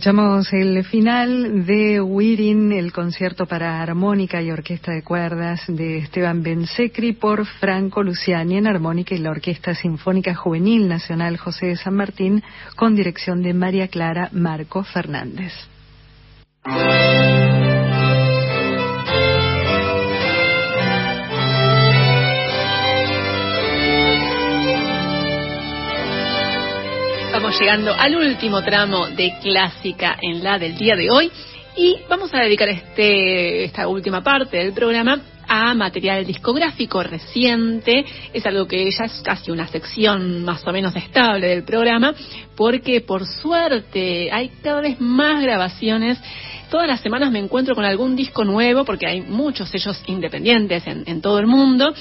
Escuchamos 0.00 0.50
el 0.54 0.82
final 0.84 1.66
de 1.66 2.00
Wirin, 2.00 2.72
el 2.72 2.90
concierto 2.90 3.44
para 3.44 3.82
armónica 3.82 4.40
y 4.40 4.50
orquesta 4.50 4.92
de 4.92 5.02
cuerdas 5.02 5.60
de 5.68 5.98
Esteban 5.98 6.42
Bensecri 6.42 7.12
por 7.12 7.44
Franco 7.44 8.02
Luciani 8.02 8.56
en 8.56 8.66
armónica 8.66 9.14
y 9.14 9.18
la 9.18 9.28
Orquesta 9.28 9.74
Sinfónica 9.74 10.34
Juvenil 10.34 10.88
Nacional 10.88 11.36
José 11.36 11.66
de 11.66 11.76
San 11.76 11.96
Martín 11.96 12.42
con 12.76 12.96
dirección 12.96 13.42
de 13.42 13.52
María 13.52 13.88
Clara 13.88 14.30
Marco 14.32 14.84
Fernández. 14.84 15.52
Estamos 27.40 27.58
llegando 27.58 27.94
al 27.94 28.16
último 28.16 28.62
tramo 28.62 29.06
de 29.06 29.32
clásica 29.40 30.18
en 30.20 30.44
la 30.44 30.58
del 30.58 30.76
día 30.76 30.94
de 30.94 31.10
hoy 31.10 31.32
y 31.74 31.96
vamos 32.06 32.34
a 32.34 32.40
dedicar 32.40 32.68
este, 32.68 33.64
esta 33.64 33.88
última 33.88 34.22
parte 34.22 34.58
del 34.58 34.74
programa 34.74 35.18
a 35.48 35.72
material 35.72 36.26
discográfico 36.26 37.02
reciente. 37.02 38.04
Es 38.34 38.44
algo 38.44 38.68
que 38.68 38.90
ya 38.90 39.04
es 39.04 39.22
casi 39.24 39.50
una 39.50 39.66
sección 39.68 40.44
más 40.44 40.66
o 40.66 40.70
menos 40.70 40.94
estable 40.94 41.46
del 41.46 41.64
programa, 41.64 42.12
porque 42.54 43.00
por 43.00 43.24
suerte 43.24 44.30
hay 44.30 44.50
cada 44.62 44.82
vez 44.82 45.00
más 45.00 45.42
grabaciones 45.42 46.18
Todas 46.70 46.86
las 46.86 47.00
semanas 47.00 47.32
me 47.32 47.40
encuentro 47.40 47.74
con 47.74 47.84
algún 47.84 48.14
disco 48.14 48.44
nuevo, 48.44 48.84
porque 48.84 49.04
hay 49.04 49.22
muchos 49.22 49.68
sellos 49.68 50.00
independientes 50.06 50.84
en, 50.86 51.20
todo 51.20 51.40
el 51.40 51.48
mundo, 51.48 51.92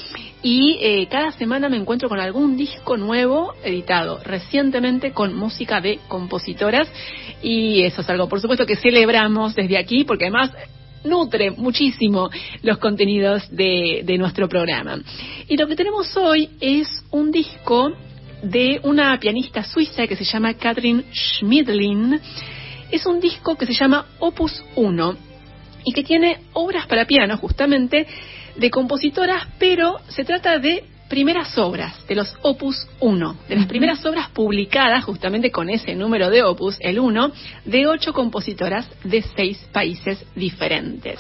y 0.44 0.78
eh, 0.80 1.08
cada 1.10 1.32
semana 1.32 1.70
me 1.70 1.78
encuentro 1.78 2.08
con 2.08 2.20
algún 2.20 2.56
disco 2.56 2.96
nuevo 2.96 3.56
editado 3.64 4.20
recientemente 4.24 5.12
con 5.12 5.36
música 5.36 5.82
de 5.82 6.00
compositoras, 6.08 6.88
y 7.42 7.82
eso 7.82 8.02
es 8.02 8.10
algo, 8.12 8.30
por 8.30 8.42
supuesto, 8.42 8.68
que 8.68 8.76
celebramos 8.76 9.56
desde 9.56 9.76
aquí, 9.76 10.04
porque 10.04 10.26
además 10.26 10.52
nutre 11.04 11.50
muchísimo 11.50 12.30
los 12.62 12.78
contenidos 12.78 13.50
de, 13.50 14.04
de 14.06 14.18
nuestro 14.20 14.48
programa. 14.48 15.00
Y 15.48 15.58
lo 15.58 15.66
que 15.68 15.76
tenemos 15.76 16.16
hoy 16.16 16.48
es 16.62 16.88
un 17.10 17.32
disco 17.32 17.92
de 18.44 18.80
una 18.84 19.20
pianista 19.20 19.64
suiza 19.64 20.06
que 20.06 20.16
se 20.16 20.26
llama 20.26 20.54
Katrin 20.54 21.06
Schmidlin, 21.12 22.22
es 22.92 23.06
un 23.06 23.20
disco 23.20 23.56
que 23.56 23.66
se 23.66 23.74
llama 23.74 24.06
Opus 24.20 24.64
1 24.76 25.18
y 25.86 25.94
que 25.94 26.04
tiene 26.04 26.40
obras 26.54 26.88
para 26.88 27.06
piano 27.06 27.38
justamente 27.38 28.08
de 28.56 28.70
compositoras, 28.70 29.48
pero 29.58 30.00
se 30.10 30.26
trata 30.26 30.60
de 30.60 30.84
primeras 31.10 31.58
obras, 31.58 32.08
de 32.08 32.16
los 32.16 32.34
Opus 32.44 32.88
1, 33.00 33.36
de 33.50 33.56
las 33.56 33.66
primeras 33.66 34.06
obras 34.06 34.30
publicadas 34.30 35.04
justamente 35.04 35.52
con 35.52 35.70
ese 35.70 35.96
número 35.96 36.30
de 36.30 36.44
Opus, 36.44 36.78
el 36.80 37.00
1, 37.00 37.32
de 37.66 37.88
ocho 37.88 38.14
compositoras 38.14 38.88
de 39.04 39.24
seis 39.36 39.58
países 39.74 40.24
diferentes. 40.36 41.20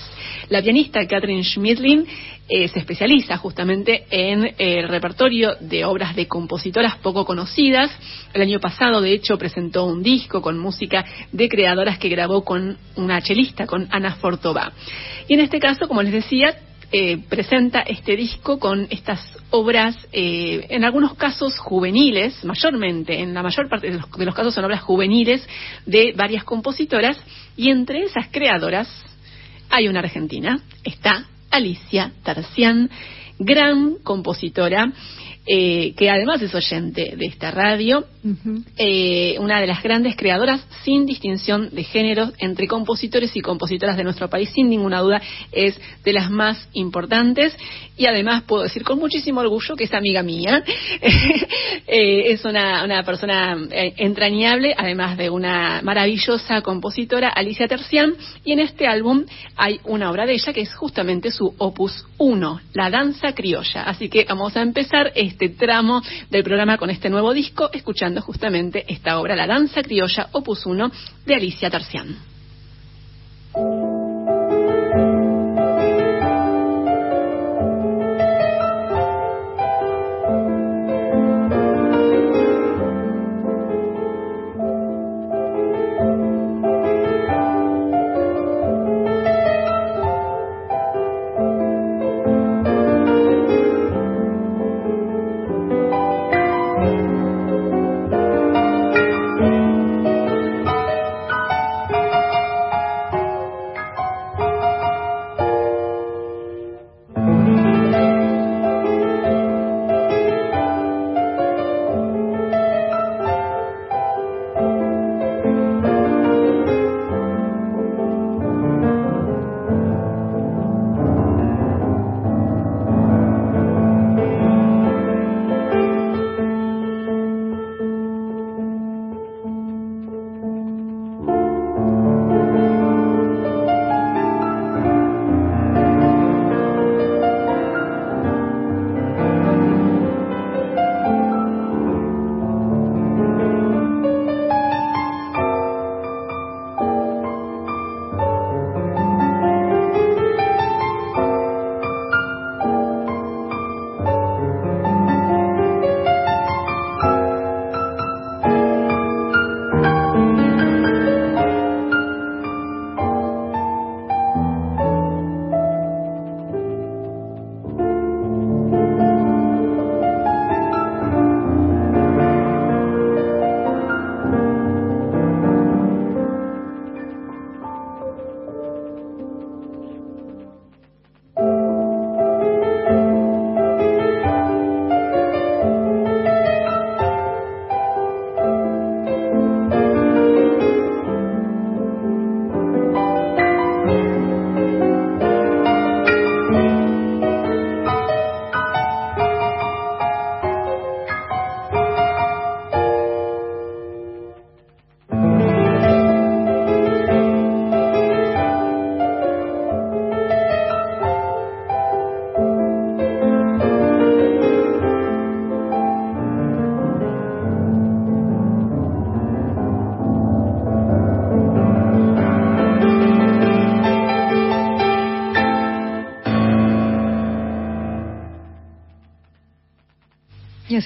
La 0.49 0.61
pianista 0.61 1.05
Catherine 1.07 1.43
Schmidlin 1.43 2.05
eh, 2.47 2.67
se 2.67 2.79
especializa 2.79 3.37
justamente 3.37 4.05
en 4.09 4.55
el 4.57 4.87
repertorio 4.87 5.55
de 5.59 5.85
obras 5.85 6.15
de 6.15 6.27
compositoras 6.27 6.95
poco 6.97 7.25
conocidas. 7.25 7.91
El 8.33 8.43
año 8.43 8.59
pasado, 8.59 9.01
de 9.01 9.13
hecho, 9.13 9.37
presentó 9.37 9.85
un 9.85 10.03
disco 10.03 10.41
con 10.41 10.57
música 10.57 11.03
de 11.31 11.49
creadoras 11.49 11.97
que 11.97 12.09
grabó 12.09 12.43
con 12.43 12.77
una 12.95 13.21
chelista, 13.21 13.65
con 13.65 13.87
Ana 13.91 14.15
Fortova. 14.15 14.71
Y 15.27 15.33
en 15.33 15.41
este 15.41 15.59
caso, 15.59 15.87
como 15.87 16.01
les 16.01 16.13
decía, 16.13 16.55
eh, 16.91 17.19
presenta 17.29 17.81
este 17.81 18.15
disco 18.15 18.59
con 18.59 18.87
estas 18.89 19.19
obras, 19.51 19.95
eh, 20.11 20.65
en 20.69 20.83
algunos 20.83 21.13
casos 21.15 21.57
juveniles, 21.59 22.43
mayormente, 22.43 23.19
en 23.19 23.33
la 23.33 23.43
mayor 23.43 23.69
parte 23.69 23.91
de 23.91 23.99
los, 24.25 24.35
casos 24.35 24.53
son 24.55 24.65
obras 24.65 24.81
juveniles 24.81 25.47
de 25.85 26.13
varias 26.15 26.43
compositoras, 26.43 27.17
y 27.55 27.69
entre 27.69 28.03
esas 28.03 28.27
creadoras 28.29 28.87
hay 29.69 29.87
una 29.87 29.99
argentina, 29.99 30.61
está 30.83 31.27
Alicia 31.51 32.11
Tarcián, 32.23 32.89
gran 33.37 33.95
compositora 34.03 34.91
eh, 35.51 35.95
que 35.95 36.11
además 36.11 36.41
es 36.43 36.53
oyente 36.53 37.15
de 37.17 37.25
esta 37.25 37.49
radio, 37.49 38.05
eh, 38.77 39.37
una 39.39 39.61
de 39.61 39.67
las 39.67 39.81
grandes 39.81 40.15
creadoras 40.15 40.65
sin 40.83 41.05
distinción 41.05 41.69
de 41.71 41.83
género 41.83 42.31
entre 42.37 42.67
compositores 42.67 43.35
y 43.35 43.41
compositoras 43.41 43.95
de 43.95 44.03
nuestro 44.03 44.29
país, 44.29 44.49
sin 44.53 44.69
ninguna 44.69 44.99
duda, 44.99 45.21
es 45.51 45.79
de 46.03 46.13
las 46.13 46.29
más 46.29 46.67
importantes 46.73 47.55
y 47.97 48.07
además 48.07 48.43
puedo 48.43 48.63
decir 48.63 48.83
con 48.83 48.99
muchísimo 48.99 49.41
orgullo 49.41 49.75
que 49.75 49.85
es 49.85 49.93
amiga 49.93 50.23
mía. 50.23 50.63
Eh, 51.91 52.33
es 52.33 52.45
una, 52.45 52.83
una 52.83 53.01
persona 53.01 53.57
entrañable, 53.71 54.75
además 54.77 55.17
de 55.17 55.31
una 55.31 55.81
maravillosa 55.81 56.61
compositora, 56.61 57.29
Alicia 57.29 57.67
Tercián, 57.67 58.13
y 58.43 58.51
en 58.51 58.59
este 58.59 58.85
álbum 58.85 59.25
hay 59.55 59.79
una 59.85 60.11
obra 60.11 60.27
de 60.27 60.33
ella 60.33 60.53
que 60.53 60.61
es 60.61 60.73
justamente 60.75 61.31
su 61.31 61.55
opus 61.57 62.05
1, 62.19 62.61
La 62.73 62.91
Danza 62.91 63.33
Criolla. 63.33 63.83
Así 63.83 64.07
que 64.07 64.25
vamos 64.25 64.55
a 64.55 64.61
empezar 64.61 65.11
este 65.15 65.49
tramo 65.49 66.03
del 66.29 66.43
programa 66.43 66.77
con 66.77 66.91
este 66.91 67.09
nuevo 67.09 67.33
disco, 67.33 67.71
escuchando 67.73 68.08
justamente 68.17 68.85
esta 68.87 69.19
obra, 69.19 69.35
La 69.35 69.47
Danza 69.47 69.81
Criolla, 69.83 70.29
opus 70.31 70.65
1, 70.65 70.91
de 71.25 71.35
Alicia 71.35 71.69
Tarcián. 71.69 72.17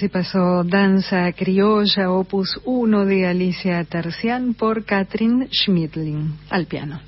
Así 0.04 0.10
pasó 0.10 0.64
Danza 0.64 1.32
Criolla, 1.32 2.10
opus 2.10 2.60
1 2.66 3.06
de 3.06 3.26
Alicia 3.26 3.82
Tercián 3.84 4.52
por 4.52 4.84
Katrin 4.84 5.48
Schmidling, 5.50 6.40
al 6.50 6.66
piano. 6.66 7.00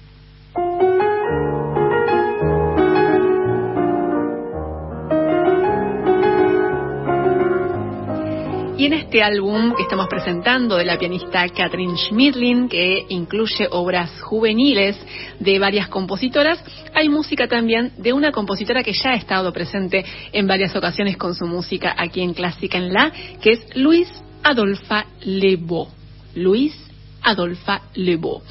Y 8.79 8.87
en 8.87 8.93
este 8.95 9.23
álbum 9.23 9.75
que 9.75 9.83
estamos 9.83 10.07
presentando 10.09 10.77
de 10.77 10.87
la 10.87 10.99
pianista 10.99 11.47
Katrin 11.51 11.97
Schmidlin, 11.99 12.71
que 12.71 13.05
incluye 13.11 13.69
obras 13.73 14.23
juveniles 14.23 14.97
de 15.41 15.59
varias 15.59 15.89
compositoras, 15.89 16.63
hay 16.95 17.09
música 17.09 17.49
también 17.49 17.93
de 17.99 18.13
una 18.13 18.33
compositora 18.33 18.83
que 18.83 18.93
ya 18.93 19.11
ha 19.11 19.15
estado 19.15 19.53
presente 19.53 20.05
en 20.33 20.47
varias 20.47 20.75
ocasiones 20.75 21.17
con 21.17 21.35
su 21.35 21.47
música 21.47 21.95
aquí 21.97 22.21
en 22.21 22.35
Clásica 22.35 22.79
en 22.79 22.93
La, 22.93 23.13
que 23.41 23.53
es 23.53 23.77
Luis 23.77 24.09
Adolfa 24.43 25.07
Lebeau. 25.23 25.89
Luis 26.35 26.75
Adolfa 27.23 27.83
Lebeau. 27.95 28.43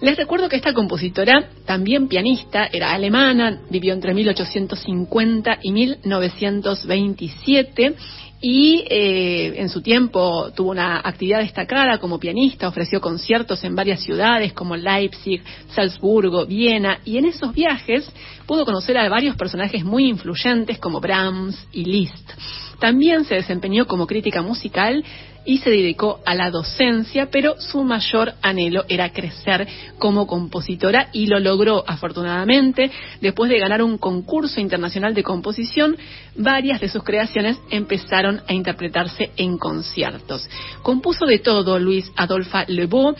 Les 0.00 0.16
recuerdo 0.16 0.48
que 0.48 0.56
esta 0.56 0.72
compositora, 0.72 1.50
también 1.64 2.08
pianista, 2.08 2.68
era 2.72 2.92
alemana, 2.92 3.60
vivió 3.70 3.94
entre 3.94 4.14
1850 4.14 5.58
y 5.62 5.70
1927 5.72 7.94
y 8.40 8.84
eh, 8.90 9.54
en 9.56 9.68
su 9.70 9.80
tiempo 9.80 10.50
tuvo 10.54 10.72
una 10.72 10.98
actividad 10.98 11.38
destacada 11.38 11.98
como 11.98 12.18
pianista, 12.18 12.68
ofreció 12.68 13.00
conciertos 13.00 13.64
en 13.64 13.74
varias 13.74 14.02
ciudades 14.02 14.52
como 14.52 14.76
Leipzig, 14.76 15.42
Salzburgo, 15.70 16.44
Viena, 16.44 16.98
y 17.06 17.16
en 17.16 17.24
esos 17.24 17.54
viajes 17.54 18.06
pudo 18.46 18.66
conocer 18.66 18.98
a 18.98 19.08
varios 19.08 19.34
personajes 19.36 19.82
muy 19.82 20.10
influyentes 20.10 20.78
como 20.78 21.00
Brahms 21.00 21.56
y 21.72 21.86
Liszt. 21.86 22.32
También 22.78 23.24
se 23.24 23.36
desempeñó 23.36 23.86
como 23.86 24.06
crítica 24.06 24.42
musical 24.42 25.02
y 25.44 25.58
se 25.58 25.70
dedicó 25.70 26.20
a 26.24 26.34
la 26.34 26.50
docencia, 26.50 27.28
pero 27.30 27.60
su 27.60 27.84
mayor 27.84 28.34
anhelo 28.42 28.84
era 28.88 29.12
crecer 29.12 29.66
como 29.98 30.26
compositora 30.26 31.08
y 31.12 31.26
lo 31.26 31.38
logró 31.38 31.84
afortunadamente. 31.86 32.90
Después 33.20 33.50
de 33.50 33.58
ganar 33.58 33.82
un 33.82 33.98
concurso 33.98 34.60
internacional 34.60 35.14
de 35.14 35.22
composición, 35.22 35.96
varias 36.36 36.80
de 36.80 36.88
sus 36.88 37.02
creaciones 37.02 37.58
empezaron 37.70 38.42
a 38.48 38.52
interpretarse 38.52 39.30
en 39.36 39.58
conciertos. 39.58 40.48
Compuso 40.82 41.26
de 41.26 41.38
todo 41.38 41.78
Luis 41.78 42.10
Adolphe 42.16 42.64
Lebeau, 42.68 43.14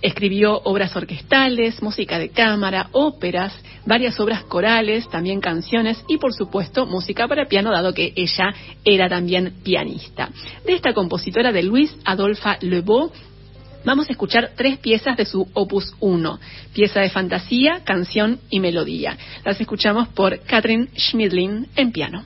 Escribió 0.00 0.60
obras 0.64 0.94
orquestales, 0.94 1.82
música 1.82 2.18
de 2.18 2.28
cámara, 2.28 2.88
óperas, 2.92 3.52
varias 3.84 4.18
obras 4.20 4.44
corales, 4.44 5.08
también 5.08 5.40
canciones 5.40 6.04
y 6.06 6.18
por 6.18 6.32
supuesto 6.32 6.86
música 6.86 7.26
para 7.26 7.46
piano, 7.46 7.72
dado 7.72 7.92
que 7.92 8.12
ella 8.14 8.54
era 8.84 9.08
también 9.08 9.54
pianista. 9.64 10.30
De 10.64 10.74
esta 10.74 10.92
compositora 10.92 11.50
de 11.50 11.64
Luis 11.64 11.96
Adolphe 12.04 12.58
Lebeau 12.60 13.10
vamos 13.84 14.08
a 14.08 14.12
escuchar 14.12 14.52
tres 14.56 14.78
piezas 14.78 15.16
de 15.16 15.24
su 15.24 15.48
opus 15.54 15.94
1, 15.98 16.38
pieza 16.74 17.00
de 17.00 17.10
fantasía, 17.10 17.80
canción 17.84 18.38
y 18.50 18.60
melodía. 18.60 19.16
Las 19.44 19.60
escuchamos 19.60 20.08
por 20.08 20.38
Katrin 20.40 20.90
Schmidlin 20.96 21.66
en 21.74 21.92
piano. 21.92 22.24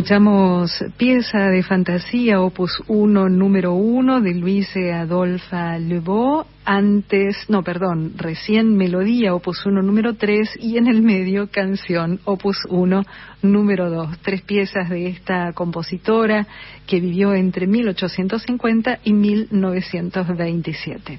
Escuchamos 0.00 0.82
pieza 0.96 1.50
de 1.50 1.62
fantasía, 1.62 2.40
opus 2.40 2.82
1, 2.88 3.28
número 3.28 3.74
1, 3.74 4.22
de 4.22 4.32
Luise 4.32 4.94
Adolfa 4.94 5.78
Lebeau. 5.78 6.46
Antes, 6.64 7.36
no, 7.50 7.62
perdón, 7.62 8.14
recién 8.16 8.78
melodía, 8.78 9.34
opus 9.34 9.66
1, 9.66 9.82
número 9.82 10.14
3, 10.14 10.56
y 10.58 10.78
en 10.78 10.86
el 10.86 11.02
medio 11.02 11.50
canción, 11.50 12.18
opus 12.24 12.56
1, 12.70 13.04
número 13.42 13.90
2. 13.90 14.20
Tres 14.22 14.40
piezas 14.40 14.88
de 14.88 15.08
esta 15.08 15.52
compositora 15.52 16.46
que 16.86 16.98
vivió 16.98 17.34
entre 17.34 17.66
1850 17.66 19.00
y 19.04 19.12
1927. 19.12 21.18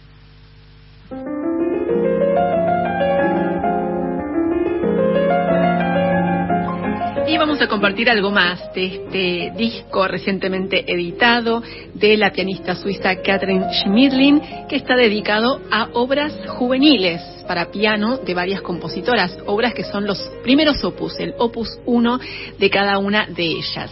Vamos 7.41 7.59
a 7.59 7.67
compartir 7.67 8.07
algo 8.07 8.29
más 8.29 8.71
de 8.75 8.85
este 8.85 9.51
disco 9.57 10.07
recientemente 10.07 10.83
editado 10.85 11.63
de 11.95 12.15
la 12.15 12.31
pianista 12.31 12.75
suiza 12.75 13.15
Catherine 13.15 13.65
Schmidlin, 13.81 14.67
que 14.69 14.75
está 14.75 14.95
dedicado 14.95 15.59
a 15.71 15.89
obras 15.93 16.35
juveniles 16.49 17.19
para 17.47 17.71
piano 17.71 18.19
de 18.19 18.35
varias 18.35 18.61
compositoras, 18.61 19.35
obras 19.47 19.73
que 19.73 19.83
son 19.83 20.05
los 20.05 20.19
primeros 20.43 20.83
opus, 20.83 21.19
el 21.19 21.33
opus 21.39 21.79
1 21.87 22.19
de 22.59 22.69
cada 22.69 22.99
una 22.99 23.25
de 23.25 23.43
ellas. 23.43 23.89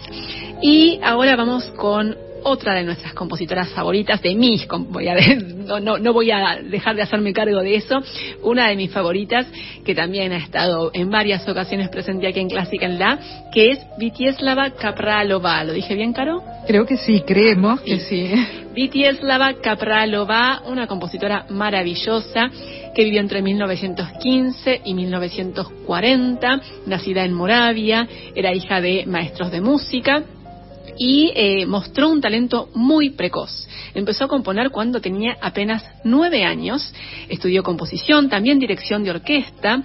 Y 0.61 0.99
ahora 1.01 1.35
vamos 1.35 1.65
con 1.71 2.28
otra 2.43 2.73
de 2.73 2.83
nuestras 2.83 3.13
compositoras 3.13 3.69
favoritas, 3.69 4.21
de 4.21 4.35
mis, 4.35 4.67
voy 4.67 5.07
a, 5.07 5.15
no, 5.67 5.79
no, 5.79 5.97
no, 5.97 6.13
voy 6.13 6.31
a 6.31 6.59
dejar 6.63 6.95
de 6.95 7.01
hacerme 7.01 7.33
cargo 7.33 7.61
de 7.61 7.75
eso, 7.75 8.01
una 8.43 8.69
de 8.69 8.75
mis 8.75 8.91
favoritas, 8.91 9.47
que 9.83 9.95
también 9.95 10.31
ha 10.31 10.37
estado 10.37 10.91
en 10.93 11.09
varias 11.09 11.47
ocasiones 11.47 11.89
presente 11.89 12.27
aquí 12.27 12.39
en 12.39 12.49
Clásica 12.49 12.85
en 12.85 12.99
La, 12.99 13.19
que 13.53 13.71
es 13.71 13.79
Vitieslava 13.97 14.71
Kapralova. 14.71 15.63
¿Lo 15.63 15.73
dije 15.73 15.95
bien, 15.95 16.13
Caro? 16.13 16.43
Creo 16.67 16.85
que 16.85 16.97
sí, 16.97 17.21
creemos 17.25 17.81
que 17.81 17.99
sí. 17.99 18.31
Vitieslava 18.73 19.55
Kapralova, 19.55 20.61
una 20.67 20.87
compositora 20.87 21.45
maravillosa 21.49 22.49
que 22.93 23.03
vivió 23.03 23.19
entre 23.19 23.41
1915 23.41 24.81
y 24.85 24.93
1940, 24.93 26.61
nacida 26.85 27.23
en 27.23 27.33
Moravia, 27.33 28.07
era 28.35 28.53
hija 28.53 28.81
de 28.81 29.05
maestros 29.05 29.51
de 29.51 29.61
música 29.61 30.23
y 30.99 31.31
eh, 31.33 31.65
mostró 31.65 32.09
un 32.09 32.19
talento 32.19 32.69
muy 32.75 33.11
precoz. 33.11 33.67
Empezó 33.95 34.25
a 34.25 34.27
componer 34.27 34.69
cuando 34.69 34.99
tenía 34.99 35.37
apenas 35.41 35.83
nueve 36.03 36.43
años, 36.43 36.93
estudió 37.29 37.63
composición, 37.63 38.29
también 38.29 38.59
dirección 38.59 39.03
de 39.03 39.11
orquesta. 39.11 39.81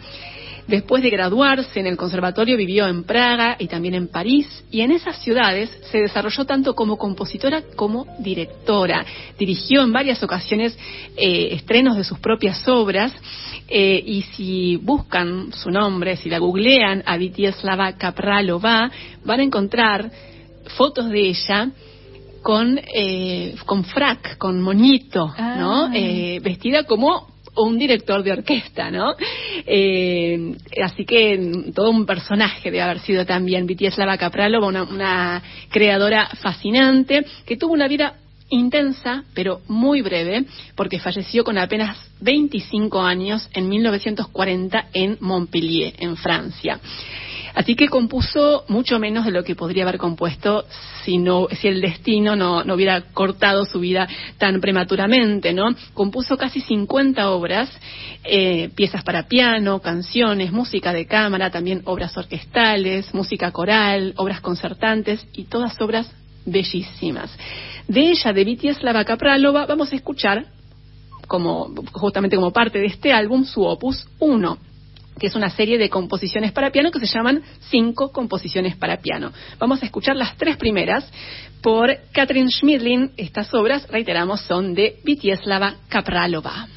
Después 0.66 1.03
de 1.03 1.11
graduarse 1.11 1.78
en 1.78 1.86
el 1.86 1.99
conservatorio 1.99 2.57
vivió 2.57 2.89
en 2.89 3.05
Praga 3.05 3.55
y 3.59 3.66
también 3.69 3.95
en 3.95 4.09
París 4.09 4.65
y 4.70 4.81
en 4.81 4.93
esas 4.93 5.19
ciudades 5.19 5.70
se 5.93 5.99
desarrolló 5.99 6.47
tanto 6.47 6.74
como 6.74 6.97
compositora 6.97 7.62
como 7.77 8.07
directora. 8.19 9.05
Dirigió 9.39 9.82
en 9.82 9.93
varias 9.93 10.23
ocasiones 10.23 10.77
eh, 11.16 11.51
estrenos 11.53 11.99
de 11.99 12.05
sus 12.05 12.19
propias 12.19 12.66
obras 12.66 13.12
eh, 13.69 14.03
y 14.05 14.23
si 14.23 14.77
buscan 14.78 15.53
su 15.53 15.70
nombre, 15.70 16.16
si 16.16 16.31
la 16.31 16.39
googlean 16.39 17.03
a 17.05 17.19
Vitieslava 17.19 17.93
Kapralova, 17.99 18.91
van 19.23 19.41
a 19.41 19.45
encontrar 19.45 20.11
fotos 20.77 21.11
de 21.11 21.28
ella 21.28 21.70
con, 22.43 22.78
eh, 22.78 23.55
con 23.65 23.85
frac, 23.85 24.36
con 24.36 24.61
moñito, 24.61 25.27
¿no? 25.27 25.86
Ah. 25.86 25.91
Eh, 25.95 26.41
vestida 26.43 26.85
como 26.85 27.28
un 27.57 27.78
director 27.78 28.23
de 28.23 28.32
orquesta, 28.32 28.91
¿no? 28.91 29.15
Eh, 29.66 30.57
así 30.82 31.05
que 31.05 31.70
todo 31.74 31.91
un 31.91 32.05
personaje 32.05 32.70
debe 32.70 32.82
haber 32.82 33.01
sido 33.01 33.24
también 33.24 33.66
Vitieslava 33.66 34.19
Kapralova, 34.19 34.66
una, 34.66 34.82
una 34.82 35.43
creadora 35.70 36.28
fascinante 36.41 37.24
que 37.47 37.57
tuvo 37.57 37.73
una 37.73 37.89
vida 37.89 38.15
intensa, 38.51 39.24
pero 39.35 39.61
muy 39.69 40.03
breve, 40.03 40.45
porque 40.74 40.99
falleció 40.99 41.45
con 41.45 41.59
apenas 41.59 41.97
25 42.20 43.01
años 43.01 43.49
en 43.53 43.69
1940 43.69 44.86
en 44.93 45.16
Montpellier, 45.20 45.95
en 45.99 46.16
Francia. 46.16 46.78
Así 47.55 47.76
que 47.76 47.89
compuso 47.89 48.64
mucho 48.68 48.98
menos 48.98 49.24
de 49.24 49.31
lo 49.31 49.44
que 49.44 49.55
podría 49.55 49.85
haber 49.85 49.98
compuesto 49.98 50.64
si 51.05 51.18
no, 51.18 51.47
si 51.60 51.68
el 51.68 51.81
destino 51.81 52.35
no, 52.35 52.62
hubiera 52.74 53.02
cortado 53.12 53.64
su 53.64 53.78
vida 53.78 54.09
tan 54.39 54.60
prematuramente, 54.60 55.52
¿no? 55.52 55.68
Compuso 55.94 56.36
casi 56.36 56.60
50 56.60 57.31
obras, 57.31 57.70
eh, 58.24 58.70
piezas 58.74 59.05
para 59.05 59.28
piano, 59.28 59.81
canciones, 59.81 60.51
música 60.51 60.93
de 60.93 61.06
cámara, 61.06 61.51
también 61.51 61.82
obras 61.85 62.16
orquestales, 62.16 63.14
música 63.14 63.52
coral, 63.52 64.14
obras 64.16 64.40
concertantes 64.40 65.24
y 65.32 65.44
todas 65.44 65.81
obras 65.81 66.10
bellísimas. 66.44 67.31
De 67.86 68.01
ella, 68.10 68.32
de 68.32 68.44
Vitieslava 68.44 69.05
Kapralova, 69.05 69.66
vamos 69.66 69.93
a 69.93 69.97
escuchar 69.97 70.47
como 71.28 71.72
justamente 71.93 72.36
como 72.36 72.52
parte 72.52 72.81
de 72.81 72.86
este 72.86 73.12
álbum 73.12 73.44
su 73.44 73.62
opus 73.62 74.06
1 74.18 74.74
que 75.19 75.27
es 75.27 75.35
una 75.35 75.51
serie 75.51 75.78
de 75.78 75.91
composiciones 75.91 76.53
para 76.53 76.70
piano 76.70 76.91
que 76.91 77.01
se 77.01 77.07
llaman 77.07 77.43
Cinco 77.70 78.12
composiciones 78.12 78.77
para 78.77 78.99
piano. 78.99 79.32
Vamos 79.59 79.82
a 79.82 79.86
escuchar 79.86 80.16
las 80.16 80.36
tres 80.36 80.57
primeras 80.57 81.05
por 81.62 81.97
Katrin 82.12 82.51
Schmidlin. 82.51 83.12
Estas 83.16 83.53
obras, 83.55 83.89
reiteramos, 83.89 84.41
son 84.43 84.74
de 84.74 84.97
Vitieslava 85.05 85.77
Kapralova. 85.89 86.69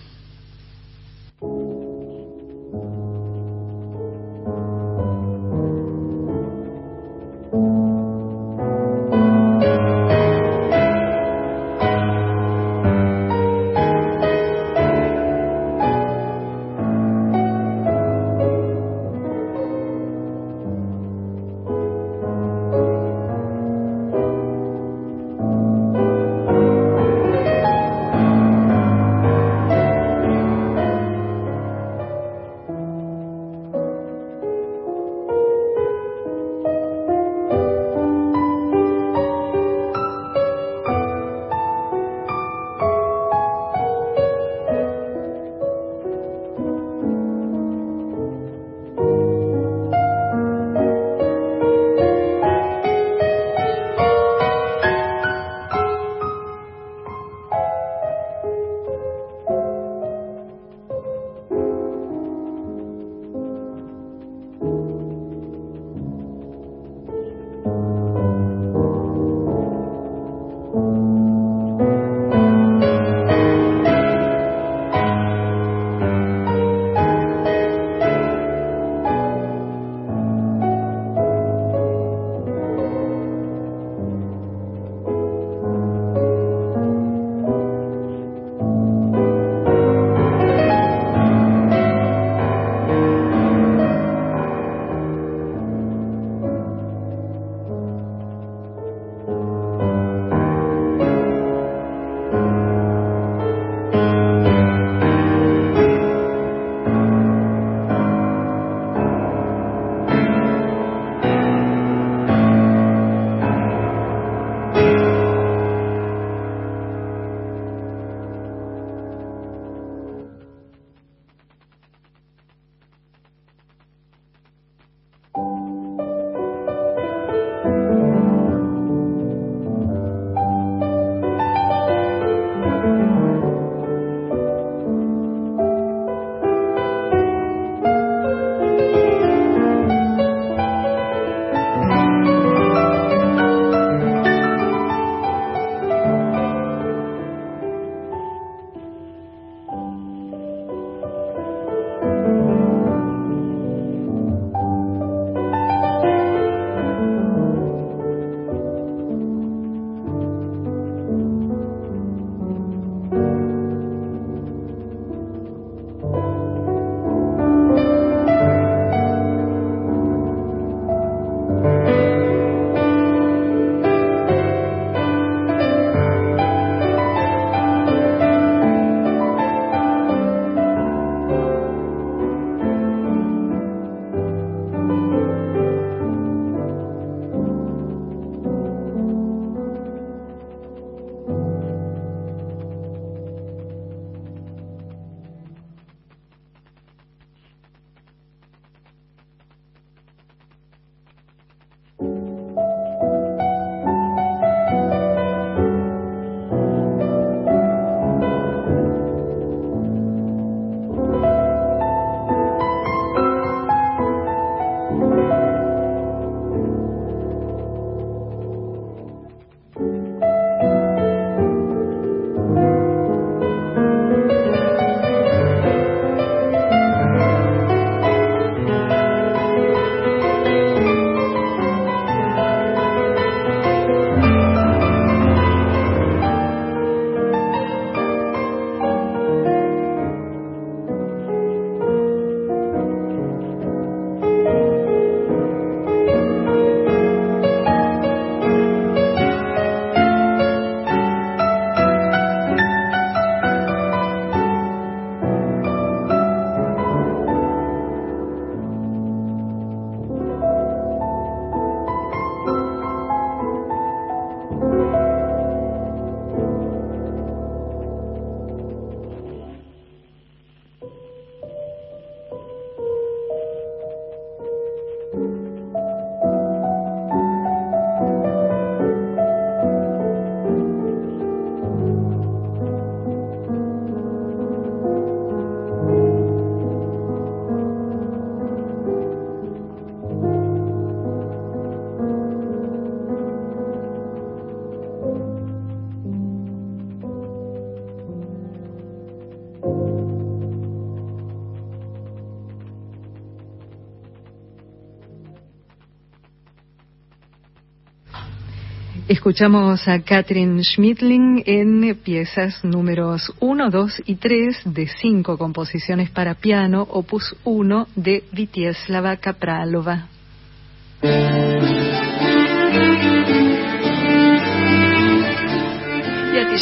Escuchamos 309.27 309.85
a 309.89 309.99
Katrin 309.99 310.63
Schmidling 310.63 311.43
en 311.45 311.97
piezas 312.01 312.63
números 312.63 313.29
1, 313.41 313.69
2 313.69 314.03
y 314.05 314.15
3 314.15 314.73
de 314.73 314.87
cinco 314.87 315.37
composiciones 315.37 316.09
para 316.09 316.35
piano, 316.35 316.87
opus 316.89 317.35
1 317.43 317.89
de 317.97 318.23
Vitieslava 318.31 319.17
Kapralova. 319.17 320.16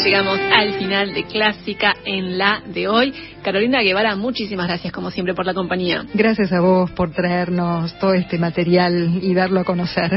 Llegamos 0.02 0.38
al 0.52 0.74
final 0.74 1.14
de 1.14 1.24
Clásica 1.24 1.94
en 2.04 2.38
la 2.38 2.62
de 2.66 2.88
hoy. 2.88 3.14
Carolina 3.42 3.80
Guevara, 3.80 4.16
muchísimas 4.16 4.66
gracias 4.66 4.92
como 4.92 5.10
siempre 5.10 5.34
por 5.34 5.46
la 5.46 5.54
compañía. 5.54 6.04
Gracias 6.12 6.52
a 6.52 6.60
vos 6.60 6.90
por 6.90 7.12
traernos 7.12 7.96
todo 7.98 8.12
este 8.12 8.38
material 8.38 9.20
y 9.22 9.32
darlo 9.34 9.60
a 9.60 9.64
conocer. 9.64 10.10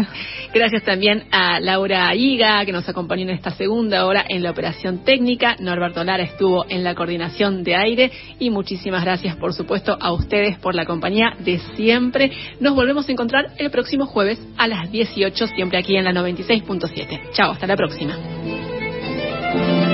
Gracias 0.53 0.84
también 0.84 1.23
a 1.31 1.60
Laura 1.60 2.14
Higa 2.15 2.65
que 2.65 2.72
nos 2.72 2.89
acompañó 2.89 3.23
en 3.23 3.30
esta 3.30 3.51
segunda 3.51 4.06
hora 4.06 4.26
en 4.27 4.43
la 4.43 4.51
operación 4.51 5.03
técnica. 5.03 5.56
Norberto 5.60 6.03
Lara 6.03 6.23
estuvo 6.23 6.65
en 6.68 6.84
la 6.84 6.95
coordinación 6.95 7.64
de 7.64 7.76
aire 7.76 8.11
y 8.39 8.49
muchísimas 8.49 9.03
gracias 9.03 9.35
por 9.38 9.53
supuesto 9.53 9.97
a 9.99 10.11
ustedes 10.11 10.57
por 10.57 10.76
la 10.76 10.85
compañía 10.85 11.34
de 11.39 11.60
siempre. 11.76 12.31
Nos 12.60 12.76
volvemos 12.76 13.07
a 13.07 13.11
encontrar 13.11 13.53
el 13.57 13.69
próximo 13.69 14.06
jueves 14.07 14.39
a 14.57 14.68
las 14.68 14.91
18 14.91 15.47
siempre 15.47 15.77
aquí 15.77 15.95
en 15.95 16.06
la 16.06 16.11
96.7. 16.11 17.31
Chao, 17.34 17.51
hasta 17.51 17.68
la 17.68 17.76
próxima. 17.76 18.18
Thank 19.51 19.84
you. 19.84 19.89